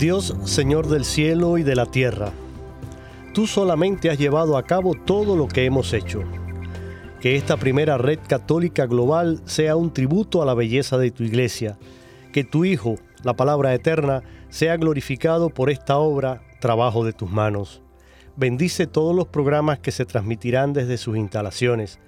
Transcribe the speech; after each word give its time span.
Dios, 0.00 0.34
Señor 0.46 0.88
del 0.88 1.04
cielo 1.04 1.58
y 1.58 1.62
de 1.62 1.76
la 1.76 1.84
tierra, 1.84 2.32
tú 3.34 3.46
solamente 3.46 4.08
has 4.08 4.16
llevado 4.16 4.56
a 4.56 4.62
cabo 4.62 4.94
todo 4.94 5.36
lo 5.36 5.46
que 5.46 5.66
hemos 5.66 5.92
hecho. 5.92 6.22
Que 7.20 7.36
esta 7.36 7.58
primera 7.58 7.98
red 7.98 8.18
católica 8.26 8.86
global 8.86 9.42
sea 9.44 9.76
un 9.76 9.92
tributo 9.92 10.40
a 10.40 10.46
la 10.46 10.54
belleza 10.54 10.96
de 10.96 11.10
tu 11.10 11.22
iglesia. 11.22 11.78
Que 12.32 12.44
tu 12.44 12.64
Hijo, 12.64 12.94
la 13.24 13.36
palabra 13.36 13.74
eterna, 13.74 14.22
sea 14.48 14.78
glorificado 14.78 15.50
por 15.50 15.68
esta 15.68 15.98
obra, 15.98 16.40
trabajo 16.62 17.04
de 17.04 17.12
tus 17.12 17.30
manos. 17.30 17.82
Bendice 18.36 18.86
todos 18.86 19.14
los 19.14 19.28
programas 19.28 19.80
que 19.80 19.92
se 19.92 20.06
transmitirán 20.06 20.72
desde 20.72 20.96
sus 20.96 21.18
instalaciones. 21.18 21.98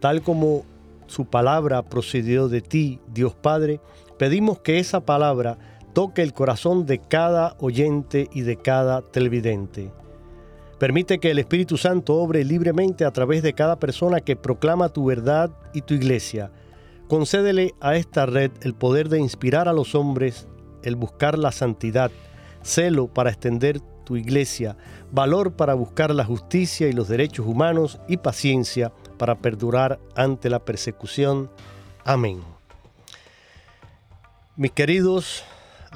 Tal 0.00 0.20
como 0.20 0.66
su 1.06 1.24
palabra 1.24 1.82
procedió 1.82 2.50
de 2.50 2.60
ti, 2.60 3.00
Dios 3.08 3.34
Padre, 3.34 3.80
pedimos 4.18 4.58
que 4.58 4.80
esa 4.80 5.00
palabra 5.00 5.56
toque 5.96 6.20
el 6.20 6.34
corazón 6.34 6.84
de 6.84 6.98
cada 6.98 7.56
oyente 7.58 8.28
y 8.30 8.42
de 8.42 8.58
cada 8.58 9.00
televidente. 9.00 9.90
Permite 10.78 11.18
que 11.18 11.30
el 11.30 11.38
Espíritu 11.38 11.78
Santo 11.78 12.16
obre 12.16 12.44
libremente 12.44 13.06
a 13.06 13.10
través 13.12 13.42
de 13.42 13.54
cada 13.54 13.78
persona 13.78 14.20
que 14.20 14.36
proclama 14.36 14.90
tu 14.90 15.06
verdad 15.06 15.50
y 15.72 15.80
tu 15.80 15.94
iglesia. 15.94 16.52
Concédele 17.08 17.74
a 17.80 17.96
esta 17.96 18.26
red 18.26 18.50
el 18.60 18.74
poder 18.74 19.08
de 19.08 19.20
inspirar 19.20 19.68
a 19.68 19.72
los 19.72 19.94
hombres, 19.94 20.46
el 20.82 20.96
buscar 20.96 21.38
la 21.38 21.50
santidad, 21.50 22.10
celo 22.60 23.08
para 23.08 23.30
extender 23.30 23.80
tu 24.04 24.18
iglesia, 24.18 24.76
valor 25.12 25.54
para 25.54 25.72
buscar 25.72 26.14
la 26.14 26.26
justicia 26.26 26.88
y 26.88 26.92
los 26.92 27.08
derechos 27.08 27.46
humanos 27.46 28.00
y 28.06 28.18
paciencia 28.18 28.92
para 29.16 29.36
perdurar 29.36 29.98
ante 30.14 30.50
la 30.50 30.58
persecución. 30.58 31.50
Amén. 32.04 32.42
Mis 34.56 34.72
queridos 34.72 35.42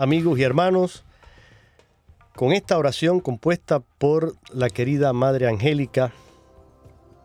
amigos 0.01 0.39
y 0.39 0.43
hermanos, 0.43 1.05
con 2.35 2.55
esta 2.55 2.79
oración 2.79 3.21
compuesta 3.21 3.81
por 3.81 4.35
la 4.51 4.71
querida 4.71 5.13
Madre 5.13 5.47
Angélica, 5.47 6.11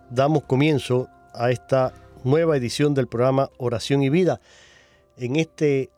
damos 0.09 0.43
comienzo 0.43 1.07
a 1.33 1.51
esta 1.51 1.93
nueva 2.25 2.57
edición 2.57 2.93
del 2.93 3.07
programa 3.07 3.49
Oración 3.59 4.03
y 4.03 4.09
Vida 4.09 4.41
en 5.15 5.37
este 5.37 5.89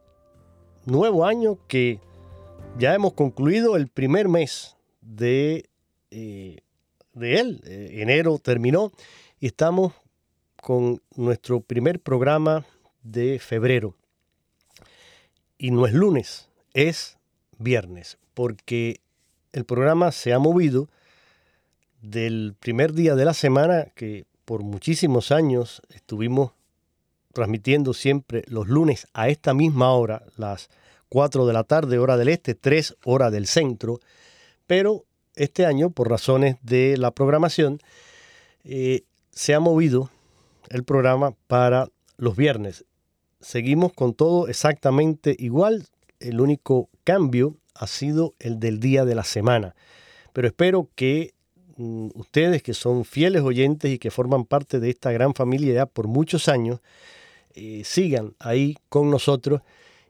nuevo 0.86 1.26
año 1.26 1.58
que 1.68 2.00
ya 2.78 2.94
hemos 2.94 3.14
concluido 3.14 3.76
el 3.76 3.88
primer 3.88 4.30
mes 4.30 4.76
de, 5.02 5.68
eh, 6.12 6.58
de 7.14 7.40
él. 7.40 7.62
Eh, 7.66 8.02
enero 8.04 8.38
terminó 8.38 8.92
y 9.40 9.48
estamos 9.48 9.94
con 10.62 11.02
nuestro 11.16 11.60
primer 11.60 12.00
programa 12.00 12.68
de 13.02 13.40
febrero. 13.40 13.96
Y 15.58 15.72
no 15.72 15.88
es 15.88 15.94
lunes, 15.94 16.48
es 16.78 17.18
viernes, 17.58 18.20
porque 18.36 19.02
el 19.52 19.66
programa 19.66 20.12
se 20.12 20.32
ha 20.32 20.38
movido 20.38 20.90
del 22.04 22.56
primer 22.60 22.94
día 22.94 23.16
de 23.16 23.26
la 23.26 23.34
semana 23.34 23.88
que 23.96 24.26
por 24.46 24.62
muchísimos 24.62 25.32
años 25.32 25.82
estuvimos 25.90 26.52
transmitiendo 27.34 27.96
siempre 27.96 28.44
los 28.46 28.68
lunes 28.68 29.08
a 29.14 29.28
esta 29.28 29.56
misma 29.56 29.92
hora, 29.92 30.22
las 30.38 30.70
4 31.10 31.48
de 31.48 31.54
la 31.54 31.64
tarde, 31.64 31.98
hora 31.98 32.16
del 32.16 32.30
este, 32.30 32.54
3 32.54 32.98
hora 33.06 33.32
del 33.32 33.48
centro, 33.48 34.00
pero 34.68 35.04
este 35.34 35.66
año, 35.66 35.90
por 35.90 36.12
razones 36.12 36.58
de 36.62 36.96
la 36.98 37.10
programación, 37.10 37.80
eh, 38.64 39.02
se 39.32 39.56
ha 39.56 39.60
movido 39.60 40.12
el 40.70 40.84
programa 40.84 41.34
para 41.48 41.90
los 42.18 42.36
viernes. 42.36 42.86
Seguimos 43.40 43.94
con 43.94 44.14
todo 44.14 44.48
exactamente 44.48 45.36
igual, 45.40 45.88
el 46.20 46.42
único 46.42 46.90
cambio 47.04 47.58
ha 47.76 47.88
sido 47.88 48.34
el 48.40 48.60
del 48.60 48.80
día 48.80 49.06
de 49.06 49.16
la 49.16 49.24
semana. 49.24 49.76
Pero 50.34 50.48
espero 50.48 50.90
que 50.96 51.34
mm, 51.78 52.10
ustedes 52.16 52.64
que 52.64 52.74
son 52.74 53.06
fieles 53.06 53.42
oyentes 53.42 53.92
y 53.92 54.00
que 54.00 54.12
forman 54.12 54.46
parte 54.46 54.80
de 54.80 54.90
esta 54.90 55.12
gran 55.12 55.34
familia 55.34 55.74
ya 55.74 55.86
por 55.86 56.08
muchos 56.08 56.48
años, 56.48 56.80
eh, 57.56 57.82
sigan 57.84 58.36
ahí 58.40 58.78
con 58.90 59.10
nosotros 59.10 59.62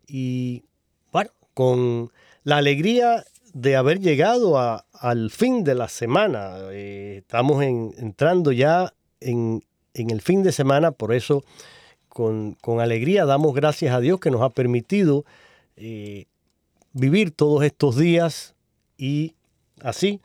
y 0.07 0.63
bueno, 1.11 1.31
con 1.53 2.11
la 2.43 2.57
alegría 2.57 3.23
de 3.53 3.75
haber 3.75 3.99
llegado 3.99 4.57
al 4.93 5.31
fin 5.31 5.63
de 5.63 5.75
la 5.75 5.87
semana. 5.87 6.57
Eh, 6.71 7.19
estamos 7.19 7.63
entrando 7.63 8.51
ya 8.51 8.93
en, 9.19 9.63
el 9.93 10.21
fin 10.21 10.43
de 10.43 10.51
semana, 10.51 10.91
por 10.91 11.13
eso 11.13 11.43
con 12.09 12.57
alegría 12.79 13.25
damos 13.25 13.53
gracias 13.53 13.93
a 13.93 13.99
Dios 13.99 14.19
que 14.19 14.31
nos 14.31 14.41
ha 14.41 14.49
permitido 14.49 15.23
eh, 15.77 16.25
vivir 16.93 17.31
todos 17.31 17.63
estos 17.63 17.95
días 17.95 18.55
y 18.97 19.35
así, 19.81 20.21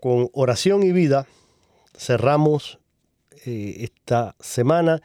con 0.00 0.30
oración 0.32 0.82
y 0.82 0.92
vida, 0.92 1.26
cerramos 1.94 2.78
eh, 3.44 3.76
esta 3.80 4.34
semana 4.40 5.02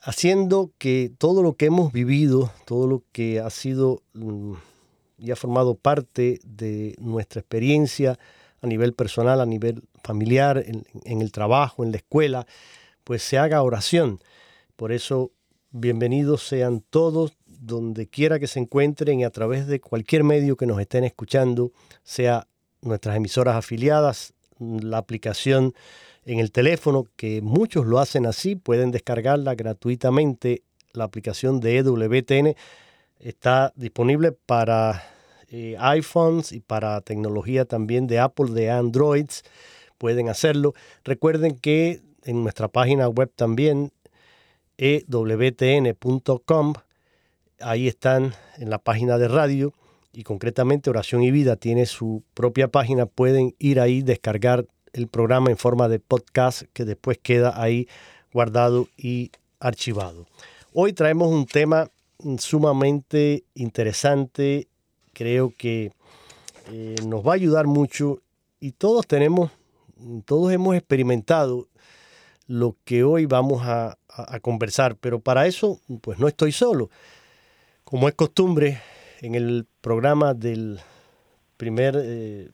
haciendo 0.00 0.70
que 0.78 1.12
todo 1.18 1.42
lo 1.42 1.54
que 1.54 1.66
hemos 1.66 1.92
vivido, 1.92 2.52
todo 2.64 2.86
lo 2.86 3.02
que 3.12 3.40
ha 3.40 3.50
sido 3.50 4.02
mm, 4.14 4.54
y 5.18 5.30
ha 5.30 5.36
formado 5.36 5.74
parte 5.74 6.40
de 6.44 6.94
nuestra 6.98 7.40
experiencia 7.40 8.18
a 8.60 8.66
nivel 8.66 8.94
personal, 8.94 9.40
a 9.40 9.46
nivel 9.46 9.82
familiar, 10.04 10.64
en 10.66 11.20
el 11.20 11.32
trabajo, 11.32 11.84
en 11.84 11.90
la 11.90 11.96
escuela, 11.98 12.46
pues 13.04 13.22
se 13.22 13.38
haga 13.38 13.62
oración. 13.62 14.20
Por 14.76 14.92
eso, 14.92 15.32
bienvenidos 15.70 16.46
sean 16.46 16.80
todos 16.90 17.36
donde 17.64 18.08
quiera 18.08 18.40
que 18.40 18.48
se 18.48 18.58
encuentren 18.58 19.20
y 19.20 19.24
a 19.24 19.30
través 19.30 19.66
de 19.68 19.80
cualquier 19.80 20.24
medio 20.24 20.56
que 20.56 20.66
nos 20.66 20.80
estén 20.80 21.04
escuchando, 21.04 21.72
sea 22.02 22.48
nuestras 22.80 23.16
emisoras 23.16 23.54
afiliadas, 23.56 24.34
la 24.58 24.98
aplicación 24.98 25.72
en 26.24 26.40
el 26.40 26.50
teléfono, 26.50 27.06
que 27.16 27.40
muchos 27.40 27.86
lo 27.86 28.00
hacen 28.00 28.26
así, 28.26 28.56
pueden 28.56 28.90
descargarla 28.90 29.54
gratuitamente. 29.54 30.62
La 30.92 31.04
aplicación 31.04 31.60
de 31.60 31.78
EWTN 31.78 32.54
está 33.18 33.72
disponible 33.76 34.32
para 34.32 35.04
eh, 35.48 35.76
iPhones 35.78 36.50
y 36.52 36.60
para 36.60 37.00
tecnología 37.00 37.64
también 37.64 38.08
de 38.08 38.18
Apple, 38.18 38.52
de 38.52 38.70
Androids. 38.70 39.44
Pueden 39.98 40.28
hacerlo. 40.28 40.74
Recuerden 41.04 41.56
que 41.56 42.02
en 42.24 42.42
nuestra 42.42 42.66
página 42.68 43.08
web 43.08 43.30
también, 43.34 43.92
ewtn.com, 44.78 46.72
ahí 47.62 47.88
están 47.88 48.34
en 48.58 48.70
la 48.70 48.78
página 48.78 49.18
de 49.18 49.28
radio 49.28 49.72
y 50.12 50.24
concretamente 50.24 50.90
Oración 50.90 51.22
y 51.22 51.30
Vida 51.30 51.56
tiene 51.56 51.86
su 51.86 52.22
propia 52.34 52.68
página. 52.68 53.06
Pueden 53.06 53.54
ir 53.58 53.80
ahí, 53.80 54.02
descargar 54.02 54.66
el 54.92 55.08
programa 55.08 55.50
en 55.50 55.56
forma 55.56 55.88
de 55.88 55.98
podcast 55.98 56.62
que 56.72 56.84
después 56.84 57.18
queda 57.18 57.60
ahí 57.60 57.88
guardado 58.32 58.88
y 58.96 59.30
archivado. 59.60 60.26
Hoy 60.74 60.92
traemos 60.92 61.28
un 61.28 61.46
tema 61.46 61.90
sumamente 62.38 63.44
interesante, 63.54 64.68
creo 65.12 65.52
que 65.56 65.92
eh, 66.70 66.96
nos 67.06 67.26
va 67.26 67.32
a 67.32 67.34
ayudar 67.34 67.66
mucho 67.66 68.20
y 68.60 68.72
todos 68.72 69.06
tenemos, 69.06 69.50
todos 70.24 70.52
hemos 70.52 70.76
experimentado 70.76 71.68
lo 72.46 72.76
que 72.84 73.02
hoy 73.04 73.26
vamos 73.26 73.62
a, 73.64 73.96
conversar, 74.42 74.96
pero 74.96 75.20
para 75.20 75.46
eso 75.46 75.80
pues 76.02 76.18
no 76.18 76.28
estoy 76.28 76.52
solo. 76.52 76.90
Como 77.92 78.08
es 78.08 78.14
costumbre, 78.14 78.80
en 79.20 79.34
el 79.34 79.66
programa 79.82 80.32
del 80.32 80.80
primer 81.58 81.94
eh, 82.02 82.48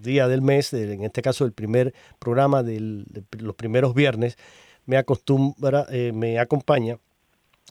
día 0.00 0.28
del 0.28 0.40
mes, 0.40 0.72
en 0.72 1.02
este 1.02 1.20
caso 1.20 1.44
el 1.44 1.50
primer 1.50 1.92
programa 2.20 2.62
de 2.62 3.04
los 3.40 3.56
primeros 3.56 3.92
viernes, 3.92 4.38
me, 4.86 4.96
acostumbra, 4.96 5.86
eh, 5.90 6.12
me 6.14 6.38
acompaña 6.38 7.00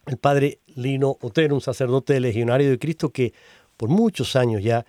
el 0.05 0.17
padre 0.17 0.59
Lino 0.75 1.17
Otero, 1.21 1.55
un 1.55 1.61
sacerdote 1.61 2.19
legionario 2.19 2.69
de 2.69 2.77
Cristo 2.77 3.09
que 3.11 3.31
por 3.77 3.87
muchos 3.87 4.35
años 4.35 4.61
ya 4.61 4.85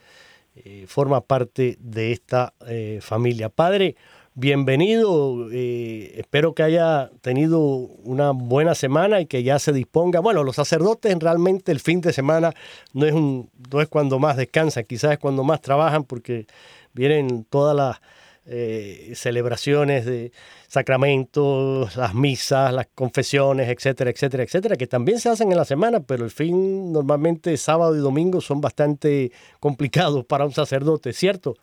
eh, 0.56 0.86
forma 0.88 1.20
parte 1.20 1.76
de 1.78 2.10
esta 2.10 2.52
familia. 3.00 3.48
Padre, 3.48 3.94
bienvenido. 4.34 5.48
Eh, 5.52 6.14
espero 6.16 6.54
que 6.54 6.62
haya 6.64 7.10
tenido 7.20 7.60
una 7.60 8.32
buena 8.32 8.74
semana 8.74 9.20
y 9.20 9.26
que 9.26 9.42
ya 9.42 9.58
se 9.58 9.72
disponga. 9.72 10.20
Bueno, 10.20 10.42
los 10.42 10.56
sacerdotes 10.56 11.16
realmente 11.18 11.72
el 11.72 11.80
fin 11.80 12.00
de 12.00 12.12
semana 12.12 12.52
no 12.92 13.06
es, 13.06 13.12
un, 13.12 13.50
no 13.70 13.80
es 13.80 13.88
cuando 13.88 14.18
más 14.18 14.36
descansan, 14.36 14.84
quizás 14.84 15.12
es 15.12 15.18
cuando 15.18 15.44
más 15.44 15.60
trabajan 15.60 16.04
porque 16.04 16.46
vienen 16.92 17.44
todas 17.44 17.76
las 17.76 18.00
eh, 18.46 19.12
celebraciones 19.14 20.04
de 20.04 20.32
sacramentos, 20.68 21.96
las 21.96 22.14
misas, 22.14 22.74
las 22.74 22.88
confesiones, 22.94 23.68
etcétera, 23.70 24.10
etcétera, 24.10 24.42
etcétera, 24.42 24.76
que 24.76 24.86
también 24.86 25.20
se 25.20 25.30
hacen 25.30 25.50
en 25.52 25.56
la 25.56 25.64
semana, 25.64 26.00
pero 26.00 26.24
el 26.24 26.30
fin 26.30 26.92
normalmente 26.92 27.56
sábado 27.56 27.96
y 27.96 28.00
domingo 28.00 28.40
son 28.40 28.60
bastante 28.60 29.32
complicados 29.60 30.24
para 30.26 30.44
un 30.44 30.52
sacerdote, 30.52 31.12
¿cierto? 31.12 31.56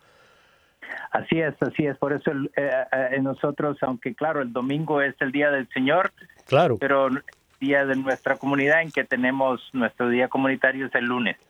Así 1.10 1.40
es, 1.40 1.54
así 1.60 1.86
es. 1.86 1.96
Por 1.98 2.12
eso 2.12 2.30
eh, 2.56 2.70
eh, 2.92 3.20
nosotros, 3.20 3.76
aunque 3.82 4.14
claro, 4.14 4.40
el 4.40 4.52
domingo 4.52 5.02
es 5.02 5.14
el 5.20 5.30
día 5.30 5.50
del 5.50 5.68
Señor, 5.68 6.12
claro, 6.46 6.78
pero 6.78 7.08
el 7.08 7.22
día 7.60 7.84
de 7.84 7.96
nuestra 7.96 8.36
comunidad 8.36 8.80
en 8.82 8.90
que 8.90 9.04
tenemos 9.04 9.60
nuestro 9.72 10.08
día 10.08 10.28
comunitario 10.28 10.86
es 10.86 10.94
el 10.94 11.04
lunes. 11.04 11.36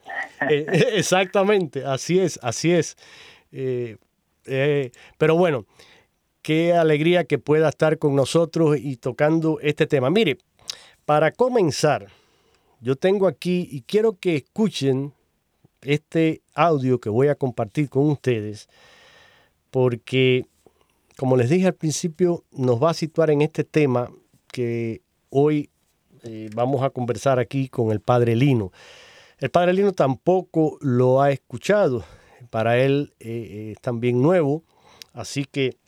Eh, 0.51 0.67
exactamente, 0.95 1.85
así 1.85 2.19
es, 2.19 2.41
así 2.43 2.73
es. 2.73 2.97
pero 5.17 5.37
bueno, 5.37 5.67
qué 6.43 6.75
alegría 6.75 7.23
que 7.23 7.39
pueda 7.39 7.69
estar 7.69 7.97
con 7.99 8.17
nosotros 8.17 8.77
y 8.77 8.97
tocando 8.97 9.61
este 9.61 9.87
tema. 9.87 10.11
Mire, 10.11 10.39
para 11.05 11.31
comenzar, 11.31 12.09
yo 12.81 12.97
tengo 12.97 13.29
aquí 13.29 13.69
y 13.71 13.83
quiero 13.83 14.19
que 14.19 14.35
escuchen 14.35 15.13
este 15.83 16.43
audio 16.55 16.99
que 16.99 17.09
voy 17.09 17.29
a 17.29 17.37
compartir 17.37 17.89
con 17.89 18.11
ustedes 18.11 18.69
porque, 19.73 20.45
como 21.17 21.35
les 21.39 21.49
dije 21.49 21.67
al 21.67 21.75
principio, 21.75 22.45
nos 22.53 22.81
va 22.81 22.91
a 22.91 22.95
situar 22.95 23.31
en 23.31 23.41
este 23.41 23.65
tema 23.65 24.11
que 24.49 25.01
hoy 25.31 25.71
eh, 26.25 26.51
vamos 26.55 26.83
a 26.83 26.91
conversar 26.91 27.39
aquí 27.39 27.71
con 27.71 27.91
el 27.91 28.01
padre 28.01 28.37
Lino. 28.37 28.71
El 29.39 29.51
padre 29.51 29.73
Lino 29.73 29.93
tampoco 29.93 30.77
lo 30.83 31.23
ha 31.23 31.31
escuchado, 31.31 32.05
para 32.51 32.79
él 32.79 33.15
eh, 33.19 33.29
eh, 33.31 33.73
es 33.73 33.81
también 33.81 34.21
nuevo, 34.21 34.63
así 35.15 35.47
que 35.47 35.79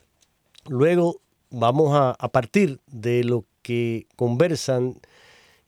luego 0.67 1.21
vamos 1.51 1.95
a, 1.95 2.15
a 2.17 2.29
partir 2.29 2.79
de 2.87 3.23
lo 3.23 3.45
que 3.61 4.07
conversan 4.15 4.99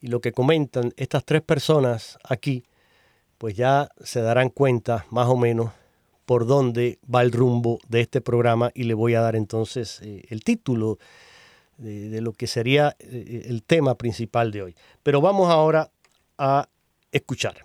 y 0.02 0.08
lo 0.08 0.22
que 0.22 0.32
comentan 0.32 0.92
estas 0.98 1.24
tres 1.24 1.44
personas 1.44 2.18
aquí, 2.24 2.64
pues 3.38 3.56
ya 3.56 3.90
se 4.04 4.22
darán 4.22 4.50
cuenta 4.50 5.06
más 5.12 5.28
o 5.28 5.38
menos 5.38 5.70
por 6.28 6.46
dónde 6.46 7.00
va 7.04 7.22
el 7.22 7.32
rumbo 7.32 7.80
de 7.88 8.02
este 8.02 8.20
programa 8.20 8.70
y 8.74 8.84
le 8.84 8.94
voy 8.94 9.16
a 9.16 9.22
dar 9.22 9.38
entonces 9.38 10.02
eh, 10.04 10.26
el 10.28 10.44
título 10.44 11.00
de, 11.78 12.20
lo 12.20 12.34
que 12.34 12.48
sería 12.48 12.98
eh, 13.00 13.46
el 13.46 13.64
tema 13.64 13.96
principal 13.96 14.52
de 14.52 14.62
hoy. 14.64 14.76
Pero 15.04 15.22
vamos 15.22 15.50
ahora 15.50 15.90
a 16.38 16.68
escuchar. 17.14 17.56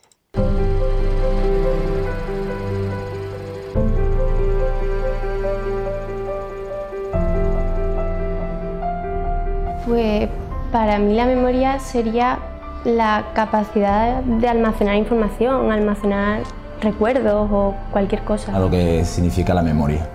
Pues 9.89 10.29
para 10.71 11.01
mí 11.01 11.15
la 11.15 11.27
memoria 11.27 11.81
sería 11.81 12.39
la 12.85 13.33
capacidad 13.35 14.23
de 14.23 14.47
almacenar 14.47 14.95
información, 14.95 15.73
almacenar 15.73 16.45
recuerdos 16.83 17.49
o 17.51 17.75
cualquier 17.91 18.23
cosa. 18.25 18.55
A 18.55 18.59
lo 18.59 18.71
que 18.71 19.05
significa 19.05 19.55
la 19.55 19.63
memoria, 19.63 20.07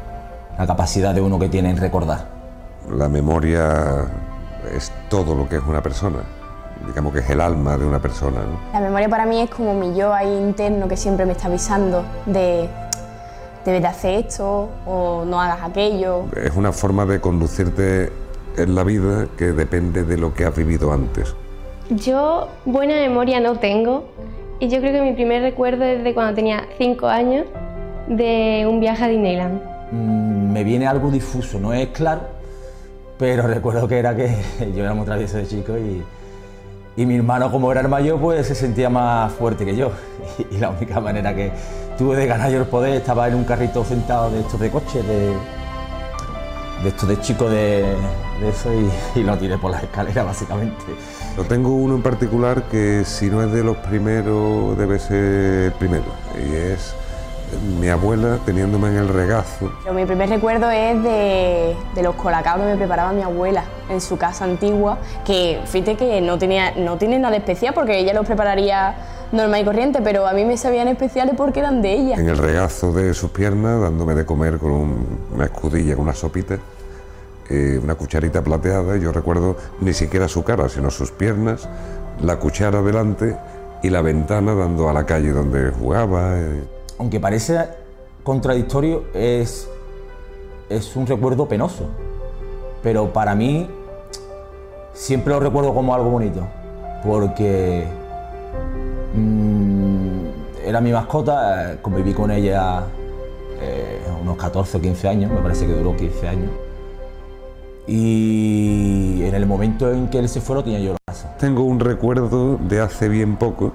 la 0.58 0.68
capacidad 0.68 1.16
de 1.16 1.22
uno 1.22 1.40
que 1.40 1.50
tiene 1.50 1.69
en 1.69 1.78
recordar. 1.78 2.28
La 2.92 3.10
memoria 3.10 4.06
es 4.74 4.92
todo 5.10 5.34
lo 5.36 5.48
que 5.50 5.58
es 5.58 5.64
una 5.64 5.81
persona, 5.81 6.19
digamos 6.86 7.14
que 7.14 7.19
es 7.19 7.30
el 7.30 7.42
alma 7.42 7.78
de 7.78 7.86
una 7.86 8.00
persona. 8.00 8.42
La 8.74 8.80
memoria 8.80 9.10
para 9.10 9.25
mí 9.25 9.42
es 9.42 9.50
como 9.50 9.74
mi 9.74 9.96
yo 9.96 10.14
ahí 10.14 10.28
interno 10.28 10.88
que 10.88 10.98
siempre 10.98 11.25
me 11.25 11.31
está 11.34 11.48
avisando 11.48 12.04
de 12.25 12.69
debes 13.66 13.81
de 13.81 13.88
hacer 13.88 14.25
esto 14.25 14.69
o 14.86 15.25
no 15.25 15.42
hagas 15.42 15.60
aquello. 15.62 16.25
Es 16.36 16.56
una 16.56 16.72
forma 16.72 17.06
de 17.06 17.19
conducirte 17.19 18.12
en 18.56 18.75
la 18.75 18.84
vida 18.84 19.28
que 19.38 19.52
depende 19.52 20.04
de 20.04 20.18
lo 20.18 20.34
que 20.34 20.46
has 20.46 20.56
vivido 20.56 20.94
antes. 20.94 21.36
Yo 21.90 22.48
buena 22.66 22.96
memoria 22.96 23.40
no 23.40 23.60
tengo, 23.60 24.06
y 24.59 24.69
yo 24.69 24.80
creo 24.80 24.94
que 24.94 25.01
mi 25.01 25.13
primer 25.13 25.42
recuerdo 25.42 25.83
es 25.83 26.04
de 26.04 26.13
cuando 26.13 26.33
tenía 26.33 26.68
5 26.77 27.07
años, 27.07 27.45
de 28.07 28.65
un 28.69 28.80
viaje 28.80 29.04
a 29.04 29.07
Disneyland. 29.07 29.62
Mm, 29.92 30.51
me 30.51 30.63
viene 30.63 30.88
algo 30.88 31.12
difuso, 31.12 31.59
no 31.59 31.74
es 31.74 31.89
claro, 31.89 32.21
pero 33.18 33.44
recuerdo 33.48 33.88
que 33.88 34.00
era 34.00 34.15
que 34.15 34.36
yo 34.75 34.83
era 34.83 34.94
muy 34.94 35.06
travieso 35.06 35.38
de 35.38 35.48
chico 35.48 35.77
y, 35.77 36.04
y 36.95 37.06
mi 37.06 37.15
hermano, 37.15 37.51
como 37.51 37.71
era 37.71 37.81
el 37.81 37.89
mayor, 37.89 38.19
pues 38.19 38.48
se 38.48 38.56
sentía 38.56 38.89
más 38.89 39.31
fuerte 39.33 39.65
que 39.65 39.75
yo. 39.75 39.92
Y, 40.51 40.57
la 40.57 40.69
única 40.69 41.00
manera 41.00 41.36
que 41.36 41.51
tuve 41.98 42.15
de 42.15 42.27
ganar 42.27 42.51
yo 42.51 42.59
el 42.59 42.68
poder 42.68 42.95
estaba 42.95 43.27
en 43.27 43.36
un 43.36 43.44
carrito 43.44 43.83
sentado 43.83 44.30
de 44.31 44.42
estos 44.42 44.59
de 44.59 44.69
coche, 44.69 45.01
de, 45.04 45.33
de 46.83 46.89
estos 46.89 47.09
de 47.09 47.19
chico 47.21 47.50
de, 47.50 47.83
de 48.42 48.50
eso, 48.50 48.69
y, 48.74 49.19
y 49.19 49.24
lo 49.24 49.38
tiré 49.38 49.57
por 49.57 49.71
las 49.71 49.83
escaleras, 49.83 50.25
básicamente. 50.25 50.86
Yo 51.38 51.44
tengo 51.44 51.69
uno 51.69 51.94
en 51.94 52.01
particular 52.01 52.63
que 52.63 53.06
si 53.06 53.28
no 53.28 53.44
es 53.44 53.51
de 53.51 53.63
los 53.63 53.78
primeros 53.78 54.75
debe 54.75 54.98
ser 54.98 55.66
el 55.66 55.72
primero 55.74 56.06
y 56.36 56.56
es 56.56 56.95
mi 57.80 57.89
abuela 57.89 58.40
teniéndome 58.44 58.88
en 58.88 58.97
el 58.97 59.07
regazo. 59.07 59.71
mi 59.94 60.06
primer 60.06 60.30
recuerdo 60.30 60.71
es 60.71 61.04
de, 61.04 61.76
los 62.02 62.16
colacaos 62.16 62.59
que 62.59 62.66
me 62.66 62.76
preparaba 62.76 63.11
mi 63.11 63.21
abuela 63.21 63.66
en 63.88 64.02
su 64.02 64.18
casa 64.18 64.45
antigua, 64.45 64.97
que 65.26 65.61
fíjate 65.66 65.95
que 65.95 66.21
no, 66.21 66.40
tenía, 66.40 66.71
no 66.76 66.97
tiene 66.97 67.19
nada 67.19 67.35
especial 67.35 67.76
porque 67.76 68.00
ella 68.00 68.16
los 68.16 68.26
prepararía 68.26 68.95
normal 69.31 69.61
y 69.61 69.66
corriente, 69.66 70.02
pero 70.02 70.26
a 70.26 70.33
mí 70.33 70.44
me 70.44 70.57
sabían 70.57 70.88
especiales 70.88 71.35
porque 71.38 71.59
eran 71.59 71.83
de 71.83 71.94
ella. 71.94 72.16
En 72.16 72.30
el 72.30 72.38
regazo 72.40 72.92
de 72.92 73.14
sus 73.14 73.30
piernas, 73.30 73.80
dándome 73.80 74.16
de 74.16 74.26
comer 74.26 74.57
con 74.57 75.06
una 75.33 75.45
escudilla, 75.45 75.95
con 75.95 76.06
una 76.06 76.16
sopita 76.16 76.57
eh, 77.49 77.80
una 77.81 77.95
cucharita 77.95 78.44
plateada, 78.44 78.97
yo 78.97 79.13
recuerdo 79.13 79.56
ni 79.80 79.94
siquiera 79.94 80.27
su 80.27 80.44
cara, 80.44 80.68
sino 80.68 80.92
sus 80.92 81.11
piernas, 81.11 81.69
la 82.21 82.39
cuchara 82.39 82.81
delante 82.81 83.37
y 83.81 83.89
la 83.89 84.01
ventana 84.01 84.54
dando 84.54 84.89
a 84.89 84.94
la 84.94 85.06
calle 85.06 85.31
donde 85.31 85.71
jugaba. 85.71 86.37
Eh. 86.37 86.63
Aunque 86.99 87.21
parece 87.21 87.59
contradictorio, 88.23 89.06
es, 89.13 89.69
es 90.69 90.94
un 90.97 91.07
recuerdo 91.07 91.47
penoso, 91.47 91.85
pero 92.83 93.13
para 93.13 93.33
mí 93.33 93.69
siempre 94.94 95.33
lo 95.33 95.39
recuerdo 95.39 95.73
como 95.73 95.95
algo 95.95 96.09
bonito, 96.09 96.45
porque 97.06 97.87
mm, 99.16 100.66
era 100.66 100.81
mi 100.81 100.92
mascota, 100.92 101.77
conviví 101.81 102.13
con 102.13 102.30
ella 102.30 102.83
eh, 103.61 104.01
unos 104.21 104.35
14 104.35 104.77
o 104.77 104.81
15 104.81 105.07
años, 105.07 105.31
me 105.31 105.39
parece 105.39 105.66
que 105.66 105.71
duró 105.71 105.95
15 105.95 106.27
años 106.27 106.67
y 107.87 109.23
en 109.23 109.33
el 109.33 109.45
momento 109.45 109.91
en 109.91 110.09
que 110.09 110.19
él 110.19 110.27
se 110.29 110.41
fue 110.41 110.56
lo 110.56 110.63
tenía 110.63 110.79
yo 110.79 110.91
en 110.91 110.97
casa. 111.07 111.35
Tengo 111.37 111.63
un 111.63 111.79
recuerdo 111.79 112.57
de 112.57 112.81
hace 112.81 113.09
bien 113.09 113.37
poco, 113.37 113.73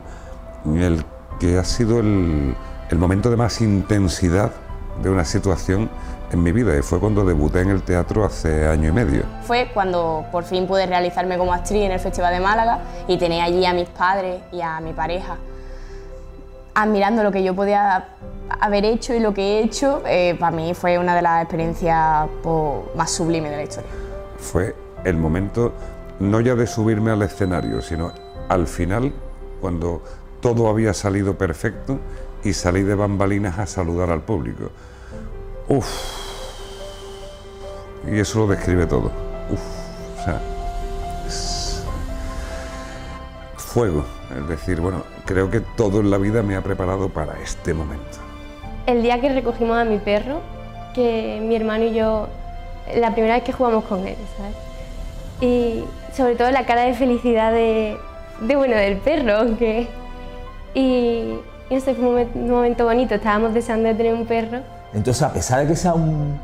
en 0.65 0.79
el 0.79 1.05
que 1.41 1.59
ha 1.59 1.65
sido 1.65 2.01
el, 2.01 2.55
el 2.91 2.99
momento 2.99 3.31
de 3.31 3.37
más 3.37 3.61
intensidad 3.61 4.53
de 5.03 5.11
una 5.11 5.25
situación 5.25 5.89
en 6.31 6.43
mi 6.43 6.53
vida 6.53 6.77
y 6.79 6.83
fue 6.83 7.01
cuando 7.01 7.25
debuté 7.25 7.61
en 7.61 7.71
el 7.71 7.83
teatro 7.83 8.25
hace 8.25 8.67
año 8.67 8.89
y 8.89 8.93
medio. 8.93 9.23
Fue 9.43 9.71
cuando 9.73 10.25
por 10.31 10.45
fin 10.45 10.67
pude 10.67 10.87
realizarme 10.87 11.39
como 11.39 11.53
actriz 11.53 11.85
en 11.85 11.93
el 11.93 12.01
Festival 12.01 12.33
de 12.33 12.41
Málaga 12.41 12.81
y 13.09 13.17
tenía 13.19 13.45
allí 13.45 13.65
a 13.67 13.73
mis 13.73 13.89
padres 13.89 14.43
y 14.53 14.61
a 14.61 14.81
mi 14.81 14.93
pareja 14.93 15.37
admirando 16.75 17.23
lo 17.23 17.33
que 17.33 17.43
yo 17.43 17.55
podía 17.55 18.09
haber 18.49 18.85
hecho 18.85 19.15
y 19.15 19.21
lo 19.21 19.33
que 19.35 19.43
he 19.43 19.63
hecho, 19.63 20.03
eh, 20.07 20.37
para 20.39 20.55
mí 20.55 20.75
fue 20.75 20.99
una 20.99 21.15
de 21.15 21.23
las 21.23 21.43
experiencias 21.43 22.29
pues, 22.43 22.85
más 22.97 23.11
sublimes 23.11 23.51
de 23.51 23.57
la 23.57 23.63
historia. 23.63 23.91
Fue 24.39 24.75
el 25.05 25.17
momento, 25.17 25.73
no 26.21 26.41
ya 26.41 26.55
de 26.55 26.67
subirme 26.67 27.11
al 27.11 27.23
escenario, 27.23 27.81
sino 27.81 28.13
al 28.49 28.67
final, 28.67 29.13
cuando 29.61 30.03
todo 30.41 30.69
había 30.69 30.95
salido 30.95 31.39
perfecto 31.39 31.99
y 32.45 32.53
salí 32.53 32.83
de 32.83 32.95
bambalinas 32.95 33.59
a 33.59 33.67
saludar 33.67 34.11
al 34.11 34.23
público. 34.23 34.71
Uf. 35.69 35.87
Y 38.11 38.19
eso 38.19 38.41
lo 38.41 38.47
describe 38.49 38.87
todo. 38.87 39.11
Uf. 39.51 39.61
O 40.21 40.25
sea, 40.25 40.41
fuego. 43.73 44.05
Es 44.37 44.49
decir, 44.49 44.81
bueno, 44.81 45.03
creo 45.25 45.51
que 45.51 45.61
todo 45.61 46.01
en 46.01 46.11
la 46.11 46.19
vida 46.19 46.43
me 46.43 46.57
ha 46.57 46.63
preparado 46.63 47.09
para 47.09 47.41
este 47.41 47.73
momento. 47.73 48.19
El 48.87 49.03
día 49.03 49.21
que 49.21 49.33
recogimos 49.33 49.77
a 49.77 49.85
mi 49.85 49.99
perro, 49.99 50.41
que 50.95 51.41
mi 51.43 51.55
hermano 51.55 51.85
y 51.85 51.95
yo, 51.95 52.29
la 52.97 53.13
primera 53.13 53.35
vez 53.35 53.45
que 53.45 53.53
jugamos 53.53 53.85
con 53.85 54.07
él, 54.07 54.17
¿sabes? 54.37 54.57
Y 55.41 55.85
sobre 56.15 56.35
todo 56.37 56.51
la 56.51 56.67
cara 56.67 56.83
de 56.83 56.95
felicidad 56.95 57.53
de, 57.53 57.97
de 58.41 58.57
bueno, 58.57 58.77
del 58.77 58.97
perro, 58.99 59.57
que... 59.59 59.89
Y, 60.75 61.35
y 61.71 61.81
fue 61.81 61.95
un 61.95 62.51
momento, 62.51 62.85
bonito, 62.85 63.15
estábamos 63.15 63.55
deseando 63.55 63.89
de 63.89 63.95
tener 63.95 64.15
un 64.15 64.27
perro. 64.27 64.59
Entonces, 64.93 65.23
a 65.23 65.33
pesar 65.33 65.61
de 65.61 65.69
que 65.69 65.77
sea 65.77 65.95
un, 65.95 66.39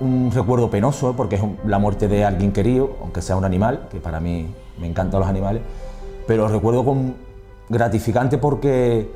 un 0.00 0.30
recuerdo 0.32 0.70
penoso, 0.70 1.14
porque 1.16 1.36
es 1.36 1.42
la 1.64 1.78
muerte 1.78 2.08
de 2.08 2.24
alguien 2.24 2.52
querido, 2.52 2.96
aunque 3.00 3.22
sea 3.22 3.36
un 3.36 3.44
animal, 3.44 3.88
que 3.90 3.98
para 3.98 4.20
mí 4.20 4.48
me 4.78 4.86
encantan 4.86 5.20
los 5.20 5.28
animales, 5.28 5.62
pero 6.26 6.46
recuerdo 6.46 6.84
con 6.84 7.16
gratificante 7.68 8.38
porque 8.38 9.10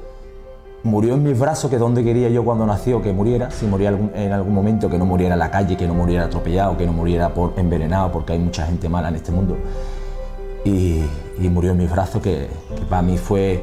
murió 0.84 1.14
en 1.14 1.22
mis 1.22 1.38
brazos, 1.38 1.70
que 1.70 1.76
es 1.76 1.80
donde 1.80 2.02
quería 2.02 2.28
yo 2.28 2.44
cuando 2.44 2.66
nació 2.66 3.00
que 3.00 3.12
muriera, 3.12 3.50
si 3.50 3.66
moría 3.66 3.90
en 4.14 4.32
algún 4.32 4.54
momento, 4.54 4.90
que 4.90 4.98
no 4.98 5.06
muriera 5.06 5.34
en 5.34 5.38
la 5.38 5.50
calle, 5.50 5.76
que 5.76 5.86
no 5.86 5.94
muriera 5.94 6.24
atropellado, 6.24 6.76
que 6.76 6.86
no 6.86 6.92
muriera 6.92 7.32
por, 7.32 7.52
envenenado, 7.56 8.10
porque 8.10 8.32
hay 8.32 8.38
mucha 8.38 8.66
gente 8.66 8.88
mala 8.88 9.08
en 9.08 9.16
este 9.16 9.30
mundo. 9.30 9.56
Y, 10.64 11.02
murió 11.48 11.72
en 11.72 11.78
mis 11.78 11.90
brazos, 11.90 12.22
que, 12.22 12.48
que 12.76 12.82
para 12.88 13.02
mí 13.02 13.16
fue 13.16 13.62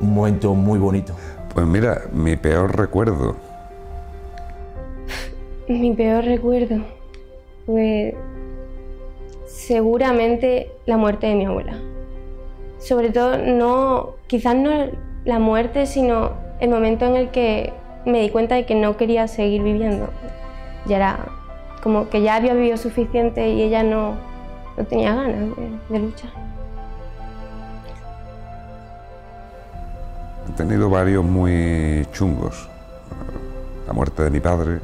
un 0.00 0.14
momento 0.14 0.54
muy 0.54 0.78
bonito. 0.78 1.14
Pues 1.54 1.66
mira, 1.66 2.02
mi 2.12 2.36
peor 2.36 2.76
recuerdo. 2.76 3.36
Mi 5.68 5.92
peor 5.94 6.24
recuerdo 6.24 6.82
fue 7.66 8.14
seguramente 9.46 10.72
la 10.86 10.96
muerte 10.96 11.26
de 11.28 11.34
mi 11.34 11.44
abuela. 11.44 11.74
Sobre 12.78 13.10
todo, 13.10 13.38
no, 13.38 14.14
quizás 14.26 14.56
no 14.56 14.70
la 15.24 15.38
muerte, 15.38 15.86
sino 15.86 16.32
el 16.60 16.70
momento 16.70 17.06
en 17.06 17.16
el 17.16 17.30
que 17.30 17.72
me 18.04 18.20
di 18.20 18.30
cuenta 18.30 18.54
de 18.54 18.66
que 18.66 18.74
no 18.74 18.96
quería 18.96 19.28
seguir 19.28 19.62
viviendo. 19.62 20.08
Ya 20.86 20.96
era 20.96 21.18
como 21.82 22.08
que 22.08 22.22
ya 22.22 22.36
había 22.36 22.54
vivido 22.54 22.76
suficiente 22.76 23.48
y 23.50 23.62
ella 23.62 23.82
no, 23.82 24.14
no 24.76 24.84
tenía 24.84 25.14
ganas 25.14 25.56
de, 25.88 25.98
luchar. 25.98 26.30
He 30.48 30.52
tenido 30.56 30.90
varios 30.90 31.24
muy 31.24 32.06
chungos. 32.12 32.68
La 33.86 33.92
muerte 33.92 34.22
de 34.22 34.30
mi 34.30 34.40
padre 34.40 34.80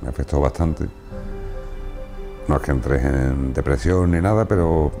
me 0.00 0.08
afectó 0.08 0.40
bastante. 0.40 0.86
No 2.48 2.56
es 2.56 2.62
que 2.62 2.70
entres 2.72 3.04
en 3.04 3.54
depresión 3.54 4.10
ni 4.10 4.20
nada, 4.20 4.44
pero 4.44 4.92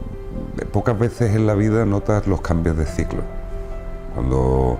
pocas 0.72 0.98
veces 0.98 1.34
en 1.34 1.46
la 1.46 1.54
vida 1.54 1.84
notas 1.84 2.26
los 2.26 2.40
cambios 2.40 2.76
de 2.76 2.86
ciclo. 2.86 3.22
Cuando 4.14 4.78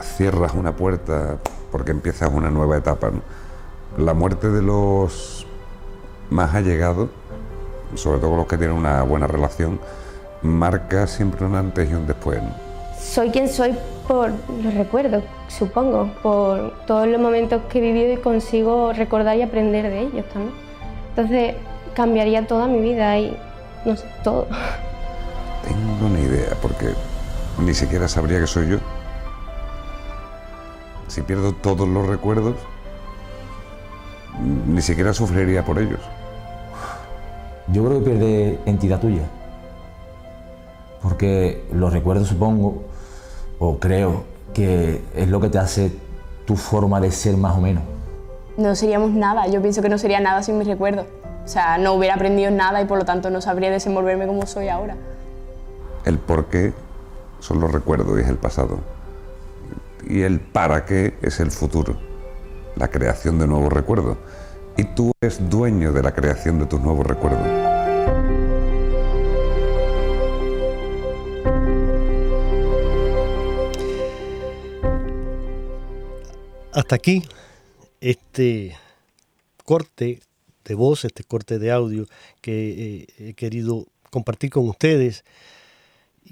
cierras 0.00 0.52
una 0.54 0.74
puerta 0.74 1.36
porque 1.70 1.90
empiezas 1.90 2.30
una 2.32 2.50
nueva 2.50 2.76
etapa. 2.76 3.10
La 3.96 4.14
muerte 4.14 4.50
de 4.50 4.62
los 4.62 5.46
más 6.30 6.54
allegados, 6.54 7.08
sobre 7.94 8.18
todo 8.18 8.36
los 8.36 8.46
que 8.46 8.56
tienen 8.56 8.76
una 8.76 9.02
buena 9.02 9.26
relación, 9.26 9.80
marca 10.42 11.06
siempre 11.06 11.44
un 11.46 11.54
antes 11.54 11.90
y 11.90 11.94
un 11.94 12.06
después. 12.06 12.40
Soy 12.98 13.30
quien 13.30 13.48
soy 13.48 13.74
por 14.06 14.30
los 14.62 14.74
recuerdos, 14.74 15.24
supongo, 15.48 16.10
por 16.22 16.72
todos 16.86 17.06
los 17.08 17.20
momentos 17.20 17.62
que 17.68 17.78
he 17.78 17.80
vivido 17.80 18.12
y 18.14 18.16
consigo 18.16 18.92
recordar 18.92 19.36
y 19.36 19.42
aprender 19.42 19.88
de 19.88 20.00
ellos 20.00 20.26
también. 20.32 20.54
Entonces 21.10 21.54
cambiaría 21.94 22.46
toda 22.46 22.66
mi 22.66 22.80
vida 22.80 23.18
y 23.18 23.36
no 23.84 23.96
sé, 23.96 24.06
todo. 24.24 24.46
Tengo 25.64 26.06
una 26.06 26.20
idea, 26.20 26.56
porque 26.60 26.94
ni 27.58 27.74
siquiera 27.74 28.08
sabría 28.08 28.40
que 28.40 28.46
soy 28.46 28.68
yo. 28.68 28.78
Si 31.08 31.22
pierdo 31.22 31.52
todos 31.52 31.88
los 31.88 32.06
recuerdos, 32.06 32.56
ni 34.66 34.80
siquiera 34.80 35.12
sufriría 35.12 35.64
por 35.64 35.78
ellos. 35.78 36.00
Yo 37.68 37.84
creo 37.84 37.98
que 37.98 38.10
pierde 38.10 38.58
entidad 38.66 39.00
tuya. 39.00 39.22
Porque 41.02 41.64
los 41.72 41.92
recuerdos, 41.92 42.28
supongo, 42.28 42.84
o 43.58 43.78
creo, 43.78 44.24
que 44.54 45.02
es 45.14 45.28
lo 45.28 45.40
que 45.40 45.48
te 45.48 45.58
hace 45.58 45.92
tu 46.44 46.56
forma 46.56 47.00
de 47.00 47.10
ser 47.10 47.36
más 47.36 47.56
o 47.56 47.60
menos. 47.60 47.82
No 48.56 48.74
seríamos 48.74 49.10
nada, 49.10 49.46
yo 49.46 49.62
pienso 49.62 49.82
que 49.82 49.88
no 49.88 49.98
sería 49.98 50.20
nada 50.20 50.42
sin 50.42 50.58
mis 50.58 50.66
recuerdos. 50.66 51.06
O 51.44 51.48
sea, 51.48 51.78
no 51.78 51.94
hubiera 51.94 52.14
aprendido 52.14 52.50
nada 52.50 52.80
y 52.82 52.84
por 52.84 52.98
lo 52.98 53.04
tanto 53.04 53.30
no 53.30 53.40
sabría 53.40 53.70
desenvolverme 53.70 54.26
como 54.26 54.46
soy 54.46 54.68
ahora. 54.68 54.96
El 56.04 56.18
por 56.18 56.46
qué 56.46 56.72
son 57.42 57.60
los 57.60 57.72
recuerdos 57.72 58.18
y 58.18 58.22
es 58.22 58.28
el 58.28 58.36
pasado. 58.36 58.78
Y 60.08 60.22
el 60.22 60.40
para 60.40 60.84
qué 60.86 61.18
es 61.22 61.40
el 61.40 61.50
futuro, 61.50 61.98
la 62.76 62.88
creación 62.88 63.38
de 63.38 63.48
nuevos 63.48 63.72
recuerdos. 63.72 64.16
Y 64.76 64.84
tú 64.84 65.12
eres 65.20 65.50
dueño 65.50 65.92
de 65.92 66.02
la 66.02 66.14
creación 66.14 66.58
de 66.60 66.66
tus 66.66 66.80
nuevos 66.80 67.04
recuerdos. 67.04 67.46
Hasta 76.72 76.94
aquí 76.94 77.22
este 78.00 78.76
corte 79.64 80.20
de 80.64 80.74
voz, 80.74 81.04
este 81.04 81.24
corte 81.24 81.58
de 81.58 81.70
audio 81.70 82.06
que 82.40 83.06
eh, 83.18 83.28
he 83.28 83.34
querido 83.34 83.86
compartir 84.10 84.50
con 84.50 84.68
ustedes. 84.68 85.24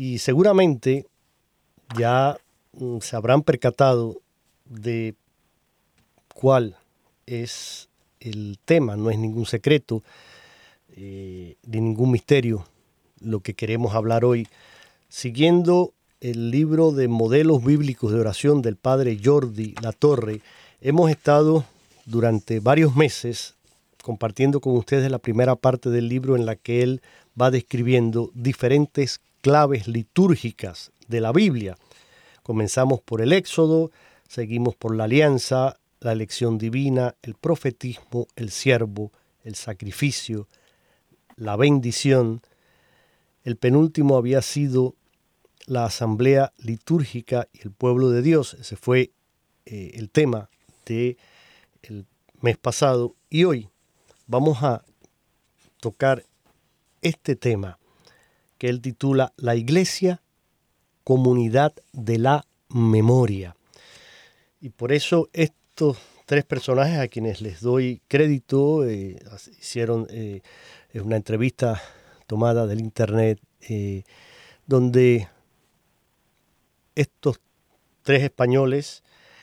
Y 0.01 0.17
seguramente 0.17 1.05
ya 1.95 2.39
mm, 2.73 3.01
se 3.01 3.17
habrán 3.17 3.43
percatado 3.43 4.17
de 4.65 5.15
cuál 6.35 6.79
es 7.27 7.91
el 8.19 8.59
tema, 8.65 8.97
no 8.97 9.11
es 9.11 9.19
ningún 9.19 9.45
secreto 9.45 10.03
eh, 10.97 11.57
ni 11.67 11.83
ningún 11.83 12.13
misterio 12.13 12.65
lo 13.21 13.41
que 13.41 13.53
queremos 13.53 13.95
hablar 13.95 14.25
hoy, 14.25 14.49
siguiendo 15.11 15.93
el 16.23 16.51
libro 16.51 16.93
de 16.93 17.07
modelos 17.09 17.63
bíblicos 17.63 18.11
de 18.11 18.21
oración 18.21 18.63
del 18.63 18.77
padre 18.77 19.21
Jordi 19.23 19.75
Latorre, 19.83 20.41
hemos 20.81 21.11
estado 21.11 21.67
durante 22.07 22.61
varios 22.61 22.97
meses 22.97 23.55
compartiendo 24.03 24.63
con 24.63 24.79
ustedes 24.79 25.11
la 25.11 25.19
primera 25.19 25.57
parte 25.57 25.91
del 25.91 26.09
libro 26.09 26.37
en 26.37 26.47
la 26.47 26.57
que 26.57 26.83
él 26.83 27.03
va 27.39 27.51
describiendo 27.51 28.31
diferentes 28.33 29.21
claves 29.41 29.89
litúrgicas 29.89 30.93
de 31.09 31.21
la 31.21 31.33
Biblia. 31.33 31.77
Comenzamos 32.43 33.01
por 33.01 33.21
el 33.21 33.33
Éxodo, 33.33 33.91
seguimos 34.29 34.77
por 34.77 34.95
la 34.95 35.05
alianza, 35.05 35.79
la 36.01 36.13
elección 36.13 36.59
divina, 36.59 37.15
el 37.23 37.35
profetismo, 37.35 38.27
el 38.37 38.51
siervo, 38.51 39.13
el 39.45 39.55
sacrificio, 39.55 40.49
la 41.37 41.57
bendición. 41.57 42.43
El 43.45 43.57
penúltimo 43.57 44.17
había 44.17 44.43
sido 44.43 44.95
la 45.67 45.85
asamblea 45.85 46.53
litúrgica 46.59 47.49
y 47.53 47.63
el 47.63 47.71
pueblo 47.71 48.11
de 48.11 48.23
Dios. 48.23 48.55
Ese 48.55 48.77
fue 48.77 49.13
eh, 49.67 49.93
el 49.95 50.11
tema 50.11 50.49
del 50.87 51.17
el 51.83 52.07
mes 52.41 52.57
pasado. 52.57 53.15
Y 53.29 53.45
hoy 53.45 53.69
vamos 54.27 54.63
a 54.63 54.85
tocar 55.81 56.25
este 57.03 57.37
tema 57.37 57.80
que 58.61 58.69
él 58.69 58.83
titula 58.83 59.33
La 59.39 59.57
Iglesia, 59.57 60.21
Comunidad 61.03 61.73
de 61.95 62.19
la 62.19 62.45
Memoria. 62.69 63.57
Y 64.61 64.69
por 64.69 64.93
eso 64.93 65.31
estos 65.33 65.97
tres 66.27 66.45
personajes 66.45 66.99
a 66.99 67.09
quienes 67.09 67.41
les 67.41 67.63
doy 67.63 68.03
crédito 68.07 68.85
eh, 68.87 69.19
hicieron 69.59 70.07
eh, 70.11 70.43
una 70.93 71.17
entrevista 71.17 71.81
tomada 72.27 72.67
del 72.67 72.81
internet 72.81 73.41
eh, 73.63 74.05
donde 74.67 75.27
estos 76.97 77.41
tres 78.03 78.25
españoles 78.25 79.03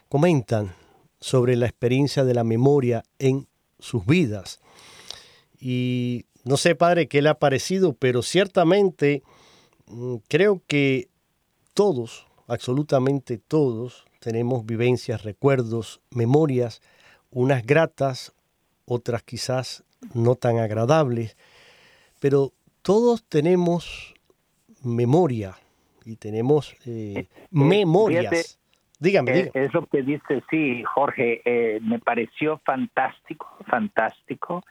comentan 0.09 0.75
sobre 1.19 1.55
la 1.55 1.65
experiencia 1.65 2.23
de 2.23 2.35
la 2.35 2.43
memoria 2.43 3.03
en 3.17 3.47
sus 3.79 4.05
vidas. 4.05 4.59
Y 5.59 6.25
no 6.47 6.57
sé, 6.57 6.75
padre, 6.75 7.07
qué 7.07 7.21
le 7.21 7.29
ha 7.29 7.39
parecido, 7.39 7.93
pero 7.93 8.21
ciertamente 8.21 9.23
mm, 9.87 10.15
creo 10.27 10.61
que 10.67 11.09
todos, 11.73 12.25
absolutamente 12.47 13.37
todos, 13.37 14.05
tenemos 14.19 14.65
vivencias, 14.65 15.23
recuerdos, 15.23 16.01
memorias, 16.09 16.81
unas 17.31 17.65
gratas, 17.65 18.33
otras 18.85 19.23
quizás 19.23 19.83
no 20.13 20.35
tan 20.35 20.57
agradables, 20.57 21.35
pero 22.19 22.53
todos 22.81 23.23
tenemos 23.23 24.13
memoria 24.81 25.57
y 26.05 26.15
tenemos 26.15 26.73
eh, 26.85 27.27
memorias 27.51 28.59
Dígame, 28.99 29.39
eh, 29.39 29.51
Es 29.53 29.73
lo 29.73 29.85
que 29.85 30.01
dice, 30.01 30.41
sí, 30.49 30.83
Jorge, 30.83 31.41
eh, 31.45 31.79
me 31.81 31.99
pareció 31.99 32.59
fantástico, 32.65 33.55
fantástico 33.67 34.63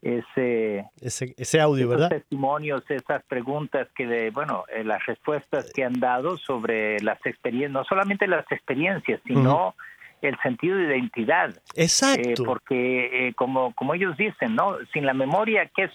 ese, 0.00 0.84
ese, 1.00 1.60
audio, 1.60 1.88
¿verdad? 1.88 2.08
testimonios, 2.10 2.88
esas 2.88 3.24
preguntas 3.24 3.88
que, 3.96 4.06
de, 4.06 4.30
bueno, 4.30 4.64
eh, 4.68 4.84
las 4.84 5.04
respuestas 5.06 5.72
que 5.72 5.84
han 5.84 5.98
dado 5.98 6.38
sobre 6.38 7.00
las 7.00 7.18
experiencias, 7.26 7.72
no 7.72 7.84
solamente 7.84 8.28
las 8.28 8.50
experiencias, 8.52 9.20
sino 9.26 9.74
el 10.20 10.38
sentido 10.44 10.76
de 10.76 10.84
identidad. 10.84 11.52
Exacto. 11.74 12.44
porque, 12.44 13.32
como, 13.34 13.74
como 13.74 13.94
ellos 13.94 14.16
dicen, 14.16 14.54
¿no? 14.54 14.76
Sin 14.92 15.04
la 15.04 15.14
memoria, 15.14 15.68
¿qué 15.74 15.84
es? 15.84 15.90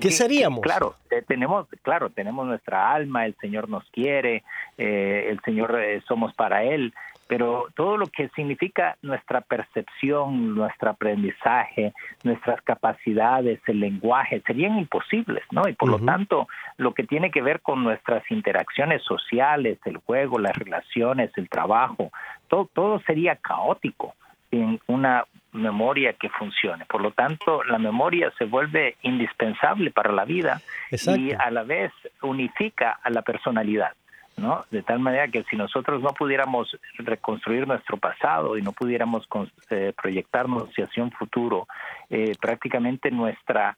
¿Qué 0.00 0.10
seríamos? 0.10 0.62
Claro, 0.62 0.94
tenemos, 1.28 1.66
claro, 1.82 2.08
tenemos 2.08 2.46
nuestra 2.46 2.94
alma, 2.94 3.26
el 3.26 3.36
Señor 3.42 3.68
nos 3.68 3.84
quiere, 3.90 4.42
el 4.78 5.38
Señor 5.44 5.78
somos 6.08 6.32
para 6.32 6.64
Él, 6.64 6.94
pero 7.28 7.66
todo 7.74 7.96
lo 7.96 8.06
que 8.06 8.28
significa 8.30 8.96
nuestra 9.02 9.40
percepción, 9.40 10.54
nuestro 10.54 10.90
aprendizaje, 10.90 11.92
nuestras 12.22 12.60
capacidades, 12.62 13.60
el 13.66 13.80
lenguaje, 13.80 14.42
serían 14.46 14.78
imposibles, 14.78 15.44
¿no? 15.50 15.68
Y 15.68 15.74
por 15.74 15.88
lo 15.88 15.98
tanto, 15.98 16.48
lo 16.76 16.94
que 16.94 17.04
tiene 17.04 17.30
que 17.30 17.42
ver 17.42 17.60
con 17.60 17.82
nuestras 17.82 18.22
interacciones 18.30 19.02
sociales, 19.02 19.78
el 19.84 19.98
juego, 19.98 20.38
las 20.38 20.56
relaciones, 20.56 21.30
el 21.36 21.48
trabajo, 21.48 22.10
todo, 22.48 22.68
todo 22.72 23.00
sería 23.00 23.36
caótico 23.36 24.14
sin 24.50 24.80
una 24.86 25.24
memoria 25.52 26.12
que 26.12 26.28
funcione. 26.28 26.84
Por 26.86 27.00
lo 27.00 27.10
tanto, 27.10 27.64
la 27.64 27.78
memoria 27.78 28.32
se 28.38 28.44
vuelve 28.44 28.96
indispensable 29.02 29.90
para 29.90 30.12
la 30.12 30.24
vida 30.24 30.60
y 30.90 31.32
a 31.32 31.50
la 31.50 31.64
vez 31.64 31.92
unifica 32.22 32.98
a 33.02 33.10
la 33.10 33.22
personalidad. 33.22 33.92
¿No? 34.36 34.64
De 34.70 34.82
tal 34.82 34.98
manera 34.98 35.28
que 35.28 35.44
si 35.44 35.56
nosotros 35.56 36.02
no 36.02 36.10
pudiéramos 36.10 36.76
reconstruir 36.98 37.66
nuestro 37.66 37.96
pasado 37.96 38.58
y 38.58 38.62
no 38.62 38.72
pudiéramos 38.72 39.26
eh, 39.70 39.92
proyectarnos 40.00 40.68
hacia 40.76 41.02
un 41.02 41.10
futuro, 41.10 41.66
eh, 42.10 42.32
prácticamente 42.40 43.10
nuestra 43.10 43.76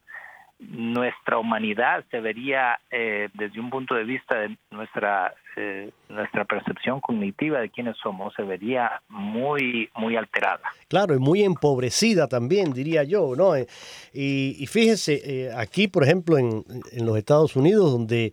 nuestra 0.60 1.38
humanidad 1.38 2.04
se 2.10 2.18
vería 2.18 2.80
eh, 2.90 3.28
desde 3.34 3.60
un 3.60 3.70
punto 3.70 3.94
de 3.94 4.02
vista 4.02 4.40
de 4.40 4.58
nuestra 4.72 5.32
nuestra 6.08 6.44
percepción 6.44 7.00
cognitiva 7.00 7.58
de 7.58 7.68
quiénes 7.68 7.96
somos 7.96 8.32
se 8.34 8.44
vería 8.44 9.02
muy 9.08 9.90
muy 9.96 10.14
alterada 10.14 10.62
claro 10.86 11.16
y 11.16 11.18
muy 11.18 11.42
empobrecida 11.42 12.28
también 12.28 12.72
diría 12.72 13.02
yo 13.02 13.34
no 13.36 13.56
y, 13.58 13.66
y 14.12 14.66
fíjese 14.66 15.50
aquí 15.56 15.88
por 15.88 16.04
ejemplo 16.04 16.38
en, 16.38 16.64
en 16.92 17.06
los 17.06 17.16
Estados 17.18 17.56
Unidos 17.56 17.90
donde 17.90 18.32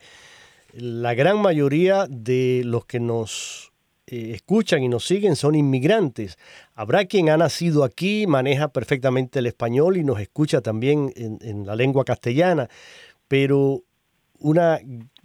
la 0.75 1.13
gran 1.13 1.39
mayoría 1.39 2.05
de 2.09 2.63
los 2.65 2.85
que 2.85 2.99
nos 2.99 3.71
eh, 4.07 4.31
escuchan 4.35 4.83
y 4.83 4.89
nos 4.89 5.05
siguen 5.05 5.37
son 5.37 5.55
inmigrantes. 5.55 6.37
Habrá 6.73 7.05
quien 7.05 7.29
ha 7.29 7.37
nacido 7.37 7.85
aquí, 7.85 8.27
maneja 8.27 8.67
perfectamente 8.67 9.39
el 9.39 9.45
español 9.45 9.95
y 9.95 10.03
nos 10.03 10.19
escucha 10.19 10.59
también 10.61 11.13
en, 11.15 11.65
la 11.65 11.75
lengua 11.75 12.03
castellana, 12.03 12.69
pero 13.29 13.83
una, 14.39 14.79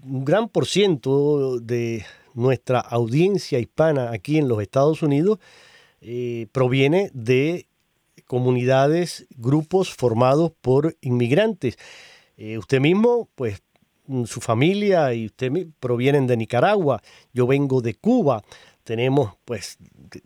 un 0.05 0.25
gran 0.25 0.49
por 0.49 0.67
ciento 0.67 1.59
de 1.59 2.05
nuestra 2.35 2.79
audiencia 2.79 3.59
hispana 3.59 4.13
aquí 4.13 4.39
en 4.39 4.47
los 4.47 4.63
Estados 4.63 5.03
Unidos 5.03 5.41
eh, 6.01 6.47
proviene 6.53 7.11
de 7.13 7.67
comunidades, 8.27 9.27
grupos 9.37 9.93
formados 9.93 10.53
por 10.61 10.97
inmigrantes. 11.01 11.77
Eh, 12.37 12.57
usted 12.57 12.81
mismo, 12.81 13.29
pues 13.35 13.61
su 14.27 14.41
familia 14.41 15.13
y 15.15 15.27
usted 15.27 15.51
provienen 15.79 16.27
de 16.27 16.37
Nicaragua, 16.37 17.03
yo 17.33 17.47
vengo 17.47 17.81
de 17.81 17.95
Cuba, 17.95 18.43
tenemos 18.85 19.35
pues, 19.45 19.79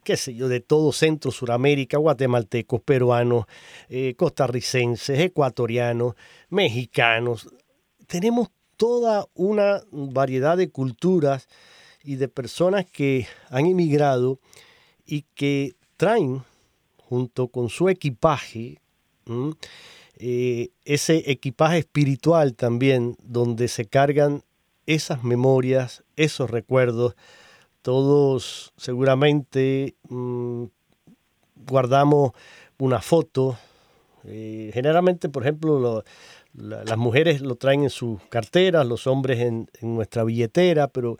qué 0.04 0.16
sé 0.16 0.34
yo, 0.34 0.48
de 0.48 0.60
todo 0.60 0.92
Centro, 0.92 1.30
Suramérica, 1.30 1.98
guatemaltecos, 1.98 2.80
peruanos, 2.82 3.46
eh, 3.88 4.14
costarricenses, 4.16 5.18
ecuatorianos, 5.18 6.14
mexicanos, 6.48 7.48
tenemos 8.06 8.48
toda 8.76 9.26
una 9.34 9.82
variedad 9.90 10.56
de 10.56 10.70
culturas 10.70 11.48
y 12.02 12.16
de 12.16 12.28
personas 12.28 12.84
que 12.84 13.26
han 13.48 13.66
emigrado 13.66 14.40
y 15.06 15.22
que 15.34 15.74
traen 15.96 16.42
junto 16.96 17.48
con 17.48 17.68
su 17.68 17.88
equipaje 17.88 18.80
eh, 20.16 20.70
ese 20.84 21.30
equipaje 21.30 21.78
espiritual 21.78 22.54
también, 22.54 23.16
donde 23.22 23.68
se 23.68 23.86
cargan 23.86 24.42
esas 24.86 25.24
memorias, 25.24 26.04
esos 26.16 26.50
recuerdos. 26.50 27.16
Todos 27.82 28.72
seguramente 28.76 29.94
mm, 30.08 30.64
guardamos 31.66 32.32
una 32.78 33.00
foto. 33.00 33.58
Eh, 34.24 34.70
generalmente, 34.72 35.28
por 35.28 35.42
ejemplo, 35.42 36.04
las 36.54 36.96
mujeres 36.96 37.40
lo 37.40 37.56
traen 37.56 37.82
en 37.82 37.90
sus 37.90 38.22
carteras, 38.28 38.86
los 38.86 39.06
hombres 39.06 39.40
en, 39.40 39.68
nuestra 39.82 40.24
billetera, 40.24 40.88
pero 40.88 41.18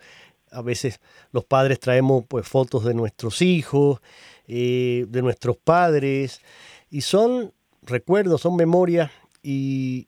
a 0.51 0.61
veces 0.61 1.01
los 1.31 1.43
padres 1.43 1.79
traemos 1.79 2.23
pues, 2.27 2.47
fotos 2.47 2.85
de 2.85 2.93
nuestros 2.93 3.41
hijos, 3.41 3.99
eh, 4.47 5.05
de 5.09 5.21
nuestros 5.21 5.57
padres, 5.57 6.41
y 6.89 7.01
son 7.01 7.51
recuerdos, 7.85 8.41
son 8.41 8.55
memorias 8.55 9.11
y 9.43 10.07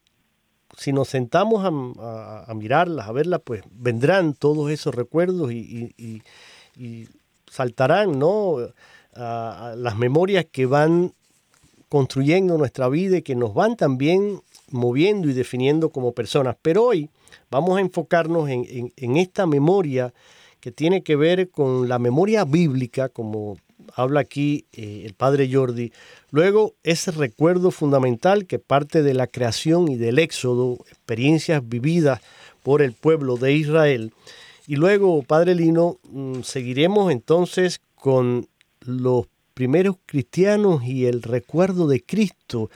si 0.76 0.92
nos 0.92 1.08
sentamos 1.08 1.64
a, 1.64 2.54
mirarlas, 2.54 3.08
a 3.08 3.12
verlas, 3.12 3.40
pues 3.44 3.62
vendrán 3.70 4.34
todos 4.34 4.70
esos 4.70 4.94
recuerdos 4.94 5.52
y, 5.52 6.22
saltarán, 7.50 8.18
¿no? 8.18 8.58
las 9.14 9.96
memorias 9.96 10.46
que 10.50 10.66
van 10.66 11.14
construyendo 11.88 12.58
nuestra 12.58 12.88
vida 12.88 13.16
y 13.16 13.22
que 13.22 13.34
nos 13.34 13.54
van 13.54 13.76
también 13.76 14.40
moviendo 14.70 15.28
y 15.28 15.32
definiendo 15.32 15.90
como 15.90 16.12
personas. 16.12 16.56
Pero 16.60 16.84
hoy 16.84 17.10
vamos 17.50 17.78
a 17.78 17.80
enfocarnos 17.80 18.48
en, 18.50 18.92
en 18.94 19.16
esta 19.16 19.46
memoria 19.46 20.12
que 20.60 20.70
tiene 20.70 21.02
que 21.02 21.16
ver 21.16 21.50
con 21.50 21.88
la 21.88 21.98
memoria 21.98 22.44
bíblica, 22.44 23.08
como 23.08 23.56
habla 23.94 24.20
aquí 24.20 24.66
eh, 24.72 25.02
el 25.04 25.14
padre 25.14 25.48
Jordi. 25.52 25.92
Luego, 26.30 26.74
ese 26.82 27.10
recuerdo 27.10 27.70
fundamental 27.70 28.46
que 28.46 28.58
parte 28.58 29.02
de 29.02 29.14
la 29.14 29.26
creación 29.26 29.88
y 29.88 29.96
del 29.96 30.18
éxodo, 30.18 30.78
experiencias 30.90 31.66
vividas 31.68 32.20
por 32.62 32.82
el 32.82 32.92
pueblo 32.92 33.36
de 33.36 33.52
Israel. 33.54 34.12
Y 34.66 34.76
luego, 34.76 35.22
padre 35.22 35.54
Lino, 35.54 35.98
mm, 36.10 36.42
seguiremos 36.42 37.10
entonces 37.10 37.80
con 37.94 38.46
los 38.80 39.26
primeros 39.54 39.96
cristianos 40.06 40.84
y 40.84 41.06
el 41.06 41.22
recuerdo 41.22 41.88
de 41.88 42.02
Cristo. 42.02 42.70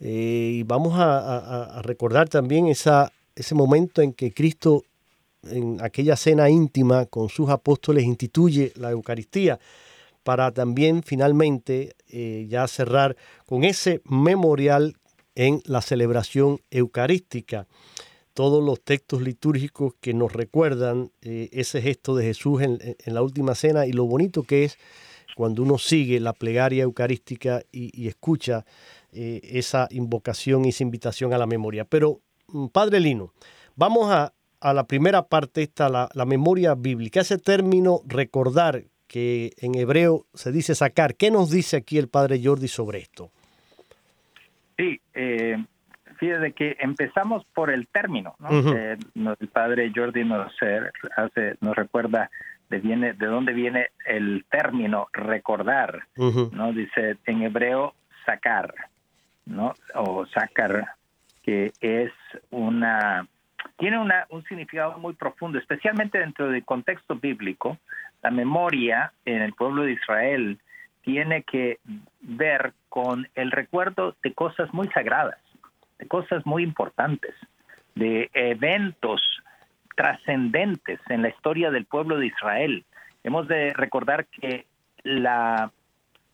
Eh, 0.00 0.56
y 0.56 0.62
vamos 0.64 0.94
a, 0.96 1.80
recordar 1.82 2.28
también 2.28 2.66
esa, 2.66 3.12
ese 3.36 3.54
momento 3.54 4.02
en 4.02 4.12
que 4.12 4.32
Cristo, 4.32 4.82
en 5.44 5.78
aquella 5.80 6.16
cena 6.16 6.50
íntima 6.50 7.06
con 7.06 7.28
sus 7.28 7.50
apóstoles, 7.50 8.04
instituye 8.04 8.72
la 8.76 8.90
Eucaristía 8.90 9.60
para 10.22 10.52
también 10.52 11.02
finalmente 11.02 11.96
eh, 12.08 12.46
ya 12.48 12.66
cerrar 12.68 13.16
con 13.46 13.64
ese 13.64 14.02
memorial 14.04 14.96
en 15.34 15.62
la 15.64 15.80
celebración 15.80 16.60
eucarística. 16.70 17.66
Todos 18.34 18.62
los 18.62 18.80
textos 18.82 19.22
litúrgicos 19.22 19.94
que 20.00 20.14
nos 20.14 20.32
recuerdan 20.32 21.10
eh, 21.22 21.48
ese 21.52 21.82
gesto 21.82 22.14
de 22.14 22.24
Jesús 22.24 22.62
en, 22.62 22.78
la 23.06 23.22
última 23.22 23.54
cena 23.54 23.86
y 23.86 23.92
lo 23.92 24.06
bonito 24.06 24.42
que 24.42 24.64
es 24.64 24.78
cuando 25.36 25.62
uno 25.62 25.78
sigue 25.78 26.20
la 26.20 26.32
plegaria 26.32 26.82
eucarística 26.82 27.62
y, 27.72 28.08
escucha 28.08 28.64
eh, 29.12 29.40
esa 29.42 29.88
invocación 29.90 30.64
y 30.64 30.70
esa 30.70 30.82
invitación 30.82 31.32
a 31.32 31.38
la 31.38 31.46
memoria. 31.46 31.84
Pero, 31.84 32.20
mm, 32.48 32.66
Padre 32.66 33.00
Lino, 33.00 33.32
vamos 33.76 34.10
a, 34.10 34.32
la 34.62 34.86
primera 34.86 35.26
parte, 35.26 35.62
esta, 35.62 35.88
la, 35.88 36.10
la 36.12 36.26
memoria 36.26 36.74
bíblica, 36.74 37.22
ese 37.22 37.38
término 37.38 38.02
recordar 38.06 38.84
que 39.10 39.50
en 39.58 39.74
hebreo 39.74 40.26
se 40.34 40.52
dice 40.52 40.76
sacar. 40.76 41.16
¿Qué 41.16 41.32
nos 41.32 41.50
dice 41.50 41.76
aquí 41.76 41.98
el 41.98 42.08
padre 42.08 42.40
Jordi 42.42 42.68
sobre 42.68 43.00
esto? 43.00 43.32
Sí, 44.76 45.00
eh, 45.14 45.56
fíjate 46.16 46.52
que 46.52 46.76
empezamos 46.78 47.44
por 47.52 47.70
el 47.70 47.88
término. 47.88 48.36
Eh, 48.48 48.96
el 49.16 49.48
padre 49.48 49.90
Jordi 49.92 50.24
nos, 50.24 50.52
eh, 50.62 50.80
hace, 51.16 51.56
nos 51.60 51.74
recuerda 51.74 52.30
de, 52.68 52.78
viene, 52.78 53.14
de 53.14 53.26
dónde 53.26 53.52
viene 53.52 53.88
el 54.06 54.44
término 54.48 55.08
recordar. 55.12 56.04
¿no? 56.16 56.72
Dice 56.72 57.16
en 57.26 57.42
hebreo 57.42 57.94
sacar, 58.24 58.72
¿no? 59.44 59.74
o 59.96 60.24
sacar, 60.26 60.94
que 61.42 61.72
es 61.80 62.12
una 62.50 63.26
tiene 63.76 63.98
una, 63.98 64.26
un 64.28 64.44
significado 64.44 64.98
muy 64.98 65.14
profundo, 65.14 65.58
especialmente 65.58 66.18
dentro 66.18 66.48
del 66.48 66.64
contexto 66.64 67.14
bíblico, 67.14 67.78
la 68.22 68.30
memoria 68.30 69.12
en 69.24 69.42
el 69.42 69.54
pueblo 69.54 69.84
de 69.84 69.92
Israel 69.92 70.58
tiene 71.02 71.42
que 71.42 71.78
ver 72.20 72.74
con 72.88 73.28
el 73.34 73.50
recuerdo 73.50 74.16
de 74.22 74.34
cosas 74.34 74.72
muy 74.74 74.88
sagradas, 74.88 75.38
de 75.98 76.06
cosas 76.06 76.44
muy 76.44 76.62
importantes, 76.62 77.34
de 77.94 78.30
eventos 78.34 79.22
trascendentes 79.96 81.00
en 81.08 81.22
la 81.22 81.28
historia 81.28 81.70
del 81.70 81.86
pueblo 81.86 82.18
de 82.18 82.26
Israel. 82.26 82.84
Hemos 83.24 83.48
de 83.48 83.72
recordar 83.72 84.26
que 84.26 84.66
la 85.02 85.70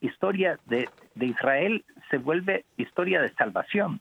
historia 0.01 0.59
de, 0.67 0.89
Israel 1.21 1.85
se 2.11 2.19
vuelve 2.19 2.65
historia 2.77 3.21
de 3.21 3.33
salvación. 3.35 4.01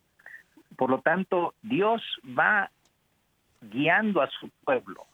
Por 0.76 0.90
lo 0.90 1.00
tanto, 1.00 1.54
Dios 1.62 2.02
va 2.38 2.70
guiando 3.62 4.22
a 4.22 4.30
su 4.30 4.50
pueblo 4.64 5.06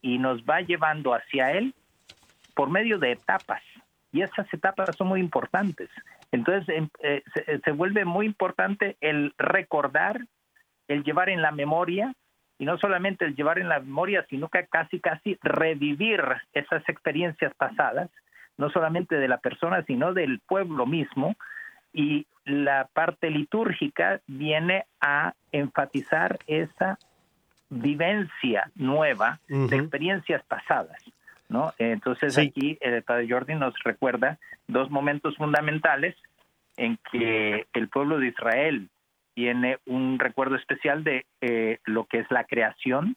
y 0.00 0.18
nos 0.18 0.42
va 0.44 0.60
llevando 0.60 1.14
hacia 1.14 1.52
Él 1.52 1.74
por 2.54 2.70
medio 2.70 2.98
de 2.98 3.12
etapas. 3.12 3.62
Y 4.12 4.22
esas 4.22 4.52
etapas 4.52 4.96
son 4.96 5.08
muy 5.08 5.20
importantes. 5.20 5.90
Entonces 6.32 6.68
em, 6.68 6.88
eh, 7.02 7.22
se, 7.34 7.60
se, 7.60 7.70
vuelve 7.72 8.04
muy 8.04 8.26
importante 8.26 8.96
el 9.00 9.34
recordar, 9.38 10.20
el 10.88 11.02
llevar 11.04 11.28
en 11.28 11.42
la 11.42 11.50
memoria, 11.50 12.14
y 12.58 12.64
no 12.64 12.78
solamente 12.78 13.24
el 13.24 13.36
llevar 13.36 13.58
en 13.58 13.68
la 13.68 13.80
memoria, 13.80 14.24
sino 14.30 14.48
que 14.48 14.66
casi, 14.66 15.00
casi 15.00 15.38
revivir 15.42 16.22
esas 16.52 16.88
experiencias 16.88 17.54
pasadas, 17.54 18.10
no 18.56 18.70
solamente 18.70 19.16
de 19.16 19.28
la 19.28 19.38
persona, 19.38 19.84
sino 19.84 20.14
del 20.14 20.40
pueblo 20.40 20.86
mismo. 20.86 21.36
Y 21.92 22.26
la 22.44 22.88
parte 22.92 23.30
litúrgica 23.30 24.20
viene 24.26 24.86
a 25.00 25.34
enfatizar 25.52 26.38
esa 26.46 26.98
vivencia 27.68 28.70
nueva 28.74 29.40
de 29.48 29.76
experiencias 29.76 30.42
pasadas. 30.44 31.02
¿no? 31.48 31.72
Entonces 31.78 32.38
aquí 32.38 32.78
el 32.80 33.02
Padre 33.02 33.28
Jordi 33.28 33.54
nos 33.54 33.74
recuerda 33.84 34.38
dos 34.66 34.90
momentos 34.90 35.36
fundamentales 35.36 36.16
en 36.76 36.98
que 37.10 37.66
el 37.72 37.88
pueblo 37.88 38.18
de 38.18 38.28
Israel 38.28 38.88
tiene 39.34 39.78
un 39.86 40.18
recuerdo 40.18 40.56
especial 40.56 41.04
de 41.04 41.26
eh, 41.40 41.78
lo 41.84 42.04
que 42.04 42.18
es 42.18 42.30
la 42.30 42.44
creación 42.44 43.16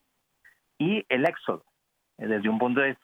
y 0.78 1.06
el 1.10 1.26
éxodo, 1.26 1.64
desde 2.18 2.50
un 2.50 2.60
punto 2.60 2.82
de 2.82 2.90
vista, 2.90 3.04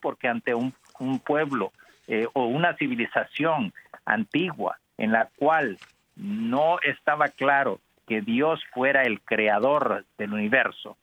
porque 0.00 0.28
ante 0.28 0.54
un, 0.54 0.72
un 0.98 1.18
pueblo 1.18 1.72
eh, 2.06 2.26
o 2.32 2.46
una 2.46 2.74
civilización 2.76 3.72
antigua 4.04 4.78
en 4.96 5.12
la 5.12 5.28
cual 5.36 5.78
no 6.16 6.78
estaba 6.82 7.28
claro 7.28 7.80
que 8.08 8.22
Dios 8.22 8.60
fuera 8.72 9.02
el 9.02 9.20
creador 9.20 10.04
del 10.16 10.32
universo, 10.32 10.96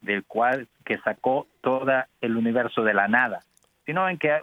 del 0.00 0.24
cual 0.24 0.68
que 0.84 0.98
sacó 0.98 1.46
todo 1.60 1.90
el 2.20 2.36
universo 2.36 2.82
de 2.82 2.94
la 2.94 3.08
nada, 3.08 3.40
sino 3.86 4.08
en 4.08 4.18
que 4.18 4.38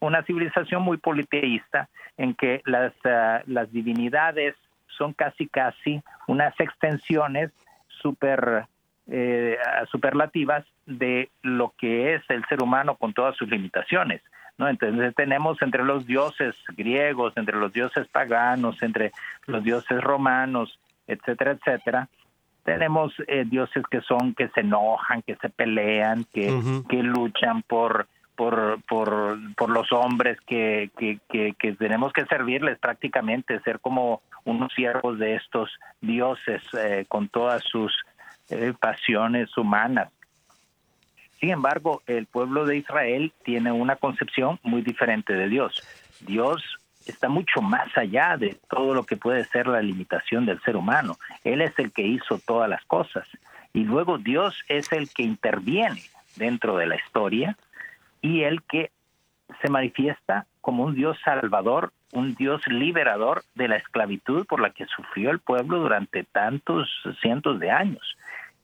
una 0.00 0.22
civilización 0.24 0.82
muy 0.82 0.96
politeísta, 0.98 1.88
en 2.16 2.34
que 2.34 2.62
las, 2.66 2.92
uh, 3.04 3.42
las 3.46 3.72
divinidades 3.72 4.54
son 4.88 5.12
casi 5.12 5.46
casi 5.48 6.02
unas 6.26 6.58
extensiones 6.60 7.50
super 7.88 8.66
eh, 9.08 9.58
superlativas 9.90 10.64
de 10.86 11.30
lo 11.42 11.74
que 11.76 12.14
es 12.14 12.22
el 12.28 12.44
ser 12.46 12.62
humano 12.62 12.96
con 12.96 13.12
todas 13.12 13.36
sus 13.36 13.48
limitaciones. 13.48 14.22
¿no? 14.58 14.68
Entonces 14.68 15.14
tenemos 15.14 15.60
entre 15.62 15.84
los 15.84 16.06
dioses 16.06 16.54
griegos, 16.76 17.32
entre 17.36 17.56
los 17.56 17.72
dioses 17.72 18.06
paganos, 18.08 18.82
entre 18.82 19.12
los 19.46 19.64
dioses 19.64 20.00
romanos, 20.00 20.78
etcétera, 21.12 21.52
etcétera, 21.52 22.08
tenemos 22.64 23.12
eh, 23.26 23.44
dioses 23.46 23.82
que 23.90 24.00
son 24.02 24.34
que 24.34 24.48
se 24.48 24.60
enojan, 24.60 25.22
que 25.22 25.36
se 25.36 25.48
pelean, 25.48 26.24
que, 26.32 26.60
que 26.88 27.02
luchan 27.02 27.62
por 27.62 28.06
por, 28.36 28.82
por, 28.88 29.38
por 29.56 29.70
los 29.70 29.92
hombres 29.92 30.38
que, 30.46 30.90
que, 30.98 31.20
que, 31.28 31.72
tenemos 31.74 32.12
que 32.12 32.24
servirles 32.26 32.78
prácticamente, 32.78 33.60
ser 33.60 33.78
como 33.78 34.22
unos 34.44 34.72
siervos 34.72 35.18
de 35.18 35.36
estos 35.36 35.70
dioses 36.00 36.62
eh, 36.76 37.04
con 37.08 37.28
todas 37.28 37.62
sus 37.62 37.92
eh, 38.48 38.72
pasiones 38.80 39.56
humanas. 39.56 40.08
Sin 41.40 41.50
embargo, 41.50 42.02
el 42.06 42.26
pueblo 42.26 42.64
de 42.64 42.78
Israel 42.78 43.32
tiene 43.44 43.70
una 43.70 43.96
concepción 43.96 44.58
muy 44.62 44.82
diferente 44.82 45.34
de 45.34 45.48
Dios. 45.48 45.82
Dios 46.20 46.62
está 47.06 47.28
mucho 47.28 47.60
más 47.62 47.96
allá 47.96 48.36
de 48.36 48.58
todo 48.68 48.94
lo 48.94 49.04
que 49.04 49.16
puede 49.16 49.44
ser 49.46 49.66
la 49.66 49.82
limitación 49.82 50.46
del 50.46 50.60
ser 50.62 50.76
humano. 50.76 51.16
Él 51.44 51.60
es 51.60 51.78
el 51.78 51.92
que 51.92 52.02
hizo 52.02 52.38
todas 52.38 52.68
las 52.68 52.84
cosas. 52.84 53.26
Y 53.72 53.84
luego 53.84 54.18
Dios 54.18 54.62
es 54.68 54.92
el 54.92 55.08
que 55.10 55.22
interviene 55.22 56.02
dentro 56.36 56.76
de 56.76 56.86
la 56.86 56.96
historia 56.96 57.56
y 58.20 58.42
el 58.42 58.62
que 58.62 58.90
se 59.60 59.68
manifiesta 59.68 60.46
como 60.60 60.84
un 60.84 60.94
Dios 60.94 61.18
salvador, 61.24 61.92
un 62.12 62.34
Dios 62.34 62.66
liberador 62.66 63.42
de 63.54 63.68
la 63.68 63.76
esclavitud 63.76 64.46
por 64.46 64.60
la 64.60 64.70
que 64.70 64.86
sufrió 64.86 65.30
el 65.30 65.40
pueblo 65.40 65.78
durante 65.78 66.24
tantos 66.24 66.88
cientos 67.20 67.58
de 67.58 67.70
años. 67.70 68.16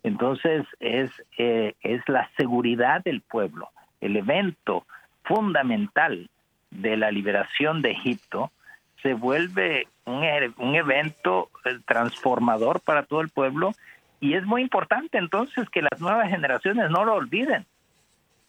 Entonces 0.02 0.64
es, 0.80 1.10
eh, 1.38 1.74
es 1.82 2.06
la 2.08 2.30
seguridad 2.36 3.02
del 3.02 3.20
pueblo, 3.20 3.70
el 4.00 4.16
evento 4.16 4.86
fundamental 5.24 6.30
de 6.70 6.96
la 6.96 7.10
liberación 7.10 7.82
de 7.82 7.92
Egipto 7.92 8.50
se 9.02 9.14
vuelve 9.14 9.86
un, 10.04 10.24
e, 10.24 10.52
un 10.56 10.74
evento 10.74 11.50
eh, 11.64 11.78
transformador 11.86 12.80
para 12.80 13.04
todo 13.04 13.20
el 13.20 13.28
pueblo 13.28 13.72
y 14.20 14.34
es 14.34 14.44
muy 14.44 14.62
importante 14.62 15.18
entonces 15.18 15.68
que 15.70 15.82
las 15.82 16.00
nuevas 16.00 16.28
generaciones 16.28 16.90
no 16.90 17.04
lo 17.04 17.14
olviden, 17.14 17.66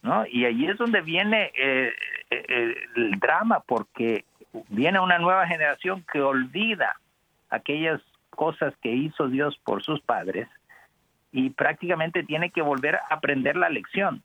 ¿no? 0.02 0.26
Y 0.26 0.46
allí 0.46 0.68
es 0.68 0.78
donde 0.78 1.02
viene 1.02 1.52
eh, 1.56 1.94
eh, 2.32 2.76
el 2.96 3.20
drama, 3.20 3.60
porque 3.60 4.26
viene 4.70 5.00
una 5.00 5.20
nueva 5.20 5.46
generación 5.46 6.04
que 6.12 6.22
olvida 6.22 6.96
aquellas 7.52 8.02
cosas 8.32 8.74
que 8.82 8.92
hizo 8.92 9.28
Dios 9.28 9.60
por 9.64 9.84
sus 9.84 10.02
padres 10.02 10.48
y 11.32 11.52
prácticamente 11.52 12.24
tiene 12.24 12.50
que 12.50 12.64
volver 12.64 12.96
a 12.96 13.06
aprender 13.12 13.56
la 13.56 13.70
lección, 13.70 14.24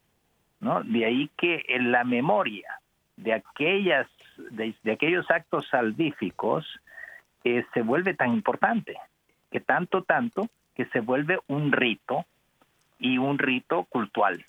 ¿no? 0.61 0.83
De 0.83 1.05
ahí 1.05 1.31
que 1.37 1.63
en 1.69 1.93
la 1.93 2.05
memoria 2.05 2.81
de 3.17 3.33
aquellas 3.33 4.07
de, 4.51 4.75
aquellos 4.93 5.31
actos 5.31 5.69
salvíficos 5.69 6.67
eh, 7.45 7.65
se 7.73 7.83
vuelve 7.83 8.15
tan 8.15 8.33
importante 8.33 8.97
que 9.51 9.61
tanto 9.61 10.03
tanto 10.03 10.49
que 10.75 10.87
se 10.87 11.01
vuelve 11.01 11.39
un 11.47 11.73
rito 11.73 12.25
y 12.99 13.19
un 13.19 13.39
rito 13.39 13.85
cultural 13.85 14.45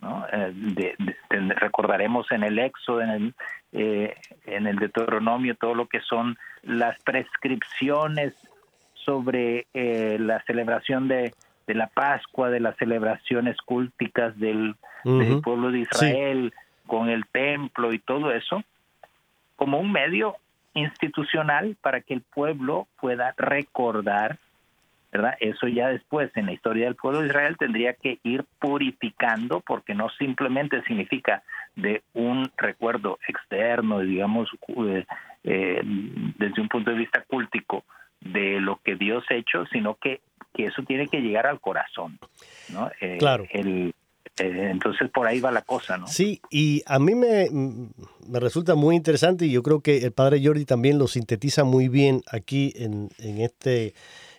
¿no? 0.00 0.26
Eh, 0.32 0.96
recordaremos 1.30 2.30
en 2.30 2.44
el 2.44 2.58
Éxodo, 2.60 3.02
en 3.02 3.10
el, 3.10 3.34
eh, 3.72 4.14
en 4.46 4.68
el 4.68 4.76
Deuteronomio, 4.76 5.56
todo 5.56 5.74
lo 5.74 5.86
que 5.86 6.00
son 6.00 6.38
las 6.62 6.96
prescripciones 7.02 8.34
sobre 8.94 9.66
la 9.74 10.40
celebración 10.44 11.08
de, 11.08 11.34
de, 11.66 11.74
la 11.74 11.88
Pascua, 11.88 12.48
de 12.50 12.60
las 12.60 12.76
celebraciones 12.76 13.56
cúlticas 13.56 14.38
del, 14.38 14.76
del 15.02 15.40
pueblo 15.40 15.72
de 15.72 15.80
Israel, 15.80 16.52
con 16.88 17.08
el 17.08 17.24
templo 17.26 17.92
y 17.92 18.00
todo 18.00 18.32
eso, 18.32 18.64
como 19.54 19.78
un 19.78 19.92
medio 19.92 20.36
institucional 20.74 21.76
para 21.80 22.00
que 22.00 22.14
el 22.14 22.22
pueblo 22.22 22.88
pueda 23.00 23.34
recordar, 23.36 24.38
¿verdad? 25.12 25.36
Eso 25.40 25.68
ya 25.68 25.88
después 25.88 26.30
en 26.36 26.46
la 26.46 26.52
historia 26.52 26.86
del 26.86 26.96
pueblo 26.96 27.20
de 27.20 27.28
Israel 27.28 27.56
tendría 27.56 27.94
que 27.94 28.18
ir 28.24 28.44
purificando 28.58 29.60
porque 29.60 29.94
no 29.94 30.08
simplemente 30.10 30.82
significa 30.82 31.42
de 31.76 32.02
un 32.14 32.50
recuerdo 32.56 33.18
externo, 33.28 34.00
digamos, 34.00 34.48
eh, 34.68 35.04
eh, 35.44 35.80
desde 35.84 36.60
un 36.60 36.68
punto 36.68 36.90
de 36.90 36.96
vista 36.96 37.22
cultico 37.22 37.84
de 38.20 38.60
lo 38.60 38.80
que 38.84 38.96
Dios 38.96 39.24
ha 39.30 39.34
hecho, 39.34 39.64
sino 39.66 39.94
que, 39.94 40.20
que 40.54 40.66
eso 40.66 40.82
tiene 40.82 41.06
que 41.06 41.20
llegar 41.20 41.46
al 41.46 41.60
corazón, 41.60 42.18
¿no? 42.72 42.90
Eh, 43.00 43.18
claro. 43.18 43.44
El, 43.50 43.94
eh, 44.40 44.70
entonces 44.70 45.10
por 45.10 45.26
ahí 45.26 45.40
va 45.40 45.50
la 45.50 45.62
cosa, 45.62 45.96
¿no? 45.96 46.06
Sí, 46.06 46.40
y 46.50 46.82
a 46.86 46.98
mí 46.98 47.14
me, 47.14 47.48
me, 47.50 48.40
resulta 48.40 48.74
muy 48.74 48.96
interesante 48.96 49.46
y 49.46 49.50
yo 49.50 49.62
creo 49.62 49.80
que 49.80 49.98
el 49.98 50.12
padre 50.12 50.40
Jordi 50.44 50.64
también 50.64 50.98
lo 50.98 51.06
sintetiza 51.08 51.64
muy 51.64 51.88
bien 51.88 52.22
aquí 52.30 52.72
en, 52.76 53.10
en 53.18 53.40
este 53.40 53.94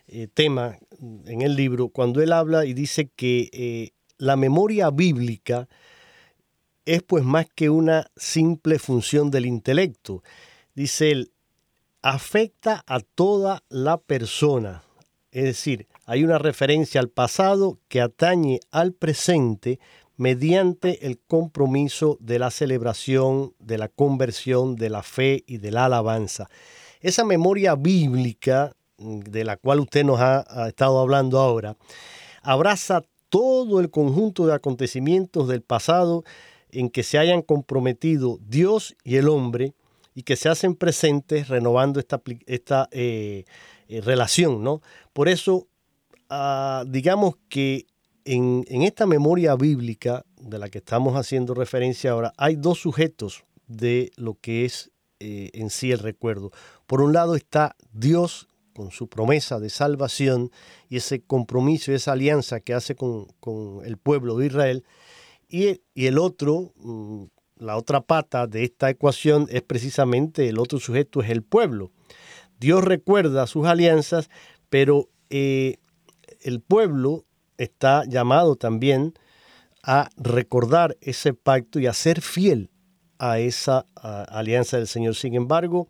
eh, 0.08 0.28
tema, 0.34 0.78
en 1.26 1.42
el 1.44 1.56
libro, 1.56 1.90
cuando 1.90 2.22
él 2.22 2.34
habla 2.34 2.66
y 2.66 2.74
dice 2.74 3.10
que 3.16 3.50
eh, 3.54 3.92
la 4.18 4.36
memoria 4.36 4.90
bíblica 4.90 5.68
es 6.86 7.04
pues 7.04 7.24
más 7.24 7.46
que 7.54 7.70
una 7.70 8.08
simple 8.16 8.80
función 8.80 9.30
del 9.30 9.46
intelecto. 9.46 10.24
Dice 10.74 11.12
él, 11.12 11.32
afecta 12.02 12.84
a 12.88 13.02
toda 13.02 13.64
la 13.70 13.98
persona. 13.98 14.82
Es 15.32 15.44
decir, 15.44 15.88
hay 16.10 16.24
una 16.24 16.40
referencia 16.40 17.00
al 17.00 17.10
pasado 17.10 17.78
que 17.88 18.02
atañe 18.02 18.62
al 18.72 18.94
presente 18.94 19.80
mediante 20.18 21.06
el 21.06 21.20
compromiso 21.20 22.18
de 22.20 22.40
la 22.40 22.50
celebración, 22.50 23.54
de 23.60 23.78
la 23.78 23.90
conversión, 23.90 24.76
de 24.76 24.90
la 24.90 25.04
fe 25.04 25.44
y 25.46 25.60
de 25.60 25.70
la 25.70 25.86
alabanza. 25.86 26.50
Esa 27.00 27.24
memoria 27.24 27.76
bíblica 27.76 28.76
mm, 28.98 29.20
de 29.20 29.44
la 29.44 29.58
cual 29.58 29.82
usted 29.82 30.04
nos 30.04 30.20
ha, 30.20 30.68
estado 30.68 31.00
hablando 31.00 31.38
ahora, 31.38 31.78
abraza 32.42 33.04
todo 33.30 33.80
el 33.80 33.92
conjunto 33.92 34.48
de 34.48 34.56
acontecimientos 34.56 35.48
del 35.48 35.62
pasado 35.62 36.24
en 36.72 36.90
que 36.90 37.04
se 37.04 37.20
hayan 37.20 37.44
comprometido 37.44 38.40
Dios 38.42 38.96
y 39.04 39.18
el 39.18 39.30
hombre 39.30 39.76
y 40.16 40.24
que 40.24 40.38
se 40.38 40.50
hacen 40.50 40.74
presentes 40.74 41.50
renovando 41.50 42.00
esta, 42.00 42.90
eh, 42.92 43.46
eh, 43.88 44.02
relación, 44.02 44.64
¿no? 44.64 44.82
Por 45.14 45.30
eso 45.30 45.69
Ah, 46.30 46.84
digamos 46.88 47.36
que 47.50 47.88
en, 48.24 48.64
esta 48.84 49.08
memoria 49.08 49.56
bíblica 49.56 50.26
de 50.38 50.60
la 50.60 50.70
que 50.70 50.78
estamos 50.78 51.16
haciendo 51.16 51.56
referencia 51.56 52.12
ahora, 52.12 52.34
hay 52.38 52.56
dos 52.56 52.80
sujetos 52.80 53.44
de 53.68 54.12
lo 54.16 54.36
que 54.36 54.66
es 54.66 54.92
eh, 55.20 55.50
en 55.54 55.72
sí 55.72 55.92
el 55.92 56.00
recuerdo. 56.00 56.52
Por 56.86 57.02
un 57.02 57.14
lado 57.14 57.36
está 57.36 57.76
Dios 57.92 58.48
con 58.74 58.92
su 58.92 59.10
promesa 59.10 59.60
de 59.60 59.70
salvación 59.70 60.52
y 60.88 60.98
ese 60.98 61.22
compromiso, 61.22 61.92
esa 61.92 62.12
alianza 62.12 62.60
que 62.60 62.76
hace 62.76 62.96
con, 62.96 63.28
el 63.84 63.98
pueblo 63.98 64.38
de 64.38 64.46
Israel. 64.46 64.86
Y, 65.50 65.82
el 65.96 66.20
otro, 66.20 66.74
mm, 66.76 67.24
la 67.58 67.76
otra 67.76 68.02
pata 68.02 68.46
de 68.46 68.64
esta 68.64 68.90
ecuación 68.90 69.48
es 69.50 69.64
precisamente 69.64 70.48
el 70.48 70.60
otro 70.60 70.80
sujeto, 70.80 71.22
es 71.22 71.32
el 71.32 71.42
pueblo. 71.42 71.92
Dios 72.60 72.84
recuerda 72.84 73.48
sus 73.48 73.66
alianzas, 73.66 74.30
pero 74.70 75.10
eh, 75.30 75.78
el 76.42 76.62
pueblo 76.62 77.26
está 77.58 78.06
llamado 78.06 78.56
también 78.56 79.14
a 79.84 80.10
recordar 80.18 80.98
ese 81.02 81.34
pacto 81.34 81.80
y 81.80 81.88
a 81.88 81.94
ser 81.94 82.22
fiel 82.22 82.70
a 83.18 83.40
esa 83.40 83.86
alianza 83.96 84.78
del 84.78 84.88
Señor. 84.88 85.16
Sin 85.16 85.36
embargo, 85.36 85.90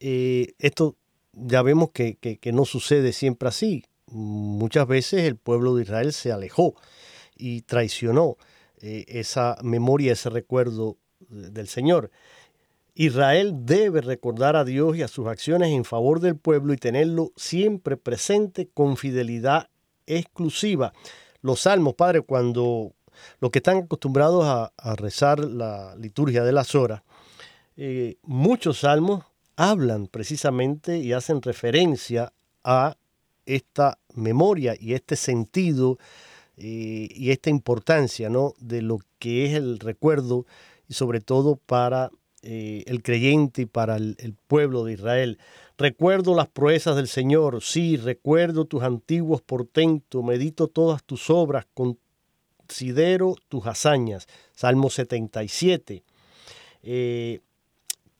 eh, 0.00 0.54
esto 0.58 0.96
ya 1.32 1.62
vemos 1.62 1.90
que, 1.92 2.38
no 2.52 2.64
sucede 2.64 3.12
siempre 3.12 3.48
así. 3.48 3.84
Muchas 4.06 4.86
veces 4.86 5.22
el 5.22 5.36
pueblo 5.36 5.74
de 5.74 5.82
Israel 5.82 6.12
se 6.12 6.32
alejó 6.32 6.74
y 7.36 7.62
traicionó 7.62 8.36
eh, 8.80 9.04
esa 9.08 9.56
memoria, 9.62 10.12
ese 10.12 10.30
recuerdo 10.30 10.98
del 11.28 11.68
Señor. 11.68 12.10
Israel 12.94 13.64
debe 13.64 14.02
recordar 14.02 14.54
a 14.54 14.64
Dios 14.64 14.96
y 14.96 15.02
a 15.02 15.08
sus 15.08 15.26
acciones 15.26 15.70
en 15.70 15.84
favor 15.84 16.20
del 16.20 16.36
pueblo 16.36 16.74
y 16.74 16.76
tenerlo 16.76 17.32
siempre 17.36 17.96
presente 17.96 18.68
con 18.68 18.98
fidelidad 18.98 19.68
exclusiva. 20.16 20.92
Los 21.40 21.60
salmos, 21.60 21.94
Padre, 21.94 22.22
cuando 22.22 22.92
los 23.40 23.50
que 23.50 23.58
están 23.58 23.78
acostumbrados 23.78 24.44
a, 24.44 24.72
rezar 24.96 25.40
la 25.40 25.94
liturgia 25.96 26.44
de 26.44 26.52
las 26.52 26.74
horas, 26.74 27.02
eh, 27.76 28.16
muchos 28.22 28.80
salmos 28.80 29.24
hablan 29.56 30.06
precisamente 30.06 30.98
y 30.98 31.12
hacen 31.12 31.42
referencia 31.42 32.32
a 32.64 32.96
esta 33.46 33.98
memoria 34.14 34.74
y 34.78 34.94
este 34.94 35.16
sentido 35.16 35.98
eh, 36.56 37.08
y 37.10 37.30
esta 37.30 37.50
importancia 37.50 38.28
¿no? 38.28 38.54
de 38.58 38.82
lo 38.82 38.98
que 39.18 39.46
es 39.46 39.54
el 39.54 39.78
recuerdo 39.78 40.46
y 40.88 40.94
sobre 40.94 41.20
todo 41.20 41.56
para 41.56 42.10
eh, 42.42 42.84
el 42.86 43.02
creyente 43.02 43.62
y 43.62 43.66
para 43.66 43.96
el, 43.96 44.16
el, 44.18 44.34
pueblo 44.34 44.84
de 44.84 44.94
Israel. 44.94 45.38
Recuerdo 45.78 46.34
las 46.34 46.48
proezas 46.48 46.96
del 46.96 47.08
Señor, 47.08 47.62
sí, 47.62 47.96
recuerdo 47.96 48.66
tus 48.66 48.82
antiguos 48.82 49.42
portentos, 49.42 50.22
medito 50.22 50.68
todas 50.68 51.02
tus 51.02 51.30
obras, 51.30 51.66
considero 51.74 53.34
tus 53.48 53.66
hazañas. 53.66 54.26
Salmo 54.54 54.90
77. 54.90 56.04
Eh, 56.82 57.40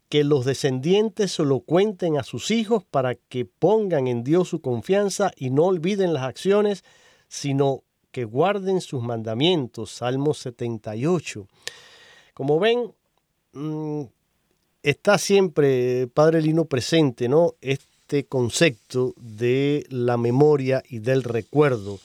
que 0.08 0.24
los 0.24 0.44
descendientes 0.44 1.32
se 1.32 1.42
lo 1.42 1.60
cuenten 1.60 2.18
a 2.18 2.22
sus 2.22 2.50
hijos 2.50 2.84
para 2.84 3.14
que 3.14 3.46
pongan 3.46 4.08
en 4.08 4.24
Dios 4.24 4.48
su 4.48 4.60
confianza 4.60 5.32
y 5.36 5.48
no 5.48 5.64
olviden 5.64 6.12
las 6.12 6.24
acciones, 6.24 6.84
sino 7.28 7.82
que 8.10 8.24
guarden 8.24 8.82
sus 8.82 9.02
mandamientos. 9.02 9.90
Salmo 9.90 10.34
78. 10.34 11.48
Como 12.34 12.60
ven, 12.60 12.92
mm, 13.54 14.02
está 14.82 15.18
siempre, 15.18 16.08
Padre 16.12 16.42
Lino, 16.42 16.64
presente, 16.64 17.28
¿no? 17.28 17.54
Este 17.60 18.26
concepto 18.26 19.14
de 19.16 19.86
la 19.90 20.16
memoria 20.16 20.82
y 20.88 20.98
del 20.98 21.22
recuerdo. 21.22 21.98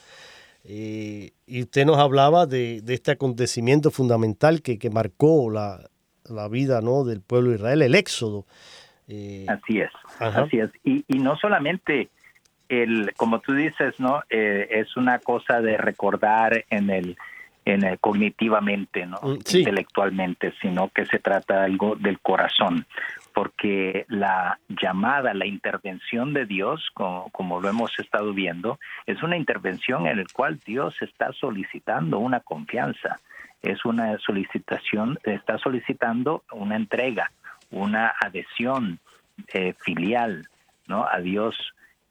Eh, 0.66 1.32
y 1.46 1.62
usted 1.62 1.86
nos 1.86 1.98
hablaba 1.98 2.46
de, 2.46 2.84
este 2.88 3.12
acontecimiento 3.12 3.90
fundamental 3.90 4.62
que, 4.62 4.78
que 4.78 4.90
marcó 4.90 5.50
la, 5.50 5.80
la 6.30 6.48
vida 6.48 6.82
¿no? 6.82 7.04
del 7.04 7.22
pueblo 7.22 7.52
de 7.52 7.56
Israel, 7.58 7.82
el 7.82 7.96
éxodo. 7.96 8.46
Eh, 9.08 9.46
así 9.48 9.80
es, 9.80 9.92
así 10.20 10.60
es. 10.60 10.70
Y, 10.84 11.06
y, 11.08 11.20
no 11.20 11.38
solamente 11.38 12.10
el, 12.68 13.14
como 13.16 13.40
tú 13.40 13.54
dices, 13.54 13.98
¿no? 14.00 14.22
Eh, 14.30 14.68
es 14.70 14.98
una 14.98 15.20
cosa 15.20 15.62
de 15.62 15.78
recordar 15.78 16.66
en 16.70 16.90
el, 16.90 17.18
en 17.68 17.84
el 17.84 18.00
cognitivamente, 18.00 19.06
¿no? 19.06 19.18
Mm, 19.22 19.34
intelectualmente, 19.34 20.54
sino 20.62 20.90
que 20.90 21.06
se 21.06 21.20
trata 21.20 21.60
de 21.60 21.66
algo 21.66 21.96
del 21.96 22.20
corazón, 22.20 22.86
porque 23.34 24.06
la 24.08 24.60
llamada, 24.70 25.34
la 25.34 25.46
intervención 25.46 26.34
de 26.34 26.46
Dios, 26.46 26.90
como, 26.94 27.30
como, 27.32 27.60
lo 27.60 27.70
hemos 27.70 27.98
estado 28.00 28.34
viendo, 28.34 28.80
es 29.06 29.22
una 29.22 29.38
intervención 29.38 30.08
en 30.08 30.18
la 30.18 30.26
cual 30.34 30.60
Dios 30.66 30.96
está 31.02 31.32
solicitando 31.34 32.20
una 32.20 32.40
confianza 32.40 33.18
es 33.62 33.84
una 33.86 34.18
solicitación, 34.20 35.18
está 35.24 35.58
solicitando 35.58 36.44
una 36.52 36.76
entrega, 36.76 37.32
una 37.72 38.14
adhesión 38.20 39.00
eh, 39.54 39.74
filial, 39.80 40.48
¿no? 40.88 41.06
A 41.06 41.20
Dios 41.20 41.56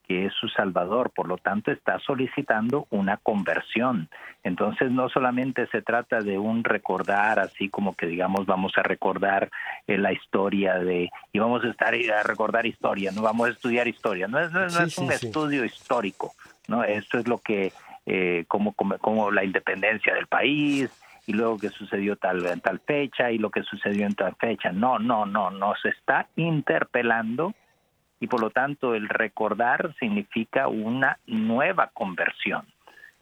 que 0.07 0.25
es 0.25 0.33
su 0.33 0.47
Salvador, 0.47 1.11
por 1.13 1.27
lo 1.27 1.37
tanto 1.37 1.71
está 1.71 1.99
solicitando 1.99 2.87
una 2.89 3.17
conversión. 3.17 4.09
Entonces 4.43 4.91
no 4.91 5.09
solamente 5.09 5.67
se 5.67 5.81
trata 5.81 6.21
de 6.21 6.37
un 6.37 6.63
recordar, 6.63 7.39
así 7.39 7.69
como 7.69 7.95
que 7.95 8.05
digamos 8.05 8.45
vamos 8.45 8.71
a 8.77 8.83
recordar 8.83 9.49
eh, 9.85 9.97
la 9.97 10.13
historia 10.13 10.79
de, 10.79 11.09
y 11.33 11.39
vamos 11.39 11.63
a 11.65 11.69
estar 11.69 11.93
a 11.93 12.23
recordar 12.23 12.65
historia, 12.65 13.11
no 13.11 13.21
vamos 13.21 13.49
a 13.49 13.51
estudiar 13.51 13.87
historia, 13.87 14.27
no 14.27 14.39
es, 14.39 14.51
no, 14.51 14.65
es 14.65 14.97
un 14.97 15.11
estudio 15.11 15.65
histórico, 15.65 16.33
¿no? 16.67 16.83
Esto 16.83 17.17
es 17.17 17.27
lo 17.27 17.39
que, 17.39 17.73
eh, 18.05 18.45
como, 18.47 18.73
como, 18.73 18.97
como 18.99 19.31
la 19.31 19.43
independencia 19.43 20.13
del 20.13 20.27
país, 20.27 20.89
y 21.25 21.33
luego 21.33 21.59
que 21.59 21.69
sucedió 21.69 22.15
tal 22.15 22.45
en 22.45 22.61
tal 22.61 22.79
fecha 22.79 23.29
y 23.31 23.37
lo 23.37 23.49
que 23.49 23.61
sucedió 23.63 24.05
en 24.05 24.15
tal 24.15 24.35
fecha. 24.39 24.71
No, 24.71 24.97
no, 24.97 25.25
no, 25.25 25.51
nos 25.51 25.83
está 25.83 26.27
interpelando 26.37 27.53
y 28.19 28.27
por 28.27 28.41
lo 28.41 28.49
tanto 28.49 28.95
el 28.95 29.09
recordar 29.09 29.93
significa 29.99 30.67
una 30.67 31.19
nueva 31.27 31.91
conversión. 31.93 32.65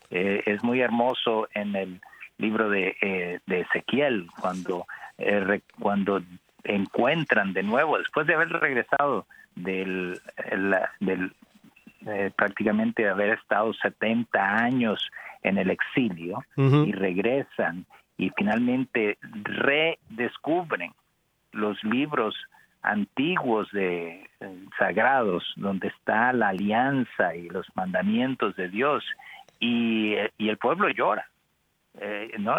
Eh, 0.09 0.43
es 0.45 0.63
muy 0.63 0.81
hermoso 0.81 1.47
en 1.53 1.75
el 1.75 2.01
libro 2.37 2.69
de, 2.69 2.95
eh, 3.01 3.39
de 3.45 3.61
Ezequiel 3.61 4.27
cuando, 4.39 4.85
eh, 5.17 5.61
cuando 5.79 6.21
encuentran 6.63 7.53
de 7.53 7.63
nuevo, 7.63 7.97
después 7.97 8.27
de 8.27 8.35
haber 8.35 8.49
regresado 8.49 9.25
del, 9.55 10.19
del 10.99 11.31
prácticamente 12.35 13.09
haber 13.09 13.39
estado 13.39 13.73
70 13.73 14.57
años 14.57 15.09
en 15.41 15.57
el 15.57 15.71
exilio 15.71 16.43
y 16.55 16.91
regresan 16.91 17.85
y 18.17 18.29
finalmente 18.37 19.17
redescubren 19.21 20.93
los 21.51 21.83
libros 21.83 22.35
antiguos 22.85 23.71
de 23.71 24.29
eh, 24.39 24.65
sagrados 24.77 25.43
donde 25.55 25.87
está 25.87 26.33
la 26.33 26.49
alianza 26.49 27.35
y 27.35 27.49
los 27.49 27.67
mandamientos 27.75 28.55
de 28.55 28.69
Dios 28.69 29.03
y, 29.59 30.15
el 30.37 30.57
pueblo 30.57 30.89
llora 30.89 31.27
eh, 31.99 32.31
no 32.39 32.57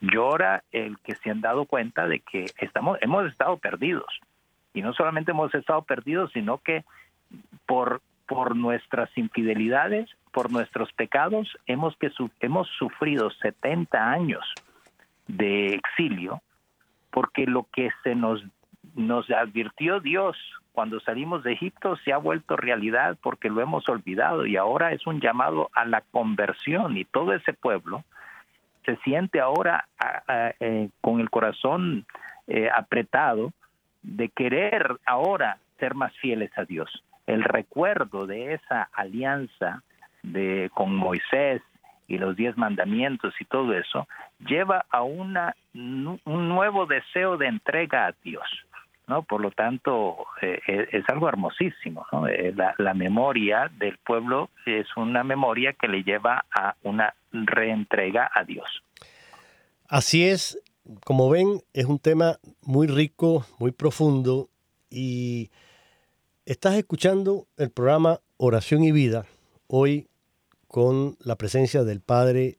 llora 0.00 0.62
el 0.72 0.98
que 0.98 1.14
se 1.16 1.30
han 1.30 1.40
dado 1.40 1.64
cuenta 1.64 2.06
de 2.06 2.20
que 2.20 2.46
estamos 2.58 2.98
hemos 3.00 3.26
estado 3.26 3.56
perdidos. 3.58 4.20
Y 4.74 4.82
no 4.82 4.92
solamente 4.92 5.32
hemos 5.32 5.54
estado 5.54 5.82
perdidos 5.82 6.30
sino 6.32 6.58
que 6.58 6.84
por 7.66 8.00
por 8.26 8.56
nuestras 8.56 9.08
infidelidades, 9.16 10.10
por 10.32 10.50
nuestros 10.50 10.92
pecados, 10.92 11.56
hemos, 11.66 11.96
que, 11.96 12.10
hemos 12.40 12.68
sufrido 12.78 13.30
70 13.30 14.10
años 14.10 14.44
de 15.28 15.74
exilio, 15.74 16.42
porque 17.10 17.46
lo 17.46 17.66
que 17.72 17.90
se 18.02 18.14
nos, 18.14 18.44
nos 18.96 19.30
advirtió 19.30 20.00
Dios 20.00 20.36
cuando 20.72 21.00
salimos 21.00 21.42
de 21.42 21.52
Egipto 21.52 21.96
se 22.04 22.12
ha 22.12 22.18
vuelto 22.18 22.56
realidad 22.56 23.16
porque 23.22 23.48
lo 23.48 23.60
hemos 23.60 23.88
olvidado 23.88 24.46
y 24.46 24.56
ahora 24.56 24.92
es 24.92 25.06
un 25.06 25.20
llamado 25.20 25.70
a 25.74 25.84
la 25.84 26.00
conversión 26.00 26.96
y 26.96 27.04
todo 27.04 27.32
ese 27.32 27.52
pueblo 27.52 28.04
se 28.84 28.96
siente 28.98 29.40
ahora 29.40 29.86
eh, 30.60 30.88
con 31.00 31.20
el 31.20 31.30
corazón 31.30 32.06
eh, 32.46 32.68
apretado 32.74 33.52
de 34.02 34.28
querer 34.28 34.98
ahora 35.06 35.58
ser 35.78 35.94
más 35.94 36.14
fieles 36.18 36.50
a 36.56 36.64
Dios. 36.64 37.02
El 37.26 37.42
recuerdo 37.42 38.26
de 38.26 38.54
esa 38.54 38.88
alianza 38.92 39.82
de 40.22 40.70
con 40.74 40.94
Moisés 40.94 41.62
y 42.06 42.18
los 42.18 42.36
diez 42.36 42.56
mandamientos 42.56 43.34
y 43.40 43.44
todo 43.46 43.72
eso 43.72 44.06
lleva 44.46 44.84
a 44.90 45.02
una 45.02 45.56
un 45.74 46.20
nuevo 46.24 46.86
deseo 46.86 47.36
de 47.36 47.48
entrega 47.48 48.06
a 48.06 48.14
Dios 48.22 48.46
no 49.06 49.22
por 49.22 49.40
lo 49.40 49.50
tanto 49.50 50.26
eh, 50.42 50.60
eh, 50.66 50.88
es 50.92 51.04
algo 51.08 51.28
hermosísimo. 51.28 52.06
Eh, 52.28 52.52
la, 52.56 52.74
la, 52.78 52.94
memoria 52.94 53.70
del 53.78 53.98
pueblo 53.98 54.50
es 54.64 54.86
una 54.96 55.22
memoria 55.24 55.72
que 55.72 55.88
le 55.88 56.02
lleva 56.02 56.44
a 56.50 56.74
una 56.82 57.14
reentrega 57.32 58.30
a 58.32 58.44
Dios 58.44 58.82
así 59.88 60.26
es 60.26 60.58
como 61.04 61.28
ven 61.28 61.60
es 61.74 61.84
un 61.84 61.98
tema 61.98 62.36
muy 62.62 62.86
rico 62.86 63.44
muy 63.58 63.72
profundo 63.72 64.48
y 64.88 65.50
Estás 66.46 66.76
escuchando 66.76 67.48
el 67.56 67.70
programa 67.70 68.20
Oración 68.36 68.84
y 68.84 68.92
Vida, 68.92 69.26
hoy 69.66 70.06
con 70.68 71.16
la 71.18 71.34
presencia 71.34 71.82
del 71.82 72.00
Padre 72.00 72.56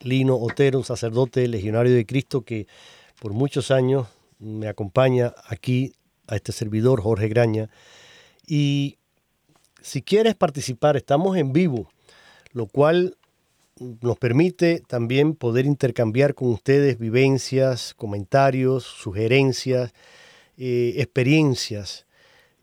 Lino 0.00 0.34
Otero, 0.34 0.78
un 0.78 0.84
sacerdote 0.84 1.46
legionario 1.46 1.94
de 1.94 2.04
Cristo 2.04 2.42
que 2.42 2.66
por 3.20 3.32
muchos 3.32 3.70
años 3.70 4.08
me 4.42 4.68
acompaña 4.68 5.34
aquí 5.46 5.94
a 6.26 6.36
este 6.36 6.52
servidor, 6.52 7.00
Jorge 7.00 7.28
Graña. 7.28 7.70
Y 8.46 8.98
si 9.80 10.02
quieres 10.02 10.34
participar, 10.34 10.96
estamos 10.96 11.36
en 11.36 11.52
vivo, 11.52 11.88
lo 12.52 12.66
cual 12.66 13.16
nos 14.00 14.18
permite 14.18 14.82
también 14.86 15.34
poder 15.34 15.64
intercambiar 15.64 16.34
con 16.34 16.48
ustedes 16.48 16.98
vivencias, 16.98 17.94
comentarios, 17.94 18.84
sugerencias, 18.84 19.92
eh, 20.56 20.94
experiencias. 20.96 22.06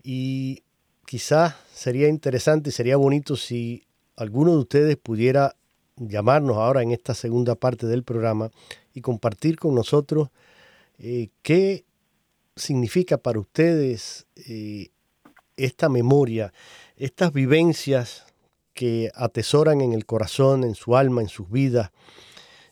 Y 0.02 0.62
quizás 1.06 1.54
sería 1.74 2.08
interesante 2.08 2.70
y 2.70 2.72
sería 2.72 2.96
bonito 2.96 3.36
si 3.36 3.84
alguno 4.16 4.52
de 4.52 4.58
ustedes 4.58 4.96
pudiera 4.96 5.56
llamarnos 5.96 6.56
ahora 6.56 6.82
en 6.82 6.92
esta 6.92 7.14
segunda 7.14 7.54
parte 7.54 7.86
del 7.86 8.04
programa 8.04 8.50
y 8.94 9.00
compartir 9.00 9.58
con 9.58 9.74
nosotros 9.74 10.28
eh, 11.02 11.30
qué 11.42 11.86
significa 12.56 13.16
para 13.16 13.40
ustedes 13.40 14.26
eh, 14.36 14.90
esta 15.56 15.88
memoria, 15.88 16.52
estas 16.96 17.32
vivencias 17.32 18.26
que 18.74 19.10
atesoran 19.14 19.80
en 19.80 19.94
el 19.94 20.04
corazón, 20.04 20.62
en 20.62 20.74
su 20.74 20.96
alma, 20.96 21.22
en 21.22 21.28
sus 21.28 21.50
vidas, 21.50 21.90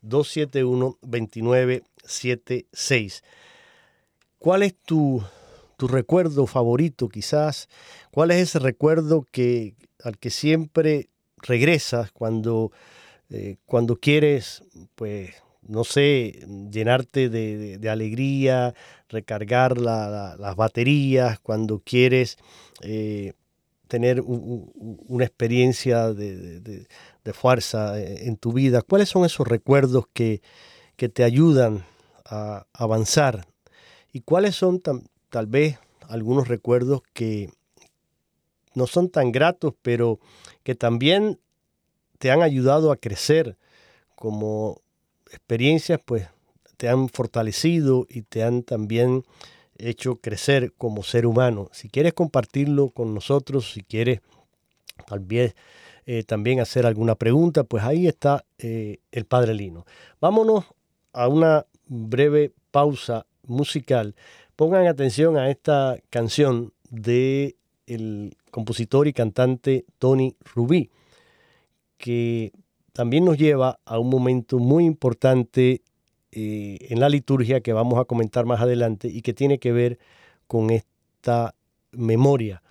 271-2976. 0.05 1.81
1-205-271-2976. 2.05 3.23
¿Cuál 4.39 4.63
es 4.63 4.75
tu, 4.75 5.23
tu, 5.77 5.87
recuerdo 5.87 6.45
favorito 6.45 7.09
quizás? 7.09 7.67
¿Cuál 8.11 8.31
es 8.31 8.37
ese 8.37 8.59
recuerdo 8.59 9.25
que, 9.31 9.75
al 10.03 10.17
que 10.17 10.29
siempre 10.29 11.09
regresas 11.37 12.11
cuando, 12.11 12.71
eh, 13.29 13.57
cuando 13.65 13.95
quieres, 13.95 14.63
pues, 14.95 15.33
no 15.63 15.83
sé, 15.83 16.45
llenarte 16.69 17.29
de, 17.29 17.89
alegría, 17.89 18.75
recargar 19.09 19.79
la, 19.79 20.09
la, 20.09 20.35
las 20.37 20.55
baterías, 20.55 21.39
cuando 21.39 21.79
quieres... 21.79 22.37
Eh, 22.81 23.33
tener 23.87 24.21
una 24.25 25.23
experiencia 25.23 26.11
de, 26.11 26.87
fuerza 27.33 27.99
eh, 27.99 28.27
en 28.27 28.37
tu 28.37 28.53
vida? 28.53 28.81
¿Cuáles 28.81 29.09
son 29.09 29.25
esos 29.25 29.47
recuerdos 29.47 30.05
que, 30.13 30.41
te 30.95 31.23
ayudan 31.23 31.85
a 32.25 32.65
avanzar? 32.73 33.45
¿Y 34.11 34.21
cuáles 34.21 34.55
son 34.55 34.81
tal 34.81 35.47
vez 35.47 35.77
algunos 36.07 36.47
recuerdos 36.47 37.01
que 37.13 37.49
no 38.73 38.87
son 38.87 39.09
tan 39.09 39.31
gratos, 39.31 39.73
pero 39.81 40.19
que 40.63 40.75
también 40.75 41.39
te 42.19 42.31
han 42.31 42.41
ayudado 42.41 42.91
a 42.91 42.97
crecer 42.97 43.57
como 44.15 44.81
experiencias, 45.31 45.99
pues 46.03 46.27
te 46.77 46.89
han 46.89 47.09
fortalecido 47.09 48.05
y 48.09 48.23
te 48.23 48.43
han 48.43 48.63
también 48.63 49.23
hecho 49.77 50.17
crecer 50.17 50.73
como 50.77 51.03
ser 51.03 51.25
humano. 51.25 51.69
Si 51.73 51.89
quieres 51.89 52.13
compartirlo 52.13 52.89
con 52.89 53.13
nosotros, 53.13 53.71
si 53.71 53.83
quieres 53.83 54.21
tal 55.07 55.19
vez 55.19 55.55
eh, 56.05 56.23
también 56.23 56.59
hacer 56.59 56.85
alguna 56.85 57.15
pregunta, 57.15 57.63
pues 57.63 57.83
ahí 57.83 58.07
está 58.07 58.45
eh, 58.57 58.99
el 59.11 59.25
Padre 59.25 59.55
Lino. 59.55 59.85
Vámonos 60.21 60.65
a 61.13 61.27
una 61.27 61.65
breve 61.87 62.53
pausa 62.71 63.25
musical. 63.47 64.15
Pongan 64.55 64.87
atención 64.87 65.37
a 65.37 65.49
esta 65.49 65.97
canción 66.09 66.73
de 66.89 67.55
el 67.87 68.35
compositor 68.51 69.07
y 69.07 69.13
cantante 69.13 69.85
Tony 69.97 70.35
Rubí, 70.53 70.91
que 71.97 72.51
también 72.93 73.25
nos 73.25 73.37
lleva 73.37 73.79
a 73.85 73.99
un 73.99 74.09
momento 74.09 74.59
muy 74.59 74.85
importante 74.85 75.81
eh, 76.31 76.77
en 76.89 76.99
la 76.99 77.09
liturgia 77.09 77.61
que 77.61 77.73
vamos 77.73 77.99
a 77.99 78.05
comentar 78.05 78.45
más 78.45 78.61
adelante 78.61 79.07
y 79.07 79.21
que 79.21 79.33
tiene 79.33 79.59
que 79.59 79.71
ver 79.71 79.99
con 80.47 80.69
esta 80.69 81.55
memoria 81.91 82.61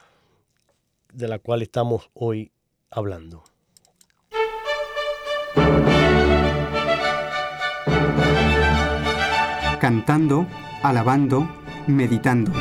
de 1.12 1.29
la 1.29 1.38
cual 1.38 1.62
estamos 1.62 2.11
hoy 2.14 2.53
hablando. 2.94 3.44
Cantando, 9.80 10.46
alabando, 10.83 11.48
meditando. 11.87 12.52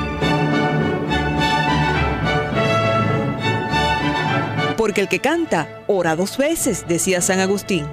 Porque 4.75 5.01
el 5.01 5.07
que 5.07 5.19
canta, 5.19 5.83
ora 5.87 6.15
dos 6.15 6.37
veces, 6.37 6.85
decía 6.87 7.21
San 7.21 7.39
Agustín. 7.39 7.85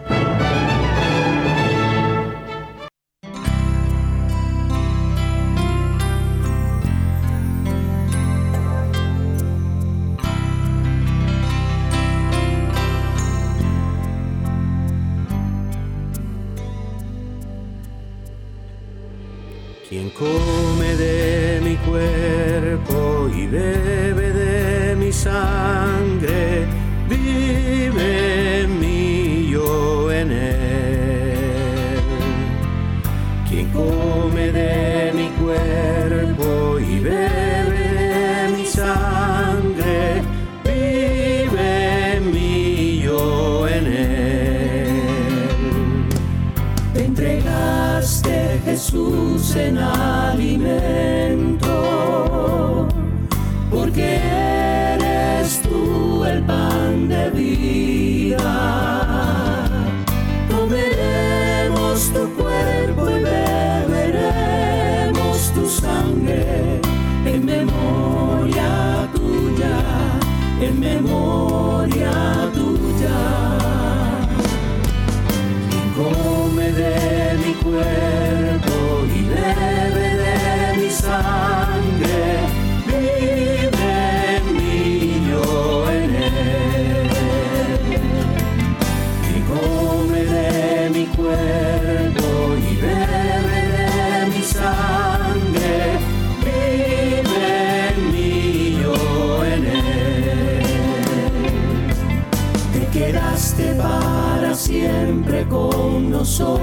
siempre 104.61 105.49
con 105.49 106.11
nosotros, 106.11 106.61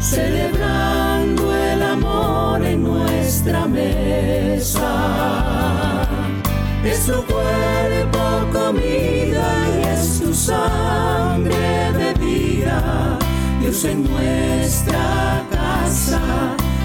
celebrando 0.00 1.54
el 1.54 1.82
amor 1.82 2.64
en 2.64 2.82
nuestra 2.82 3.66
mesa. 3.66 4.88
Es 6.82 7.04
tu 7.04 7.22
cuerpo 7.24 8.48
comida 8.50 9.44
y 9.76 9.82
es 9.88 10.20
tu 10.22 10.32
sangre 10.32 11.92
bebida. 11.92 13.18
Dios 13.60 13.84
en 13.84 14.04
nuestra 14.04 15.44
casa, 15.50 16.20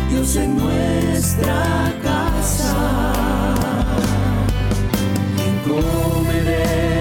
Dios 0.09 0.35
en 0.35 0.57
nuestra 0.57 1.93
casa. 2.03 3.13
Come 5.65 6.41
de 6.41 6.94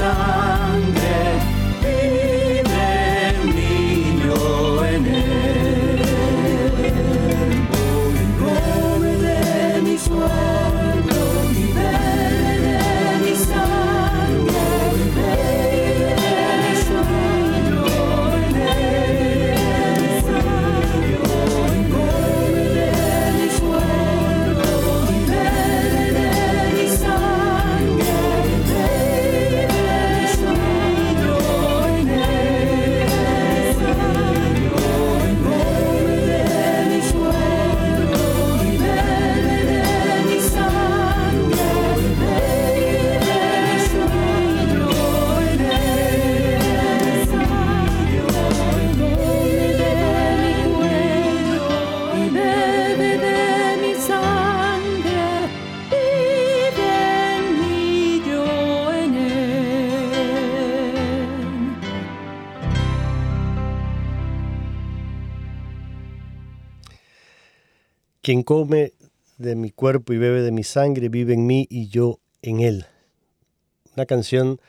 de 0.00 0.49
Quien 68.30 68.44
come 68.44 68.92
de 69.38 69.56
mi 69.56 69.72
cuerpo 69.72 70.12
y 70.12 70.18
bebe 70.18 70.42
de 70.42 70.52
mi 70.52 70.62
sangre 70.62 71.08
vive 71.08 71.34
en 71.34 71.48
mí 71.48 71.66
y 71.68 71.88
yo 71.88 72.20
en 72.42 72.60
él. 72.60 72.86
Una 73.96 74.06
canción 74.06 74.60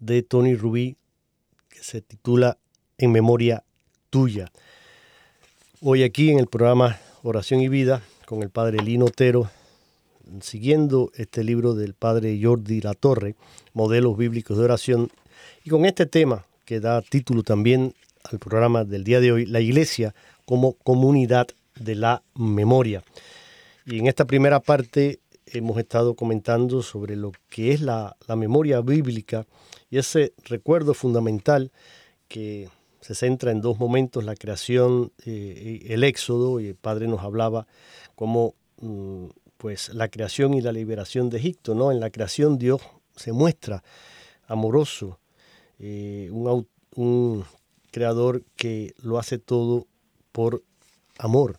de 0.00 0.24
Tony 0.24 0.56
Rubí 0.56 0.96
que 1.68 1.78
se 1.78 2.02
titula 2.02 2.58
En 2.98 3.12
memoria 3.12 3.62
tuya. 4.10 4.50
Hoy 5.80 6.02
aquí 6.02 6.32
en 6.32 6.40
el 6.40 6.48
programa 6.48 6.98
Oración 7.22 7.60
y 7.60 7.68
Vida 7.68 8.02
con 8.26 8.42
el 8.42 8.50
padre 8.50 8.78
Lino 8.82 9.04
Otero, 9.04 9.48
siguiendo 10.40 11.12
este 11.14 11.44
libro 11.44 11.74
del 11.74 11.94
padre 11.94 12.36
Jordi 12.42 12.80
La 12.80 12.94
Torre, 12.94 13.36
Modelos 13.74 14.18
Bíblicos 14.18 14.58
de 14.58 14.64
Oración, 14.64 15.08
y 15.62 15.70
con 15.70 15.84
este 15.84 16.06
tema 16.06 16.46
que 16.64 16.80
da 16.80 17.00
título 17.00 17.44
también 17.44 17.94
al 18.24 18.40
programa 18.40 18.82
del 18.82 19.04
día 19.04 19.20
de 19.20 19.30
hoy, 19.30 19.46
la 19.46 19.60
Iglesia 19.60 20.16
como 20.46 20.72
comunidad 20.72 21.46
de 21.78 21.94
la 21.94 22.22
memoria. 22.34 23.02
Y 23.86 23.98
en 23.98 24.06
esta 24.06 24.26
primera 24.26 24.60
parte 24.60 25.20
hemos 25.46 25.78
estado 25.78 26.14
comentando 26.14 26.82
sobre 26.82 27.16
lo 27.16 27.32
que 27.48 27.72
es 27.72 27.80
la, 27.80 28.16
memoria 28.36 28.80
bíblica 28.80 29.46
y 29.90 29.98
ese 29.98 30.32
recuerdo 30.44 30.94
fundamental 30.94 31.70
que 32.28 32.68
se 33.00 33.14
centra 33.14 33.50
en 33.50 33.60
dos 33.60 33.78
momentos, 33.78 34.24
la 34.24 34.34
creación, 34.34 35.12
eh, 35.26 35.86
el 35.88 36.04
éxodo, 36.04 36.58
y 36.58 36.68
el 36.68 36.74
Padre 36.74 37.06
nos 37.06 37.20
hablaba 37.20 37.66
como 38.14 38.54
mm, 38.80 39.26
pues 39.58 39.90
la 39.92 40.08
creación 40.08 40.54
y 40.54 40.62
la 40.62 40.72
liberación 40.72 41.28
de 41.28 41.38
Egipto, 41.38 41.74
¿no? 41.74 41.92
En 41.92 42.00
la 42.00 42.10
creación 42.10 42.58
Dios 42.58 42.80
se 43.14 43.32
muestra 43.32 43.84
amoroso, 44.46 45.18
eh, 45.78 46.28
un, 46.32 46.66
un 46.96 47.44
creador 47.90 48.42
que 48.56 48.94
lo 49.02 49.18
hace 49.18 49.38
todo 49.38 49.86
por 50.32 50.62
amor. 51.18 51.58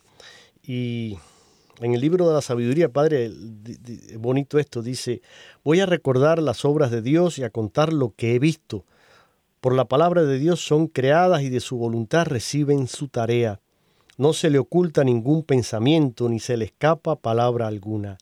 Y 0.66 1.18
en 1.80 1.94
el 1.94 2.00
libro 2.00 2.26
de 2.26 2.34
la 2.34 2.42
sabiduría, 2.42 2.88
Padre, 2.88 3.30
bonito 4.18 4.58
esto, 4.58 4.82
dice, 4.82 5.22
voy 5.62 5.80
a 5.80 5.86
recordar 5.86 6.40
las 6.40 6.64
obras 6.64 6.90
de 6.90 7.02
Dios 7.02 7.38
y 7.38 7.44
a 7.44 7.50
contar 7.50 7.92
lo 7.92 8.14
que 8.16 8.34
he 8.34 8.38
visto. 8.38 8.84
Por 9.60 9.74
la 9.74 9.84
palabra 9.84 10.24
de 10.24 10.38
Dios 10.38 10.60
son 10.60 10.86
creadas 10.86 11.42
y 11.42 11.50
de 11.50 11.60
su 11.60 11.76
voluntad 11.76 12.26
reciben 12.26 12.88
su 12.88 13.08
tarea. 13.08 13.60
No 14.16 14.32
se 14.32 14.48
le 14.48 14.58
oculta 14.58 15.04
ningún 15.04 15.42
pensamiento 15.42 16.28
ni 16.28 16.40
se 16.40 16.56
le 16.56 16.66
escapa 16.66 17.16
palabra 17.16 17.66
alguna. 17.66 18.16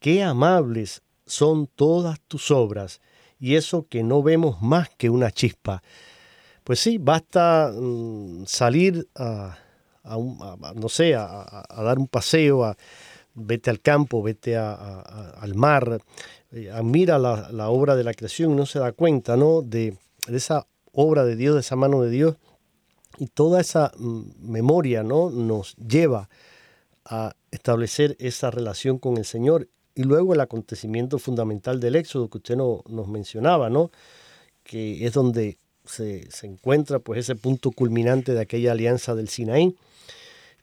Qué 0.00 0.22
amables 0.22 1.02
son 1.26 1.66
todas 1.66 2.20
tus 2.28 2.50
obras 2.50 3.00
y 3.38 3.56
eso 3.56 3.86
que 3.88 4.02
no 4.02 4.22
vemos 4.22 4.62
más 4.62 4.88
que 4.90 5.10
una 5.10 5.30
chispa. 5.30 5.82
Pues 6.64 6.80
sí, 6.80 6.98
basta 6.98 7.72
mm, 7.74 8.44
salir 8.46 9.08
a 9.14 9.58
no 10.04 10.88
sé, 10.88 11.14
a, 11.14 11.64
dar 11.76 11.98
un 11.98 12.08
paseo, 12.08 12.64
a, 12.64 12.76
vete 13.34 13.70
al 13.70 13.80
campo, 13.80 14.22
vete 14.22 14.56
al 14.56 15.54
mar, 15.54 16.00
eh, 16.50 16.70
admira 16.70 17.18
la, 17.18 17.70
obra 17.70 17.96
de 17.96 18.04
la 18.04 18.14
creación 18.14 18.52
y 18.52 18.54
no 18.54 18.66
se 18.66 18.78
da 18.78 18.92
cuenta 18.92 19.36
¿no? 19.36 19.62
de, 19.62 19.96
esa 20.28 20.66
obra 20.92 21.24
de 21.24 21.36
Dios, 21.36 21.54
de 21.54 21.60
esa 21.60 21.76
mano 21.76 22.02
de 22.02 22.10
Dios. 22.10 22.36
Y 23.18 23.26
toda 23.26 23.60
esa 23.60 23.92
mm, 23.96 24.50
memoria 24.50 25.02
¿no? 25.02 25.30
nos 25.30 25.76
lleva 25.76 26.28
a 27.04 27.34
establecer 27.50 28.16
esa 28.18 28.50
relación 28.50 28.98
con 28.98 29.16
el 29.16 29.24
Señor. 29.24 29.68
Y 29.94 30.04
luego 30.04 30.34
el 30.34 30.40
acontecimiento 30.40 31.18
fundamental 31.18 31.80
del 31.80 31.96
Éxodo 31.96 32.28
que 32.28 32.38
usted 32.38 32.56
no, 32.56 32.82
nos 32.88 33.08
mencionaba, 33.08 33.68
¿no? 33.68 33.90
que 34.62 35.06
es 35.06 35.12
donde 35.12 35.58
se, 35.84 36.30
se, 36.30 36.46
encuentra 36.46 36.98
pues, 36.98 37.20
ese 37.20 37.34
punto 37.34 37.72
culminante 37.72 38.32
de 38.32 38.40
aquella 38.40 38.72
alianza 38.72 39.14
del 39.14 39.28
Sinaí. 39.28 39.74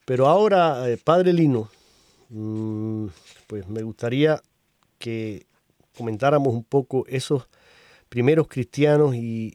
Pero 0.05 0.27
ahora, 0.27 0.87
eh, 0.89 0.97
Padre 0.97 1.33
Lino, 1.33 1.69
mm, 2.29 3.07
pues 3.47 3.67
me 3.67 3.81
gustaría 3.81 4.41
que 4.99 5.47
comentáramos 5.97 6.53
un 6.53 6.63
poco 6.63 7.05
esos 7.07 7.47
primeros 8.09 8.47
cristianos 8.47 9.15
y, 9.15 9.53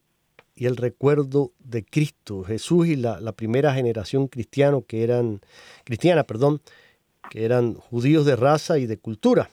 el 0.57 0.77
recuerdo 0.77 1.53
de 1.59 1.83
Cristo, 1.87 2.45
Jesús 2.45 2.87
y 2.89 2.97
la, 2.97 3.33
primera 3.33 3.73
generación 3.73 4.29
cristiano 4.29 4.85
que 4.87 5.03
eran, 5.03 5.41
cristiana, 5.85 6.25
perdón, 6.25 6.61
que 7.31 7.47
eran 7.47 7.77
judíos 7.77 8.27
de 8.27 8.37
raza 8.37 8.77
y 8.79 8.85
de 8.85 8.99
cultura, 8.99 9.49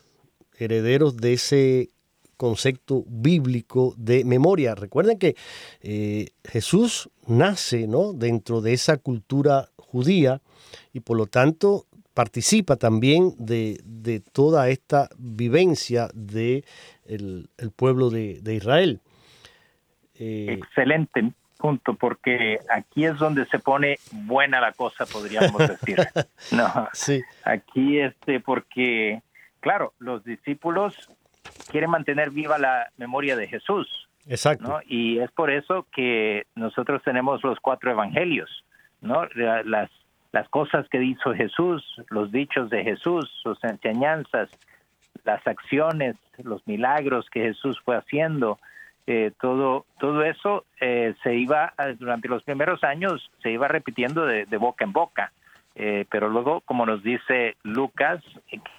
herederos 0.57 1.15
de 1.15 1.31
ese 1.31 1.91
concepto 2.37 3.03
bíblico 3.07 3.93
de 3.97 4.23
memoria. 4.23 4.75
Recuerden 4.75 5.17
que 5.17 5.35
eh, 5.81 6.29
Jesús 6.45 7.09
nace 7.27 7.87
¿no? 7.87 8.13
dentro 8.13 8.61
de 8.61 8.73
esa 8.73 8.97
cultura 8.97 9.69
judía 9.77 10.41
y 10.93 11.01
por 11.01 11.17
lo 11.17 11.25
tanto 11.25 11.85
participa 12.13 12.77
también 12.77 13.33
de, 13.37 14.23
toda 14.31 14.69
esta 14.69 15.09
vivencia 15.17 16.09
del 16.13 16.63
de 17.05 17.45
el 17.57 17.71
pueblo 17.75 18.09
de, 18.09 18.53
Israel. 18.55 19.01
Eh, 20.15 20.57
Excelente 20.59 21.31
punto, 21.57 21.95
porque 21.95 22.59
aquí 22.69 23.05
es 23.05 23.17
donde 23.17 23.45
se 23.47 23.59
pone 23.59 23.97
buena 24.11 24.61
la 24.61 24.71
cosa, 24.71 25.05
podríamos 25.05 25.57
decir. 25.57 25.97
no, 26.51 26.87
sí. 26.93 27.21
Aquí 27.43 27.99
este, 27.99 28.39
porque, 28.39 29.21
claro, 29.59 29.93
los 29.99 30.23
discípulos 30.23 31.09
quieren 31.69 31.89
mantener 31.89 32.31
viva 32.31 32.57
la 32.57 32.89
memoria 32.97 33.35
de 33.35 33.47
Jesús. 33.47 33.87
Exacto. 34.27 34.81
Y 34.85 35.19
es 35.19 35.31
por 35.31 35.49
eso 35.51 35.87
que 35.93 36.45
nosotros 36.55 37.01
tenemos 37.03 37.43
los 37.43 37.59
cuatro 37.59 37.91
evangelios, 37.91 38.65
¿no? 39.01 39.25
Las 39.35 39.89
las 40.31 40.49
cosas 40.49 40.87
que 40.89 41.03
hizo 41.03 41.33
Jesús, 41.33 41.83
los 42.09 42.31
dichos 42.31 42.69
de 42.69 42.83
Jesús, 42.83 43.29
sus 43.41 43.57
enseñanzas, 43.63 44.49
las 45.23 45.45
acciones, 45.47 46.15
los 46.43 46.65
milagros 46.67 47.27
que 47.31 47.41
Jesús 47.41 47.79
fue 47.83 47.97
haciendo, 47.97 48.59
eh, 49.07 49.31
todo, 49.39 49.85
todo 49.99 50.23
eso 50.23 50.65
eh, 50.81 51.15
se 51.23 51.35
iba, 51.35 51.73
durante 51.97 52.27
los 52.27 52.43
primeros 52.43 52.83
años, 52.83 53.31
se 53.41 53.51
iba 53.51 53.67
repitiendo 53.67 54.25
de, 54.25 54.45
boca 54.57 54.83
en 54.83 54.93
boca. 54.93 55.31
Eh, 55.79 56.05
pero 56.09 56.27
luego, 56.27 56.61
como 56.61 56.87
nos 56.87 57.03
dice 57.03 57.55
Lucas, 57.61 58.23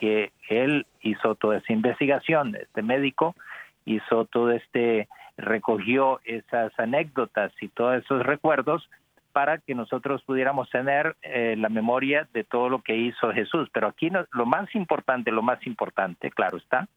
que 0.01 0.33
él 0.49 0.85
hizo 1.01 1.37
toda 1.37 1.59
esa 1.59 1.73
investigación, 1.73 2.57
este 2.57 2.83
médico 2.83 3.37
hizo 3.85 4.25
todo 4.25 4.51
este, 4.51 5.09
recogió 5.37 6.21
esas 6.25 6.77
anécdotas 6.77 7.53
y 7.61 7.69
todos 7.69 8.03
esos 8.03 8.27
recuerdos 8.27 8.91
para 9.33 9.59
que 9.59 9.77
nosotros 9.77 10.25
pudiéramos 10.25 10.69
tener 10.71 11.15
eh, 11.23 11.55
la 11.57 11.69
memoria 11.69 12.27
de 12.35 12.43
todo 12.43 12.69
lo 12.69 12.83
que 12.83 12.97
hizo 12.97 13.33
Jesús. 13.33 13.69
Pero 13.73 13.87
aquí 13.87 14.11
lo 14.33 14.47
más 14.47 14.75
importante, 14.75 15.31
lo 15.31 15.43
más 15.43 15.65
importante, 15.69 16.33
claro 16.33 16.57
está, 16.57 16.89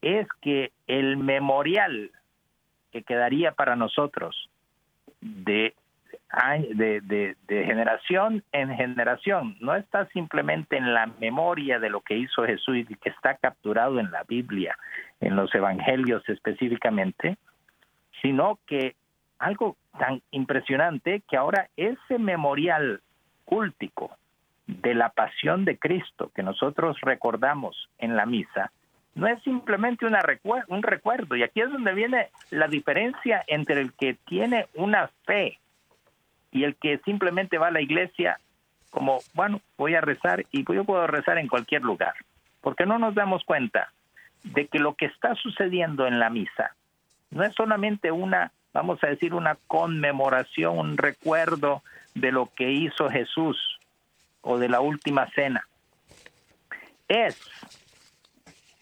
es 0.00 0.26
que 0.40 0.72
el 0.86 1.18
memorial 1.18 2.12
que 2.90 3.02
quedaría 3.02 3.52
para 3.52 3.76
nosotros 3.76 4.48
de, 5.20 5.74
de, 6.74 7.36
generación 7.48 8.42
en 8.52 8.74
generación 8.74 9.56
no 9.60 9.74
está 9.74 10.06
simplemente 10.08 10.76
en 10.76 10.94
la 10.94 11.06
memoria 11.18 11.78
de 11.78 11.90
lo 11.90 12.00
que 12.00 12.16
hizo 12.16 12.44
Jesús 12.44 12.76
y 12.78 12.84
que 12.96 13.10
está 13.10 13.34
capturado 13.34 13.98
en 13.98 14.10
la 14.10 14.24
Biblia, 14.24 14.76
en 15.20 15.36
los 15.36 15.54
evangelios 15.54 16.26
específicamente, 16.28 17.36
sino 18.22 18.58
que 18.66 18.94
algo 19.38 19.76
tan 19.98 20.22
impresionante 20.30 21.22
que 21.28 21.36
ahora 21.36 21.68
ese 21.76 22.18
memorial 22.18 23.00
cúltico 23.44 24.16
de 24.66 24.94
la 24.94 25.08
pasión 25.10 25.64
de 25.64 25.78
Cristo 25.78 26.30
que 26.34 26.42
nosotros 26.42 27.00
recordamos 27.00 27.88
en 27.98 28.16
la 28.16 28.26
misa, 28.26 28.70
no 29.14 29.26
es 29.26 29.42
simplemente 29.42 30.06
una 30.06 30.22
un 30.68 30.82
recuerdo. 30.82 31.34
Y 31.34 31.42
aquí 31.42 31.60
es 31.60 31.70
donde 31.70 31.92
viene 31.92 32.28
la 32.50 32.68
diferencia 32.68 33.42
entre 33.46 33.80
el 33.80 33.92
que 33.94 34.14
tiene 34.26 34.66
una 34.74 35.10
fe 35.24 35.58
y 36.50 36.64
el 36.64 36.76
que 36.76 36.98
simplemente 37.04 37.58
va 37.58 37.68
a 37.68 37.72
la 37.72 37.80
iglesia 37.80 38.38
como, 38.90 39.20
bueno, 39.34 39.60
voy 39.76 39.94
a 39.94 40.00
rezar 40.00 40.46
y 40.50 40.64
yo 40.72 40.84
puedo 40.84 41.06
rezar 41.06 41.38
en 41.38 41.48
cualquier 41.48 41.82
lugar. 41.82 42.14
Porque 42.60 42.86
no 42.86 42.98
nos 42.98 43.14
damos 43.14 43.44
cuenta 43.44 43.92
de 44.42 44.66
que 44.66 44.78
lo 44.78 44.94
que 44.94 45.06
está 45.06 45.34
sucediendo 45.34 46.06
en 46.06 46.18
la 46.18 46.30
misa 46.30 46.74
no 47.30 47.44
es 47.44 47.54
solamente 47.54 48.10
una, 48.10 48.52
vamos 48.72 49.02
a 49.02 49.08
decir, 49.08 49.34
una 49.34 49.56
conmemoración, 49.66 50.78
un 50.78 50.96
recuerdo 50.96 51.82
de 52.14 52.32
lo 52.32 52.50
que 52.54 52.70
hizo 52.70 53.10
Jesús 53.10 53.78
o 54.40 54.58
de 54.58 54.68
la 54.68 54.80
última 54.80 55.28
cena. 55.34 55.66
Es 57.06 57.38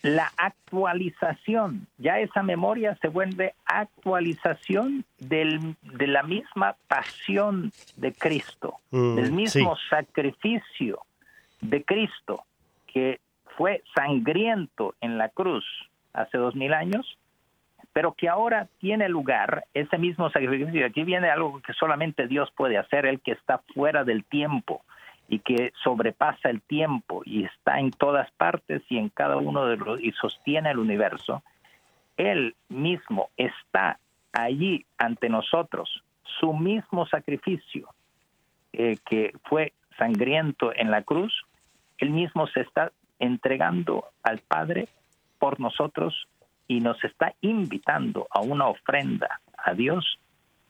la 0.07 0.33
actualización, 0.37 1.87
ya 1.99 2.21
esa 2.21 2.43
memoria 2.43 2.97
se 3.01 3.09
vuelve 3.09 3.55
actualización 3.65 5.05
del, 5.19 5.77
de 5.83 6.07
la 6.07 6.23
misma 6.23 6.77
pasión 6.89 7.73
de 7.97 8.13
Cristo, 8.13 8.77
Mm, 8.91 9.17
del 9.17 9.33
mismo 9.33 9.77
sí. 9.77 9.83
sacrificio 9.91 11.01
de 11.61 11.85
Cristo 11.85 12.45
que 12.87 13.21
fue 13.57 13.83
sangriento 13.95 14.95
en 15.01 15.19
la 15.19 15.29
cruz 15.29 15.65
hace 16.13 16.39
dos 16.39 16.55
mil 16.55 16.73
años, 16.73 17.19
pero 17.93 18.13
que 18.13 18.29
ahora 18.29 18.69
tiene 18.79 19.09
lugar 19.09 19.65
ese 19.75 19.99
mismo 19.99 20.31
sacrificio. 20.31 20.87
Aquí 20.87 21.03
viene 21.05 21.31
algo 21.31 21.61
que 21.63 21.73
solamente 21.73 22.27
Dios 22.27 22.51
puede 22.57 22.79
hacer, 22.79 23.07
el 23.07 23.21
que 23.21 23.33
está 23.33 23.59
fuera 23.75 24.05
del 24.05 24.25
tiempo 24.25 24.83
y 25.29 25.41
que 25.41 25.73
sobrepasa 25.83 26.51
el 26.51 26.63
tiempo 26.63 27.23
y 27.25 27.45
está 27.45 27.81
en 27.81 27.91
todas 27.91 28.31
partes 28.33 28.83
y 28.89 28.99
en 28.99 29.09
cada 29.09 29.37
uno 29.37 29.67
de 29.67 29.77
los 29.77 30.01
y 30.01 30.13
sostiene 30.13 30.71
el 30.71 30.79
universo. 30.79 31.43
Él 32.17 32.55
mismo 32.69 33.31
está 33.37 33.99
allí 34.33 34.87
ante 34.99 35.29
nosotros, 35.29 36.03
su 36.41 36.53
mismo 36.53 37.07
sacrificio 37.07 37.89
eh, 38.73 38.97
que 39.09 39.33
fue 39.45 39.73
sangriento 39.99 40.73
en 40.75 40.91
la 40.91 41.03
cruz, 41.03 41.33
él 41.99 42.11
mismo 42.11 42.47
se 42.49 42.61
está 42.61 42.93
entregando 43.19 44.05
al 44.23 44.39
Padre 44.41 44.89
por 45.39 45.59
nosotros 45.61 46.29
y 46.69 46.81
nos 46.81 47.03
está 47.05 47.35
invitando 47.41 48.27
a 48.31 48.41
una 48.41 48.67
ofrenda 48.67 49.41
a 49.57 49.73
Dios 49.73 50.19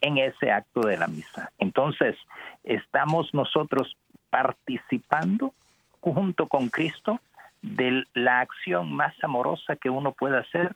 en 0.00 0.18
ese 0.18 0.50
acto 0.50 0.80
de 0.80 0.98
la 0.98 1.08
misa. 1.08 1.50
Entonces, 1.58 2.16
estamos 2.62 3.32
nosotros 3.34 3.96
participando 4.30 5.52
junto 6.00 6.46
con 6.46 6.68
Cristo 6.68 7.20
de 7.62 8.04
la 8.14 8.40
acción 8.40 8.92
más 8.92 9.14
amorosa 9.22 9.76
que 9.76 9.90
uno 9.90 10.12
puede 10.12 10.38
hacer 10.38 10.74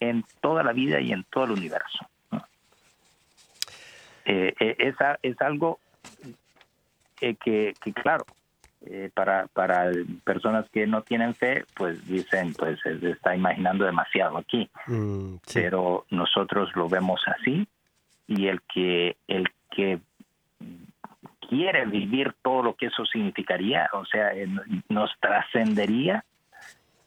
en 0.00 0.24
toda 0.40 0.62
la 0.62 0.72
vida 0.72 1.00
y 1.00 1.12
en 1.12 1.24
todo 1.24 1.44
el 1.44 1.52
universo. 1.52 2.06
¿no? 2.30 2.44
Eh, 4.26 4.54
eh, 4.60 4.76
es, 4.78 4.94
es 5.22 5.40
algo 5.40 5.78
eh, 7.20 7.34
que, 7.36 7.74
que, 7.82 7.92
claro, 7.92 8.24
eh, 8.86 9.10
para, 9.12 9.46
para 9.48 9.90
personas 10.22 10.68
que 10.70 10.86
no 10.86 11.02
tienen 11.02 11.34
fe, 11.34 11.64
pues 11.74 12.06
dicen, 12.06 12.54
pues 12.54 12.78
se 12.80 13.10
está 13.10 13.34
imaginando 13.34 13.84
demasiado 13.84 14.38
aquí 14.38 14.70
Mm, 14.86 15.36
sí. 15.46 15.60
pero 15.60 16.06
nosotros 16.10 16.70
lo 16.76 16.88
vemos 16.88 17.20
así 17.26 17.66
y 18.28 18.46
el 18.46 18.60
que 18.62 19.16
el 19.26 19.48
que 19.70 19.98
quiere 21.48 21.86
vivir 21.86 22.34
todo 22.42 22.62
lo 22.62 22.74
que 22.74 22.86
eso 22.86 23.04
significaría, 23.06 23.88
o 23.92 24.04
sea, 24.04 24.32
nos 24.88 25.10
trascendería 25.18 26.24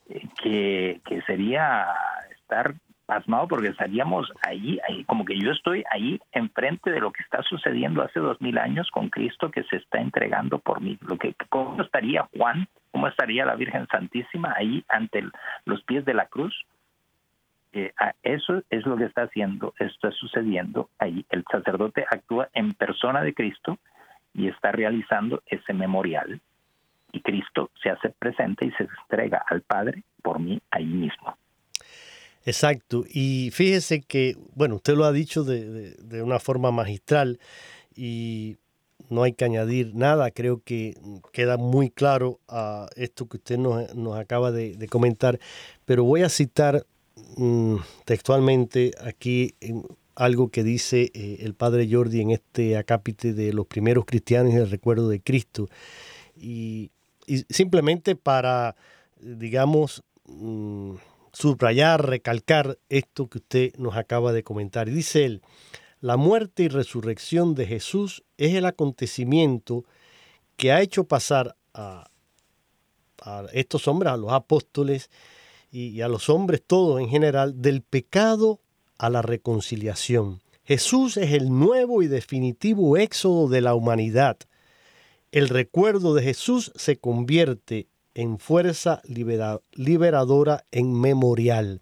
eh, 0.09 0.27
que, 0.41 1.01
que 1.05 1.21
sería 1.21 1.87
estar 2.31 2.73
pasmado 3.05 3.47
porque 3.47 3.67
estaríamos 3.67 4.31
ahí, 4.41 4.79
ahí, 4.87 5.03
como 5.03 5.25
que 5.25 5.37
yo 5.37 5.51
estoy 5.51 5.83
ahí 5.91 6.19
enfrente 6.31 6.91
de 6.91 7.01
lo 7.01 7.11
que 7.11 7.23
está 7.23 7.43
sucediendo 7.43 8.01
hace 8.01 8.19
dos 8.19 8.39
mil 8.41 8.57
años 8.57 8.89
con 8.89 9.09
Cristo 9.09 9.51
que 9.51 9.63
se 9.63 9.77
está 9.77 9.99
entregando 9.99 10.59
por 10.59 10.81
mí. 10.81 10.97
Lo 11.01 11.17
que, 11.17 11.35
¿Cómo 11.49 11.81
estaría 11.81 12.27
Juan? 12.37 12.67
¿Cómo 12.91 13.07
estaría 13.07 13.45
la 13.45 13.55
Virgen 13.55 13.85
Santísima 13.87 14.53
ahí 14.57 14.83
ante 14.87 15.19
el- 15.19 15.31
los 15.65 15.83
pies 15.83 16.03
de 16.05 16.13
la 16.13 16.25
cruz? 16.27 16.65
Eh, 17.73 17.93
eso 18.23 18.63
es 18.69 18.85
lo 18.85 18.97
que 18.97 19.05
está 19.05 19.23
haciendo, 19.23 19.73
está 19.79 20.11
sucediendo 20.11 20.89
ahí. 20.99 21.25
El 21.29 21.43
sacerdote 21.49 22.05
actúa 22.09 22.49
en 22.53 22.73
persona 22.73 23.21
de 23.21 23.33
Cristo 23.33 23.77
y 24.33 24.47
está 24.47 24.71
realizando 24.71 25.41
ese 25.45 25.73
memorial. 25.73 26.41
Y 27.13 27.21
Cristo 27.21 27.71
se 27.81 27.89
hace 27.89 28.09
presente 28.09 28.65
y 28.65 28.71
se 28.71 28.83
entrega 28.83 29.43
al 29.49 29.61
Padre 29.61 30.03
por 30.21 30.39
mí 30.39 30.61
ahí 30.71 30.85
mismo. 30.85 31.35
Exacto. 32.45 33.03
Y 33.07 33.49
fíjese 33.51 34.01
que, 34.01 34.35
bueno, 34.55 34.75
usted 34.75 34.95
lo 34.95 35.05
ha 35.05 35.11
dicho 35.11 35.43
de, 35.43 35.95
de- 35.95 36.23
una 36.23 36.39
forma 36.39 36.71
magistral 36.71 37.39
y 37.95 38.57
no 39.09 39.23
hay 39.23 39.33
que 39.33 39.45
añadir 39.45 39.93
nada. 39.93 40.31
Creo 40.31 40.61
que 40.63 40.95
queda 41.33 41.57
muy 41.57 41.89
claro 41.89 42.39
a 42.47 42.87
esto 42.95 43.27
que 43.27 43.37
usted 43.37 43.57
nos, 43.57 43.93
nos 43.95 44.17
acaba 44.17 44.51
de, 44.51 44.87
comentar. 44.89 45.39
Pero 45.85 46.03
voy 46.03 46.23
a 46.23 46.29
citar 46.29 46.85
mm, 47.37 47.75
textualmente 48.05 48.91
aquí 49.05 49.53
algo 50.15 50.49
que 50.49 50.63
dice 50.63 51.11
eh, 51.13 51.37
el 51.41 51.53
padre 51.53 51.87
Jordi 51.89 52.21
en 52.21 52.31
este 52.31 52.77
acápite 52.77 53.33
de 53.33 53.53
los 53.53 53.65
primeros 53.65 54.05
cristianos 54.05 54.53
y 54.53 54.57
el 54.57 54.69
recuerdo 54.69 55.09
de 55.09 55.21
Cristo. 55.21 55.69
Y, 56.35 56.91
y 57.27 57.45
simplemente 57.49 58.15
para, 58.15 58.75
digamos, 59.19 60.03
mm, 60.25 60.95
subrayar, 61.33 62.07
recalcar 62.07 62.77
esto 62.89 63.27
que 63.27 63.37
usted 63.37 63.73
nos 63.77 63.95
acaba 63.95 64.33
de 64.33 64.43
comentar. 64.43 64.89
Dice 64.89 65.25
él, 65.25 65.41
la 66.01 66.17
muerte 66.17 66.63
y 66.63 66.67
resurrección 66.67 67.55
de 67.55 67.67
Jesús 67.67 68.23
es 68.37 68.55
el 68.55 68.65
acontecimiento 68.65 69.85
que 70.57 70.71
ha 70.71 70.81
hecho 70.81 71.05
pasar 71.05 71.55
a, 71.73 72.09
a 73.21 73.45
estos 73.53 73.87
hombres, 73.87 74.11
a 74.11 74.17
los 74.17 74.31
apóstoles 74.31 75.09
y, 75.71 75.87
y 75.89 76.01
a 76.01 76.07
los 76.07 76.29
hombres 76.29 76.61
todos 76.65 76.99
en 76.99 77.07
general, 77.07 77.61
del 77.61 77.81
pecado 77.81 78.59
a 79.01 79.09
la 79.09 79.23
reconciliación. 79.23 80.41
Jesús 80.63 81.17
es 81.17 81.31
el 81.31 81.49
nuevo 81.49 82.03
y 82.03 82.07
definitivo 82.07 82.97
éxodo 82.97 83.49
de 83.49 83.59
la 83.61 83.73
humanidad. 83.73 84.37
El 85.31 85.49
recuerdo 85.49 86.13
de 86.13 86.21
Jesús 86.21 86.71
se 86.75 86.97
convierte 86.97 87.87
en 88.13 88.37
fuerza 88.37 89.01
libera- 89.05 89.61
liberadora, 89.71 90.65
en 90.71 90.93
memorial. 90.93 91.81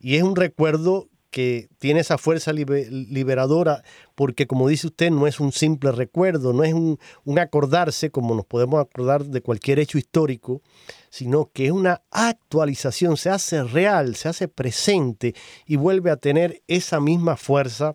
Y 0.00 0.16
es 0.16 0.24
un 0.24 0.34
recuerdo 0.34 1.08
que 1.30 1.68
tiene 1.78 2.00
esa 2.00 2.16
fuerza 2.18 2.52
libe- 2.52 2.88
liberadora 2.90 3.82
porque, 4.14 4.46
como 4.46 4.66
dice 4.68 4.86
usted, 4.86 5.10
no 5.10 5.26
es 5.26 5.40
un 5.40 5.52
simple 5.52 5.92
recuerdo, 5.92 6.52
no 6.52 6.64
es 6.64 6.72
un, 6.72 6.98
un 7.24 7.38
acordarse 7.38 8.10
como 8.10 8.34
nos 8.34 8.46
podemos 8.46 8.80
acordar 8.80 9.24
de 9.24 9.42
cualquier 9.42 9.78
hecho 9.78 9.98
histórico, 9.98 10.62
sino 11.10 11.50
que 11.52 11.66
es 11.66 11.72
una 11.72 12.02
actualización, 12.10 13.16
se 13.16 13.30
hace 13.30 13.62
real, 13.62 14.16
se 14.16 14.28
hace 14.28 14.48
presente 14.48 15.34
y 15.66 15.76
vuelve 15.76 16.10
a 16.10 16.16
tener 16.16 16.62
esa 16.66 16.98
misma 17.00 17.36
fuerza 17.36 17.94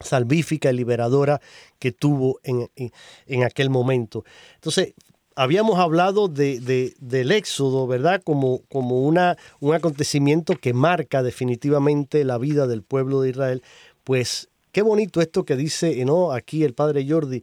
salvífica 0.00 0.70
y 0.70 0.74
liberadora 0.76 1.40
que 1.78 1.92
tuvo 1.92 2.40
en, 2.42 2.68
en- 2.76 2.90
en 3.26 3.44
aquel 3.44 3.70
momento. 3.70 4.24
Entonces, 4.56 4.94
habíamos 5.36 5.78
hablado 5.78 6.28
de, 6.28 6.60
de- 6.60 6.94
del 7.00 7.32
éxodo, 7.32 7.86
¿verdad? 7.86 8.22
Como, 8.24 8.62
como 8.70 9.02
una, 9.02 9.36
un 9.60 9.74
acontecimiento 9.74 10.54
que 10.56 10.72
marca 10.72 11.22
definitivamente 11.22 12.24
la 12.24 12.38
vida 12.38 12.66
del 12.66 12.82
pueblo 12.82 13.20
de 13.20 13.30
Israel. 13.30 13.62
Pues 14.04 14.48
qué 14.72 14.82
bonito 14.82 15.20
esto 15.20 15.44
que 15.44 15.56
dice 15.56 16.04
¿no? 16.04 16.32
aquí 16.32 16.64
el 16.64 16.74
padre 16.74 17.06
Jordi, 17.08 17.42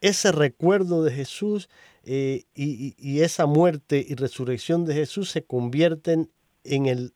ese 0.00 0.32
recuerdo 0.32 1.02
de 1.04 1.12
Jesús 1.12 1.68
eh, 2.04 2.44
y 2.54 3.20
esa 3.20 3.46
muerte 3.46 4.04
y 4.08 4.14
resurrección 4.14 4.84
de 4.84 4.94
Jesús 4.94 5.30
se 5.30 5.42
convierten 5.42 6.30
en 6.64 6.86
el 6.86 7.12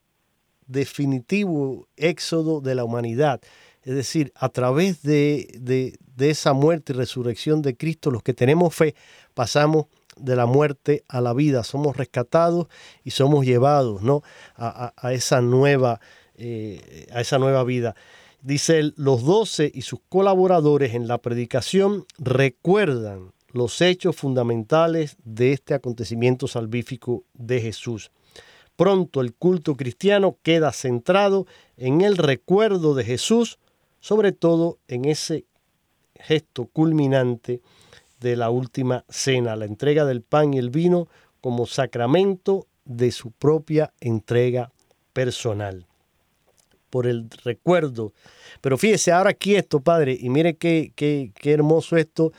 definitivo 0.66 1.88
éxodo 1.96 2.60
de 2.60 2.74
la 2.74 2.84
humanidad. 2.84 3.40
Es 3.82 3.94
decir, 3.94 4.32
a 4.34 4.48
través 4.50 5.02
de, 5.02 5.48
de, 5.58 5.96
de 6.16 6.30
esa 6.30 6.52
muerte 6.52 6.92
y 6.92 6.96
resurrección 6.96 7.62
de 7.62 7.76
Cristo, 7.76 8.10
los 8.10 8.22
que 8.22 8.34
tenemos 8.34 8.74
fe, 8.74 8.94
pasamos 9.34 9.86
de 10.20 10.36
la 10.36 10.46
muerte 10.46 11.04
a 11.08 11.20
la 11.20 11.32
vida, 11.32 11.64
somos 11.64 11.96
rescatados 11.96 12.66
y 13.04 13.10
somos 13.10 13.44
llevados 13.44 14.02
¿no? 14.02 14.22
a, 14.56 14.92
a, 14.96 15.12
esa 15.12 15.40
nueva, 15.40 16.00
eh, 16.36 17.06
a 17.12 17.20
esa 17.20 17.38
nueva 17.38 17.64
vida. 17.64 17.94
Dice 18.42 18.78
él, 18.78 18.94
los 18.96 19.24
doce 19.24 19.70
y 19.74 19.82
sus 19.82 20.00
colaboradores 20.08 20.94
en 20.94 21.08
la 21.08 21.18
predicación 21.18 22.06
recuerdan 22.18 23.32
los 23.52 23.80
hechos 23.80 24.16
fundamentales 24.16 25.16
de 25.24 25.52
este 25.52 25.74
acontecimiento 25.74 26.46
salvífico 26.46 27.24
de 27.34 27.60
Jesús. 27.60 28.10
Pronto 28.76 29.20
el 29.20 29.34
culto 29.34 29.76
cristiano 29.76 30.38
queda 30.42 30.72
centrado 30.72 31.46
en 31.76 32.00
el 32.00 32.16
recuerdo 32.16 32.94
de 32.94 33.04
Jesús, 33.04 33.58
sobre 34.00 34.32
todo 34.32 34.78
en 34.88 35.04
ese 35.04 35.44
gesto 36.14 36.66
culminante 36.66 37.60
de 38.20 38.36
la 38.36 38.50
última 38.50 39.04
cena, 39.08 39.56
la 39.56 39.64
entrega 39.64 40.04
del 40.04 40.22
pan 40.22 40.54
y 40.54 40.58
el 40.58 40.70
vino 40.70 41.08
como 41.40 41.66
sacramento 41.66 42.66
de 42.84 43.12
su 43.12 43.30
propia 43.30 43.92
entrega 44.00 44.72
personal. 45.12 45.86
Por 46.90 47.06
el 47.06 47.30
recuerdo. 47.44 48.12
Pero 48.60 48.76
fíjese, 48.76 49.12
ahora 49.12 49.32
quieto, 49.32 49.80
Padre, 49.80 50.16
y 50.20 50.28
mire 50.28 50.56
qué, 50.56 50.92
qué, 50.96 51.32
qué 51.34 51.52
hermoso 51.52 51.96
esto, 51.96 52.32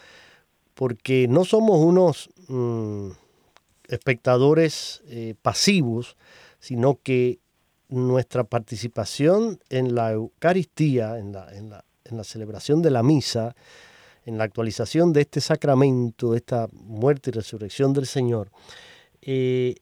porque 0.73 1.27
no 1.27 1.45
somos 1.45 1.79
unos 1.79 2.29
mmm, 2.47 3.11
espectadores 3.87 5.01
eh, 5.07 5.35
pasivos, 5.41 6.17
sino 6.59 6.99
que 7.01 7.39
nuestra 7.87 8.43
participación 8.43 9.59
en 9.69 9.95
la 9.95 10.11
Eucaristía, 10.11 11.17
en 11.17 11.33
la, 11.33 11.53
en 11.55 11.69
la, 11.69 11.85
en 12.05 12.17
la 12.17 12.23
celebración 12.23 12.81
de 12.81 12.91
la 12.91 13.03
misa, 13.03 13.55
en 14.25 14.37
la 14.37 14.43
actualización 14.43 15.13
de 15.13 15.21
este 15.21 15.41
sacramento, 15.41 16.31
de 16.31 16.37
esta 16.37 16.67
muerte 16.73 17.29
y 17.29 17.33
resurrección 17.33 17.93
del 17.93 18.05
Señor, 18.05 18.51
eh, 19.21 19.75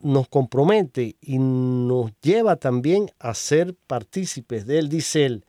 nos 0.00 0.28
compromete 0.28 1.16
y 1.20 1.38
nos 1.38 2.12
lleva 2.20 2.56
también 2.56 3.10
a 3.18 3.34
ser 3.34 3.74
partícipes 3.86 4.66
de 4.66 4.78
él, 4.78 4.88
dice 4.88 5.26
él. 5.26 5.44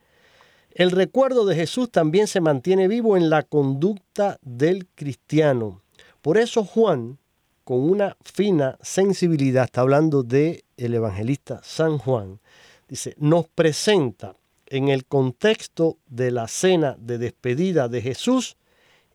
El 0.71 0.91
recuerdo 0.91 1.45
de 1.45 1.55
Jesús 1.55 1.91
también 1.91 2.27
se 2.27 2.41
mantiene 2.41 2.87
vivo 2.87 3.17
en 3.17 3.29
la 3.29 3.43
conducta 3.43 4.37
del 4.41 4.87
cristiano. 4.87 5.81
Por 6.21 6.37
eso 6.37 6.63
Juan, 6.63 7.17
con 7.63 7.79
una 7.79 8.15
fina 8.23 8.77
sensibilidad, 8.81 9.65
está 9.65 9.81
hablando 9.81 10.23
de 10.23 10.63
el 10.77 10.93
evangelista 10.93 11.61
San 11.63 11.97
Juan, 11.97 12.39
dice, 12.87 13.15
nos 13.17 13.47
presenta 13.47 14.35
en 14.69 14.89
el 14.89 15.05
contexto 15.05 15.97
de 16.07 16.31
la 16.31 16.47
cena 16.47 16.95
de 16.99 17.17
despedida 17.17 17.87
de 17.87 18.01
Jesús 18.01 18.57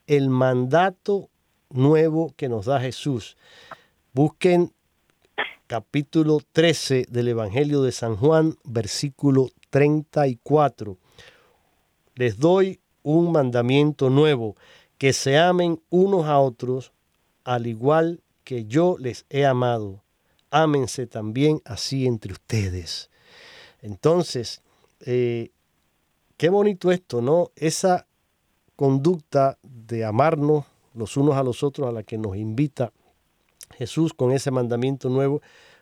el 0.07 0.29
mandato 0.29 1.31
nuevo 1.71 2.35
que 2.37 2.49
nos 2.49 2.67
da 2.67 2.81
Jesús. 2.81 3.37
Busquen 4.13 4.73
capítulo 5.67 6.41
13 6.53 7.07
del 7.09 7.29
Evangelio 7.29 7.83
de 7.83 7.93
San 7.93 8.17
Juan, 8.17 8.57
versículo 8.65 9.49
34. 9.71 10.99
Les 12.15 12.39
doy 12.39 12.81
un 13.03 13.33
mandamiento 13.33 14.11
nuevo, 14.11 14.55
que 14.99 15.13
se 15.13 15.39
amen 15.39 15.81
unos 15.89 16.27
a 16.27 16.39
otros, 16.39 16.93
al 17.45 17.67
igual 17.67 18.21
que 18.45 18.67
yo 18.67 18.97
les 18.99 19.25
he 19.31 19.47
amado. 19.47 20.03
Ámense 20.51 21.07
también 21.07 21.63
así 21.65 22.07
entre 22.07 22.33
ustedes. 22.33 23.11
Entonces, 23.81 24.63
eh, 25.03 25.51
qué 26.37 26.49
bonito 26.49 26.91
esto, 26.91 27.21
¿no? 27.21 27.51
Esa 27.57 28.07
conducta 28.77 29.59
de 29.63 30.05
amarnos 30.05 30.65
los 30.95 31.17
unos 31.17 31.37
a 31.37 31.43
los 31.43 31.63
otros 31.63 31.89
a 31.89 31.93
la 31.93 32.03
que 32.03 32.19
nos 32.19 32.37
invita 32.37 32.93
Jesús 33.77 34.13
con 34.13 34.33
ese 34.33 34.51
mandamiento 34.51 35.09
nuevo, 35.09 35.41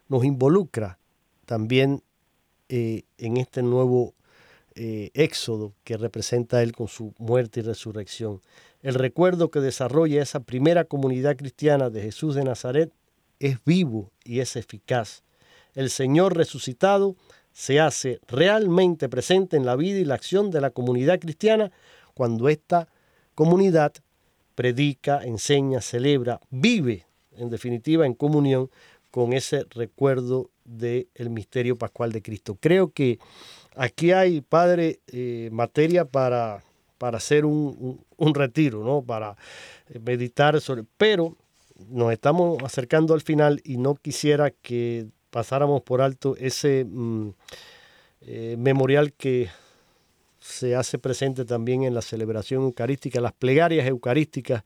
nos 0.09 0.25
involucra 0.25 0.99
también 1.45 2.03
eh, 2.69 3.03
en 3.19 3.37
este 3.37 3.63
nuevo 3.63 4.15
eh, 4.77 5.11
éxodo 5.15 5.73
que 5.83 5.97
representa 5.97 6.63
Él 6.63 6.73
con 6.73 6.89
su 6.89 7.13
muerte 7.19 7.61
y 7.61 7.63
resurrección. 7.65 8.41
El 8.83 8.95
recuerdo 8.95 9.51
que 9.51 9.61
desarrolla 9.61 10.23
esa 10.23 10.41
primera 10.41 10.85
comunidad 10.85 11.37
cristiana 11.37 11.91
de 11.91 12.03
Jesús 12.03 12.35
de 12.35 12.45
Nazaret 12.45 12.93
es 13.41 13.59
vivo 13.65 14.11
y 14.25 14.41
es 14.41 14.57
eficaz. 14.57 15.25
El 15.75 15.91
Señor 15.91 16.37
resucitado 16.37 17.17
se 17.53 17.81
hace 17.81 18.21
realmente 18.29 19.09
presente 19.09 19.57
en 19.57 19.67
la 19.67 19.77
vida 19.77 19.99
y 19.99 20.05
la 20.05 20.15
acción 20.15 20.51
de 20.51 20.61
la 20.61 20.71
comunidad 20.71 21.19
cristiana 21.19 21.71
cuando 22.15 22.49
esta 22.49 22.89
comunidad 23.35 23.93
predica, 24.55 25.23
enseña, 25.25 25.81
celebra, 25.81 26.41
vive, 26.51 27.07
en 27.37 27.49
definitiva, 27.49 28.07
en 28.07 28.15
comunión 28.15 28.71
con 29.11 29.33
ese 29.33 29.65
recuerdo 29.71 30.51
del 30.65 31.07
misterio 31.31 31.77
pascual 31.77 32.13
de 32.13 32.23
Cristo. 32.23 32.57
Creo 32.61 32.93
que 32.93 33.19
aquí 33.75 34.13
hay, 34.13 34.41
Padre, 34.41 35.01
eh, 35.09 35.49
materia 35.53 36.05
para, 36.05 36.63
para 36.99 37.17
hacer 37.17 37.45
un, 37.45 37.77
un, 37.79 38.05
un, 38.17 38.35
retiro, 38.35 38.85
¿no? 38.85 39.03
para 39.03 39.37
eh, 39.89 39.99
meditar 39.99 40.61
sobre... 40.61 40.85
Pero 40.97 41.37
nos 41.89 42.13
estamos 42.13 42.63
acercando 42.63 43.15
al 43.15 43.23
final 43.23 43.61
y 43.65 43.79
no 43.79 43.95
quisiera 43.95 44.51
que 44.51 45.07
pasáramos 45.31 45.83
por 45.83 46.03
alto 46.03 46.37
ese 46.39 46.85
mm, 46.85 47.29
eh, 48.23 48.57
memorial 48.59 49.13
que 49.13 49.49
se 50.41 50.75
hace 50.75 50.99
presente 50.99 51.45
también 51.45 51.85
en 51.85 51.95
la 51.95 52.03
celebración 52.03 52.63
eucarística, 52.63 53.21
las 53.21 53.33
plegarias 53.33 53.87
eucarísticas 53.87 54.65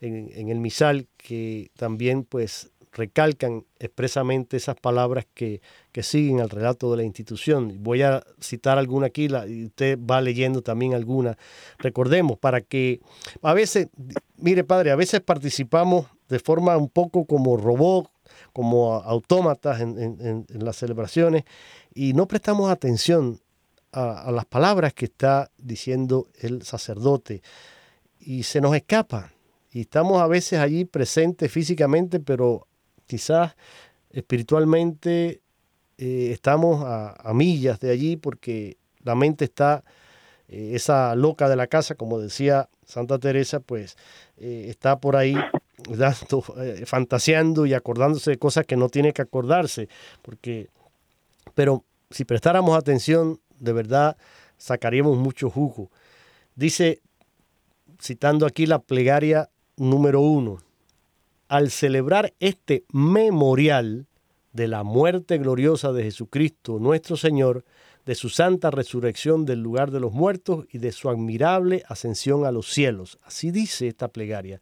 en, 0.00 0.48
el 0.48 0.58
misal, 0.58 1.06
que 1.16 1.70
también 1.76 2.24
pues 2.24 2.70
recalcan 2.92 3.64
expresamente 3.78 4.56
esas 4.56 4.76
palabras 4.76 5.26
que, 5.34 5.60
que, 5.92 6.02
siguen 6.02 6.40
al 6.40 6.50
relato 6.50 6.90
de 6.90 6.98
la 6.98 7.02
institución. 7.02 7.82
Voy 7.82 8.02
a 8.02 8.22
citar 8.40 8.78
alguna 8.78 9.06
aquí 9.06 9.28
la, 9.28 9.46
y 9.46 9.66
usted 9.66 9.98
va 9.98 10.20
leyendo 10.20 10.62
también 10.62 10.94
alguna. 10.94 11.36
Recordemos, 11.78 12.38
para 12.38 12.60
que 12.60 13.00
a 13.42 13.54
veces, 13.54 13.88
mire 14.36 14.62
padre, 14.62 14.90
a 14.90 14.96
veces 14.96 15.20
participamos 15.20 16.06
de 16.28 16.38
forma 16.38 16.76
un 16.76 16.88
poco 16.88 17.24
como 17.24 17.56
robot, 17.56 18.10
como 18.54 18.94
autómatas 18.94 19.80
en, 19.80 20.46
las 20.48 20.76
celebraciones 20.76 21.44
y 21.92 22.12
no 22.12 22.28
prestamos 22.28 22.70
atención 22.70 23.40
a, 23.90 24.30
las 24.30 24.46
palabras 24.46 24.94
que 24.94 25.06
está 25.06 25.50
diciendo 25.58 26.28
el 26.40 26.62
sacerdote 26.62 27.42
y 28.20 28.44
se 28.44 28.60
nos 28.60 28.76
escapa. 28.76 29.32
Y 29.72 29.80
estamos 29.80 30.22
a 30.22 30.28
veces 30.28 30.60
allí 30.60 30.84
presentes 30.84 31.50
físicamente, 31.50 32.20
pero 32.20 32.68
quizás 33.08 33.56
espiritualmente 34.10 35.42
eh, 35.98 36.30
estamos 36.30 36.84
a, 36.84 37.10
a, 37.28 37.34
millas 37.34 37.80
de 37.80 37.90
allí 37.90 38.16
porque 38.16 38.78
la 39.02 39.16
mente 39.16 39.46
está, 39.46 39.82
eh, 40.46 40.72
esa 40.74 41.16
loca 41.16 41.48
de 41.48 41.56
la 41.56 41.66
casa, 41.66 41.96
como 41.96 42.20
decía 42.20 42.68
Santa 42.86 43.18
Teresa, 43.18 43.58
pues 43.58 43.96
eh, 44.36 44.66
está 44.68 45.00
por 45.00 45.16
ahí 45.16 45.34
eh, 45.88 46.86
fantaseando 46.86 47.66
y 47.66 47.74
acordándose 47.74 48.32
de 48.32 48.38
cosas 48.38 48.66
que 48.66 48.76
no 48.76 48.88
tiene 48.88 49.12
que 49.12 49.22
acordarse, 49.22 49.88
porque, 50.22 50.68
pero 51.54 51.84
si 52.10 52.24
prestáramos 52.24 52.76
atención, 52.78 53.40
de 53.58 53.72
verdad 53.72 54.16
sacaríamos 54.56 55.16
mucho 55.16 55.50
jugo. 55.50 55.90
Dice, 56.54 57.00
citando 58.00 58.46
aquí 58.46 58.66
la 58.66 58.78
plegaria 58.78 59.50
número 59.76 60.20
uno, 60.20 60.60
al 61.48 61.70
celebrar 61.70 62.32
este 62.40 62.84
memorial 62.92 64.06
de 64.52 64.68
la 64.68 64.84
muerte 64.84 65.38
gloriosa 65.38 65.92
de 65.92 66.04
Jesucristo 66.04 66.78
nuestro 66.78 67.16
Señor, 67.16 67.64
de 68.06 68.14
su 68.14 68.28
santa 68.28 68.70
resurrección 68.70 69.44
del 69.44 69.60
lugar 69.60 69.90
de 69.90 70.00
los 70.00 70.12
muertos 70.12 70.66
y 70.70 70.78
de 70.78 70.92
su 70.92 71.08
admirable 71.08 71.82
ascensión 71.88 72.44
a 72.44 72.52
los 72.52 72.70
cielos. 72.70 73.18
Así 73.24 73.50
dice 73.50 73.88
esta 73.88 74.08
plegaria. 74.08 74.60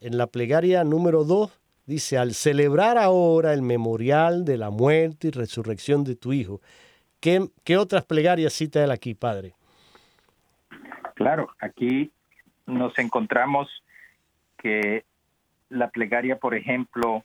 En 0.00 0.18
la 0.18 0.26
plegaria 0.26 0.84
número 0.84 1.24
2 1.24 1.60
dice, 1.86 2.18
al 2.18 2.34
celebrar 2.34 2.98
ahora 2.98 3.52
el 3.52 3.62
memorial 3.62 4.44
de 4.44 4.58
la 4.58 4.70
muerte 4.70 5.28
y 5.28 5.30
resurrección 5.30 6.04
de 6.04 6.16
tu 6.16 6.32
Hijo. 6.32 6.60
¿Qué, 7.20 7.48
qué 7.64 7.76
otras 7.76 8.04
plegarias 8.04 8.52
cita 8.52 8.84
él 8.84 8.90
aquí, 8.90 9.14
Padre? 9.14 9.54
Claro, 11.14 11.48
aquí 11.60 12.10
nos 12.66 12.98
encontramos 12.98 13.68
que 14.58 15.04
la 15.70 15.88
plegaria, 15.88 16.36
por 16.36 16.54
ejemplo, 16.54 17.24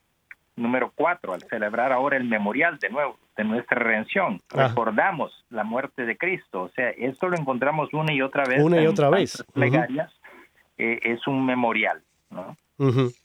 número 0.55 0.91
4, 0.95 1.33
al 1.33 1.41
celebrar 1.43 1.91
ahora 1.91 2.17
el 2.17 2.23
memorial 2.23 2.77
de 2.79 2.89
nuevo 2.89 3.17
de 3.35 3.43
nuestra 3.43 3.79
redención, 3.79 4.41
ah. 4.53 4.67
recordamos 4.67 5.45
la 5.49 5.63
muerte 5.63 6.05
de 6.05 6.17
Cristo. 6.17 6.63
O 6.63 6.69
sea, 6.69 6.89
esto 6.91 7.27
lo 7.27 7.37
encontramos 7.37 7.93
una 7.93 8.13
y 8.13 8.21
otra 8.21 8.45
vez. 8.45 8.61
Una 8.61 8.81
y 8.81 8.87
otra 8.87 9.09
vez. 9.09 9.43
Plegarias, 9.53 10.11
uh 10.11 10.13
-huh. 10.13 10.29
eh, 10.77 10.99
es 11.03 11.25
un 11.27 11.45
memorial, 11.45 12.01
¿no? 12.31 12.57
Uh 12.77 12.89
-huh. 12.89 13.15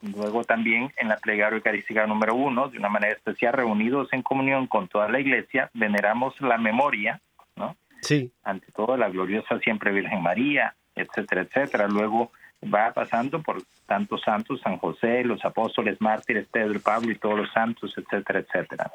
Luego 0.00 0.44
también 0.44 0.92
en 0.96 1.08
la 1.08 1.16
plegaria 1.16 1.56
eucarística 1.56 2.06
número 2.06 2.34
uno, 2.34 2.68
de 2.68 2.78
una 2.78 2.88
manera 2.88 3.14
especial, 3.14 3.52
reunidos 3.52 4.12
en 4.12 4.22
comunión 4.22 4.68
con 4.68 4.86
toda 4.86 5.08
la 5.08 5.18
iglesia, 5.18 5.70
veneramos 5.74 6.40
la 6.40 6.56
memoria, 6.56 7.20
¿no? 7.56 7.76
Sí. 8.02 8.30
Ante 8.44 8.70
todo, 8.72 8.96
la 8.96 9.08
gloriosa 9.08 9.58
siempre 9.58 9.90
Virgen 9.92 10.22
María, 10.22 10.74
etcétera, 10.94 11.42
etcétera. 11.42 11.88
Luego 11.88 12.30
va 12.62 12.92
pasando 12.92 13.42
por 13.42 13.62
tantos 13.86 14.22
santos, 14.22 14.60
San 14.60 14.78
José, 14.78 15.24
los 15.24 15.44
apóstoles, 15.44 16.00
mártires, 16.00 16.46
Pedro 16.46 16.78
Pablo 16.80 17.10
y 17.10 17.18
todos 17.18 17.36
los 17.36 17.52
santos, 17.52 17.92
etcétera, 17.96 18.40
etcétera. 18.40 18.92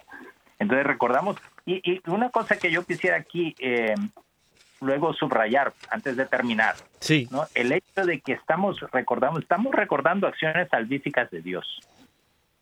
Entonces 0.59 0.87
recordamos, 0.87 1.35
y, 1.65 1.81
y 1.83 2.01
una 2.09 2.29
cosa 2.29 2.57
que 2.57 2.71
yo 2.71 2.85
quisiera 2.85 3.17
aquí 3.17 3.55
eh, 3.59 3.95
luego 4.83 5.13
subrayar 5.13 5.73
antes 5.89 6.15
de 6.17 6.25
terminar, 6.25 6.75
sí. 6.99 7.27
¿no? 7.31 7.45
el 7.55 7.71
hecho 7.71 8.05
de 8.05 8.19
que 8.21 8.33
estamos 8.33 8.79
recordando, 8.91 9.39
estamos 9.39 9.73
recordando 9.73 10.27
acciones 10.27 10.69
salvíficas 10.69 11.29
de 11.31 11.41
Dios, 11.41 11.81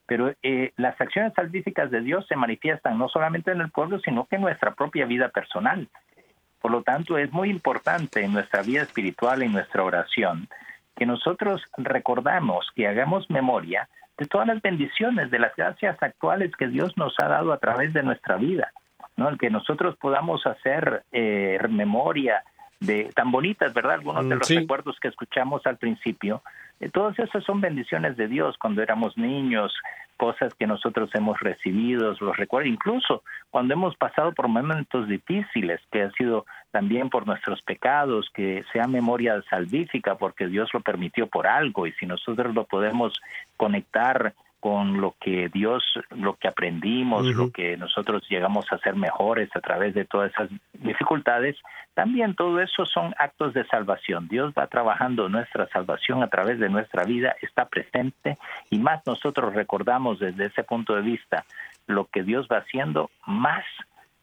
pero 0.05 0.33
eh, 0.43 0.73
las 0.77 0.99
acciones 0.99 1.33
salvíficas 1.33 1.89
de 1.89 2.01
Dios 2.01 2.25
se 2.27 2.35
manifiestan 2.35 2.97
no 2.97 3.07
solamente 3.07 3.51
en 3.51 3.61
el 3.61 3.71
pueblo, 3.71 3.99
sino 3.99 4.25
que 4.25 4.35
en 4.35 4.41
nuestra 4.41 4.71
propia 4.73 5.05
vida 5.05 5.29
personal. 5.29 5.87
Por 6.61 6.71
lo 6.71 6.83
tanto, 6.83 7.17
es 7.17 7.31
muy 7.31 7.49
importante 7.49 8.23
en 8.23 8.33
nuestra 8.33 8.61
vida 8.61 8.81
espiritual, 8.81 9.41
en 9.41 9.53
nuestra 9.53 9.83
oración, 9.83 10.47
que 10.95 11.05
nosotros 11.05 11.63
recordamos, 11.77 12.69
que 12.75 12.87
hagamos 12.87 13.29
memoria 13.29 13.87
de 14.17 14.27
todas 14.27 14.47
las 14.47 14.61
bendiciones, 14.61 15.31
de 15.31 15.39
las 15.39 15.55
gracias 15.55 15.97
actuales 16.03 16.51
que 16.55 16.67
Dios 16.67 16.95
nos 16.97 17.15
ha 17.19 17.27
dado 17.27 17.53
a 17.53 17.57
través 17.57 17.93
de 17.93 18.03
nuestra 18.03 18.35
vida, 18.35 18.71
¿no? 19.21 19.29
El 19.29 19.37
que 19.37 19.49
nosotros 19.49 19.95
podamos 19.97 20.45
hacer 20.47 21.03
eh, 21.11 21.59
memoria 21.69 22.43
de 22.79 23.11
tan 23.13 23.31
bonitas, 23.31 23.71
¿verdad? 23.75 23.93
Algunos 23.93 24.27
de 24.27 24.35
los 24.35 24.47
Sí. 24.47 24.57
recuerdos 24.57 24.99
que 24.99 25.07
escuchamos 25.07 25.65
al 25.67 25.77
principio, 25.77 26.41
eh, 26.79 26.89
todas 26.89 27.17
esas 27.19 27.43
son 27.43 27.61
bendiciones 27.61 28.17
de 28.17 28.27
Dios 28.27 28.57
cuando 28.57 28.81
éramos 28.81 29.15
niños, 29.17 29.71
cosas 30.17 30.53
que 30.55 30.65
nosotros 30.65 31.09
hemos 31.13 31.39
recibido, 31.39 32.15
los 32.19 32.37
recuerdos, 32.37 32.71
incluso 32.71 33.23
cuando 33.51 33.75
hemos 33.75 33.95
pasado 33.95 34.33
por 34.33 34.47
momentos 34.47 35.07
difíciles, 35.07 35.79
que 35.91 36.01
ha 36.03 36.11
sido 36.11 36.45
también 36.71 37.09
por 37.11 37.27
nuestros 37.27 37.61
pecados, 37.61 38.31
que 38.33 38.63
sea 38.73 38.87
memoria 38.87 39.41
salvífica, 39.49 40.15
porque 40.15 40.47
Dios 40.47 40.73
lo 40.73 40.81
permitió 40.81 41.27
por 41.27 41.45
algo, 41.45 41.85
y 41.85 41.91
si 41.93 42.07
nosotros 42.07 42.53
lo 42.55 42.65
podemos 42.65 43.19
conectar 43.57 44.33
con 44.61 45.01
lo 45.01 45.15
que 45.19 45.49
Dios, 45.49 45.83
lo 46.11 46.35
que 46.35 46.47
aprendimos, 46.47 47.25
lo 47.25 47.51
que 47.51 47.75
nosotros 47.77 48.23
llegamos 48.29 48.71
a 48.71 48.77
ser 48.77 48.95
mejores 48.95 49.49
a 49.55 49.59
través 49.59 49.95
de 49.95 50.05
todas 50.05 50.31
esas 50.31 50.49
dificultades, 50.73 51.57
también 51.95 52.35
todo 52.35 52.61
eso 52.61 52.85
son 52.85 53.13
actos 53.17 53.53
de 53.55 53.65
salvación. 53.65 54.27
Dios 54.27 54.53
va 54.57 54.67
trabajando 54.67 55.27
nuestra 55.29 55.67
salvación 55.69 56.21
a 56.21 56.27
través 56.27 56.59
de 56.59 56.69
nuestra 56.69 57.03
vida, 57.03 57.35
está 57.41 57.65
presente 57.65 58.37
y 58.69 58.77
más 58.77 59.01
nosotros 59.05 59.53
recordamos 59.53 60.19
desde 60.19 60.45
ese 60.45 60.63
punto 60.63 60.95
de 60.95 61.01
vista 61.01 61.43
lo 61.87 62.05
que 62.05 62.21
Dios 62.21 62.47
va 62.49 62.59
haciendo, 62.59 63.09
más 63.25 63.65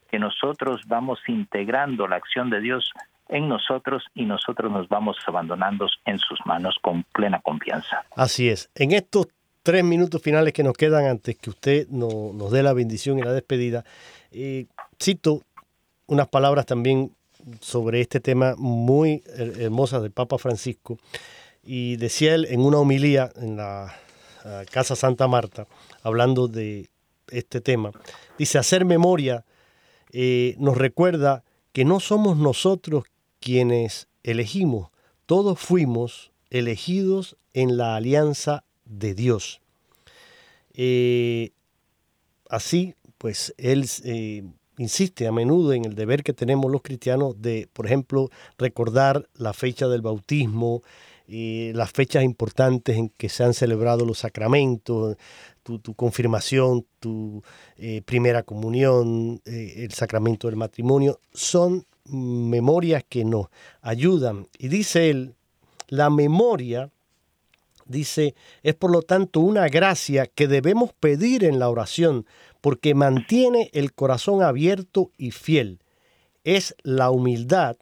que 0.09 0.21
nosotros 0.21 0.83
vamos 0.87 1.19
integrando 1.27 2.07
la 2.07 2.17
acción 2.17 2.49
de 2.49 2.61
Dios 2.61 2.93
en 3.29 3.49
nosotros 3.49 4.05
y 4.15 4.25
nosotros 4.25 4.71
nos 4.71 4.89
vamos 4.89 5.17
abandonando 5.27 5.89
en 6.05 6.19
sus 6.19 6.39
manos 6.47 6.79
con 6.81 7.03
plena 7.13 7.41
confianza. 7.41 8.05
Así 8.17 8.49
es. 8.49 8.71
En 8.75 8.93
estos 8.93 9.29
tres 9.69 9.85
minutos 9.85 10.23
finales 10.23 10.55
que 10.55 10.63
nos 10.63 10.73
quedan 10.73 11.05
antes 11.05 11.37
que 11.37 11.51
usted 11.51 11.87
no- 11.91 12.33
nos 12.33 12.51
dé 12.51 12.63
la 12.63 12.73
bendición 12.73 13.19
y 13.19 13.23
la 13.23 13.35
despedida, 13.35 13.85
eh, 14.33 14.65
cito 14.99 15.43
unas 16.07 16.27
palabras 16.29 16.65
también 16.65 17.13
sobre 17.61 18.01
este 18.01 18.19
tema 18.19 18.55
muy 18.57 19.23
her- 19.37 19.61
hermosas 19.61 20.01
del 20.01 20.11
Papa 20.11 20.39
Francisco. 20.39 20.97
Y 21.63 21.97
decía 21.97 22.35
él 22.35 22.47
en 22.49 22.61
una 22.61 22.79
homilía 22.79 23.31
en 23.37 23.59
la 23.59 23.95
Casa 24.71 24.97
Santa 24.97 25.29
Marta, 25.29 25.67
hablando 26.03 26.49
de 26.49 26.89
este 27.31 27.61
tema, 27.61 27.93
dice, 28.39 28.57
hacer 28.57 28.87
memoria 28.87 29.45
eh, 30.13 30.55
nos 30.59 30.79
recuerda 30.79 31.45
que 31.75 31.85
no 31.85 32.01
somos 32.01 32.39
nosotros 32.39 33.05
quienes 33.39 34.09
elegimos, 34.23 34.89
todos 35.27 35.59
fuimos 35.61 36.33
elegidos 36.49 37.37
en 37.53 37.77
la 37.77 37.97
alianza 37.97 38.65
de 38.89 39.15
Dios. 39.15 39.61
Eh, 40.75 41.51
así, 42.49 42.95
pues 43.19 43.55
él 43.59 43.89
eh, 44.05 44.45
insiste 44.79 45.27
a 45.27 45.33
menudo 45.33 45.73
en 45.73 45.85
el 45.85 45.95
deber 45.95 46.23
que 46.23 46.33
tenemos 46.33 46.71
los 46.71 46.83
cristianos 46.83 47.41
de, 47.41 47.69
por 47.73 47.87
ejemplo, 47.87 48.31
recordar 48.57 49.29
la 49.35 49.53
fecha 49.53 49.89
del 49.89 50.03
bautismo, 50.03 50.83
eh, 51.27 51.73
las 51.75 51.91
fechas 51.91 52.25
importantes 52.25 52.97
en 52.97 53.11
que 53.11 53.29
se 53.29 53.45
han 53.45 53.55
celebrado 53.55 54.07
los 54.07 54.21
sacramentos, 54.21 55.17
tu, 55.63 55.95
confirmación, 55.95 56.87
tu 56.99 57.43
eh, 57.77 58.01
primera 58.03 58.43
comunión, 58.43 59.43
el 59.45 59.93
sacramento 59.93 60.47
del 60.49 60.57
matrimonio, 60.57 61.21
son 61.35 61.85
memorias 62.07 63.05
que 63.07 63.27
nos 63.27 63.49
ayudan. 63.83 64.49
Y 64.59 64.69
dice 64.69 65.11
él, 65.11 65.35
la 65.89 66.09
memoria, 66.09 66.91
dice, 67.89 68.35
es 68.63 68.75
por 68.75 68.93
lo 68.93 69.03
tanto 69.03 69.41
una 69.41 69.69
gracia 69.69 70.27
que 70.27 70.47
debemos 70.47 70.93
pedir 70.93 71.45
en 71.45 71.59
la 71.59 71.69
oración, 71.69 72.27
porque 72.61 72.95
mantiene 72.95 73.71
el 73.73 73.93
corazón 73.93 74.43
abierto 74.43 75.11
y 75.19 75.33
fiel. 75.33 75.81
Es 76.45 76.77
la 76.83 77.11
humildad, 77.11 77.77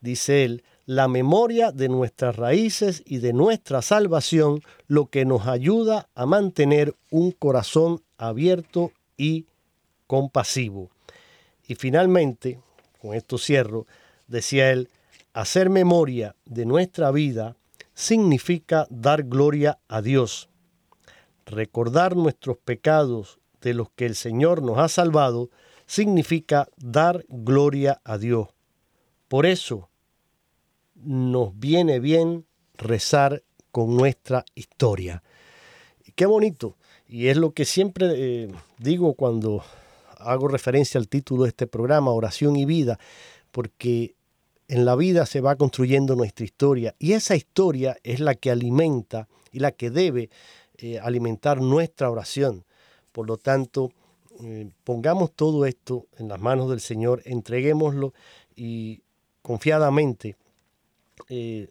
dice 0.00 0.44
él, 0.44 0.64
la 0.86 1.08
memoria 1.08 1.72
de 1.72 1.88
nuestras 1.88 2.36
raíces 2.36 3.02
y 3.06 3.18
de 3.18 3.32
nuestra 3.32 3.82
salvación 3.82 4.62
lo 4.88 5.06
que 5.06 5.24
nos 5.24 5.46
ayuda 5.46 6.08
a 6.14 6.26
mantener 6.26 6.94
un 7.10 7.32
corazón 7.32 8.02
abierto 8.18 8.92
y 9.16 9.46
compasivo. 10.06 10.90
Y 11.66 11.76
finalmente, 11.76 12.60
con 13.00 13.14
esto 13.14 13.38
cierro, 13.38 13.86
decía 14.26 14.70
él, 14.70 14.88
hacer 15.32 15.70
memoria 15.70 16.34
de 16.44 16.66
nuestra 16.66 17.10
vida 17.10 17.56
significa 17.94 18.86
dar 18.90 19.24
gloria 19.24 19.78
a 19.88 20.02
Dios. 20.02 20.48
Recordar 21.46 22.16
nuestros 22.16 22.56
pecados 22.58 23.38
de 23.60 23.74
los 23.74 23.90
que 23.90 24.06
el 24.06 24.14
Señor 24.14 24.62
nos 24.62 24.78
ha 24.78 24.88
salvado 24.88 25.50
significa 25.86 26.68
dar 26.76 27.24
gloria 27.28 28.00
a 28.04 28.18
Dios. 28.18 28.48
Por 29.28 29.46
eso 29.46 29.90
nos 30.94 31.58
viene 31.58 32.00
bien 32.00 32.46
rezar 32.74 33.42
con 33.70 33.96
nuestra 33.96 34.44
historia. 34.54 35.22
Qué 36.14 36.26
bonito. 36.26 36.76
Y 37.08 37.28
es 37.28 37.36
lo 37.36 37.52
que 37.52 37.64
siempre 37.64 38.10
eh, 38.14 38.52
digo 38.78 39.14
cuando 39.14 39.62
hago 40.18 40.48
referencia 40.48 40.98
al 40.98 41.08
título 41.08 41.42
de 41.44 41.50
este 41.50 41.66
programa, 41.66 42.12
Oración 42.12 42.56
y 42.56 42.64
Vida, 42.64 42.98
porque 43.50 44.14
en 44.72 44.86
la 44.86 44.96
vida 44.96 45.26
se 45.26 45.42
va 45.42 45.56
construyendo 45.56 46.16
nuestra 46.16 46.46
historia 46.46 46.94
y 46.98 47.12
esa 47.12 47.36
historia 47.36 47.98
es 48.04 48.20
la 48.20 48.34
que 48.34 48.50
alimenta 48.50 49.28
y 49.50 49.58
la 49.58 49.72
que 49.72 49.90
debe 49.90 50.30
eh, 50.78 50.98
alimentar 50.98 51.60
nuestra 51.60 52.10
oración. 52.10 52.64
Por 53.12 53.26
lo 53.26 53.36
tanto, 53.36 53.92
eh, 54.42 54.70
pongamos 54.82 55.32
todo 55.32 55.66
esto 55.66 56.06
en 56.16 56.28
las 56.28 56.40
manos 56.40 56.70
del 56.70 56.80
Señor, 56.80 57.20
entreguémoslo 57.26 58.14
y 58.56 59.02
confiadamente 59.42 60.36
eh, 61.28 61.68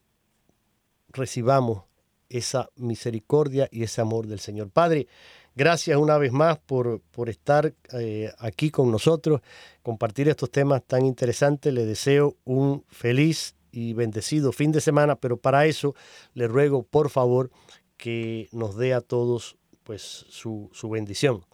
recibamos 1.09 1.85
esa 2.29 2.69
misericordia 2.75 3.67
y 3.71 3.81
ese 3.81 4.01
amor 4.01 4.27
del 4.27 4.39
Señor. 4.39 4.69
Padre, 4.69 5.07
gracias 5.55 5.97
una 5.97 6.17
vez 6.17 6.31
más 6.31 6.57
por, 6.57 7.01
por 7.11 7.29
estar 7.29 7.73
eh, 7.93 8.31
aquí 8.39 8.71
con 8.71 8.91
nosotros, 8.91 9.41
compartir 9.81 10.29
estos 10.29 10.51
temas 10.51 10.83
tan 10.83 11.05
interesantes. 11.05 11.73
Le 11.73 11.85
deseo 11.85 12.35
un 12.43 12.83
feliz 12.89 13.55
y 13.71 13.93
bendecido 13.93 14.51
fin 14.51 14.71
de 14.71 14.81
semana, 14.81 15.15
pero 15.15 15.37
para 15.37 15.65
eso 15.65 15.95
le 16.33 16.47
ruego, 16.47 16.83
por 16.83 17.09
favor, 17.09 17.51
que 17.97 18.49
nos 18.51 18.75
dé 18.77 18.93
a 18.93 19.01
todos 19.01 19.57
pues 19.83 20.01
su, 20.29 20.69
su 20.73 20.89
bendición. 20.89 21.45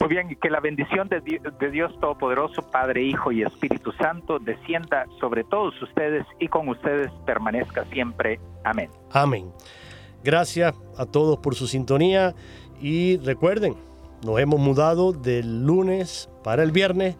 Muy 0.00 0.10
bien, 0.10 0.30
y 0.30 0.36
que 0.36 0.48
la 0.48 0.60
bendición 0.60 1.08
de 1.08 1.20
Dios, 1.20 1.42
de 1.58 1.70
Dios 1.70 1.92
Todopoderoso, 2.00 2.62
Padre, 2.70 3.02
Hijo 3.02 3.32
y 3.32 3.42
Espíritu 3.42 3.90
Santo 3.92 4.38
descienda 4.38 5.06
sobre 5.18 5.42
todos 5.42 5.80
ustedes 5.82 6.24
y 6.38 6.46
con 6.46 6.68
ustedes 6.68 7.10
permanezca 7.26 7.84
siempre. 7.86 8.38
Amén. 8.64 8.90
Amén. 9.12 9.52
Gracias 10.24 10.74
a 10.96 11.06
todos 11.06 11.38
por 11.38 11.54
su 11.54 11.66
sintonía 11.66 12.34
y 12.80 13.18
recuerden, 13.18 13.76
nos 14.24 14.40
hemos 14.40 14.58
mudado 14.58 15.12
del 15.12 15.64
lunes 15.64 16.28
para 16.42 16.62
el 16.62 16.72
viernes, 16.72 17.16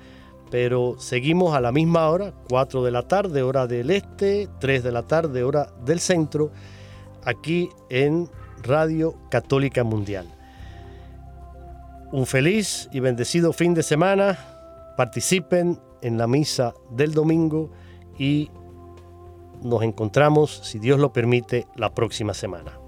pero 0.50 0.96
seguimos 0.98 1.54
a 1.54 1.60
la 1.60 1.72
misma 1.72 2.08
hora, 2.08 2.32
4 2.48 2.82
de 2.82 2.90
la 2.90 3.02
tarde, 3.02 3.42
hora 3.42 3.66
del 3.66 3.90
este, 3.90 4.48
3 4.58 4.82
de 4.82 4.92
la 4.92 5.02
tarde, 5.02 5.42
hora 5.44 5.72
del 5.84 6.00
centro, 6.00 6.50
aquí 7.24 7.68
en 7.88 8.28
Radio 8.62 9.14
Católica 9.30 9.84
Mundial. 9.84 10.26
Un 12.10 12.26
feliz 12.26 12.88
y 12.90 13.00
bendecido 13.00 13.52
fin 13.52 13.74
de 13.74 13.82
semana. 13.82 14.38
Participen 14.96 15.78
en 16.02 16.16
la 16.16 16.26
misa 16.26 16.74
del 16.90 17.12
domingo 17.12 17.70
y 18.18 18.50
nos 19.62 19.82
encontramos, 19.82 20.60
si 20.64 20.78
Dios 20.78 20.98
lo 20.98 21.12
permite, 21.12 21.66
la 21.76 21.94
próxima 21.94 22.32
semana. 22.34 22.87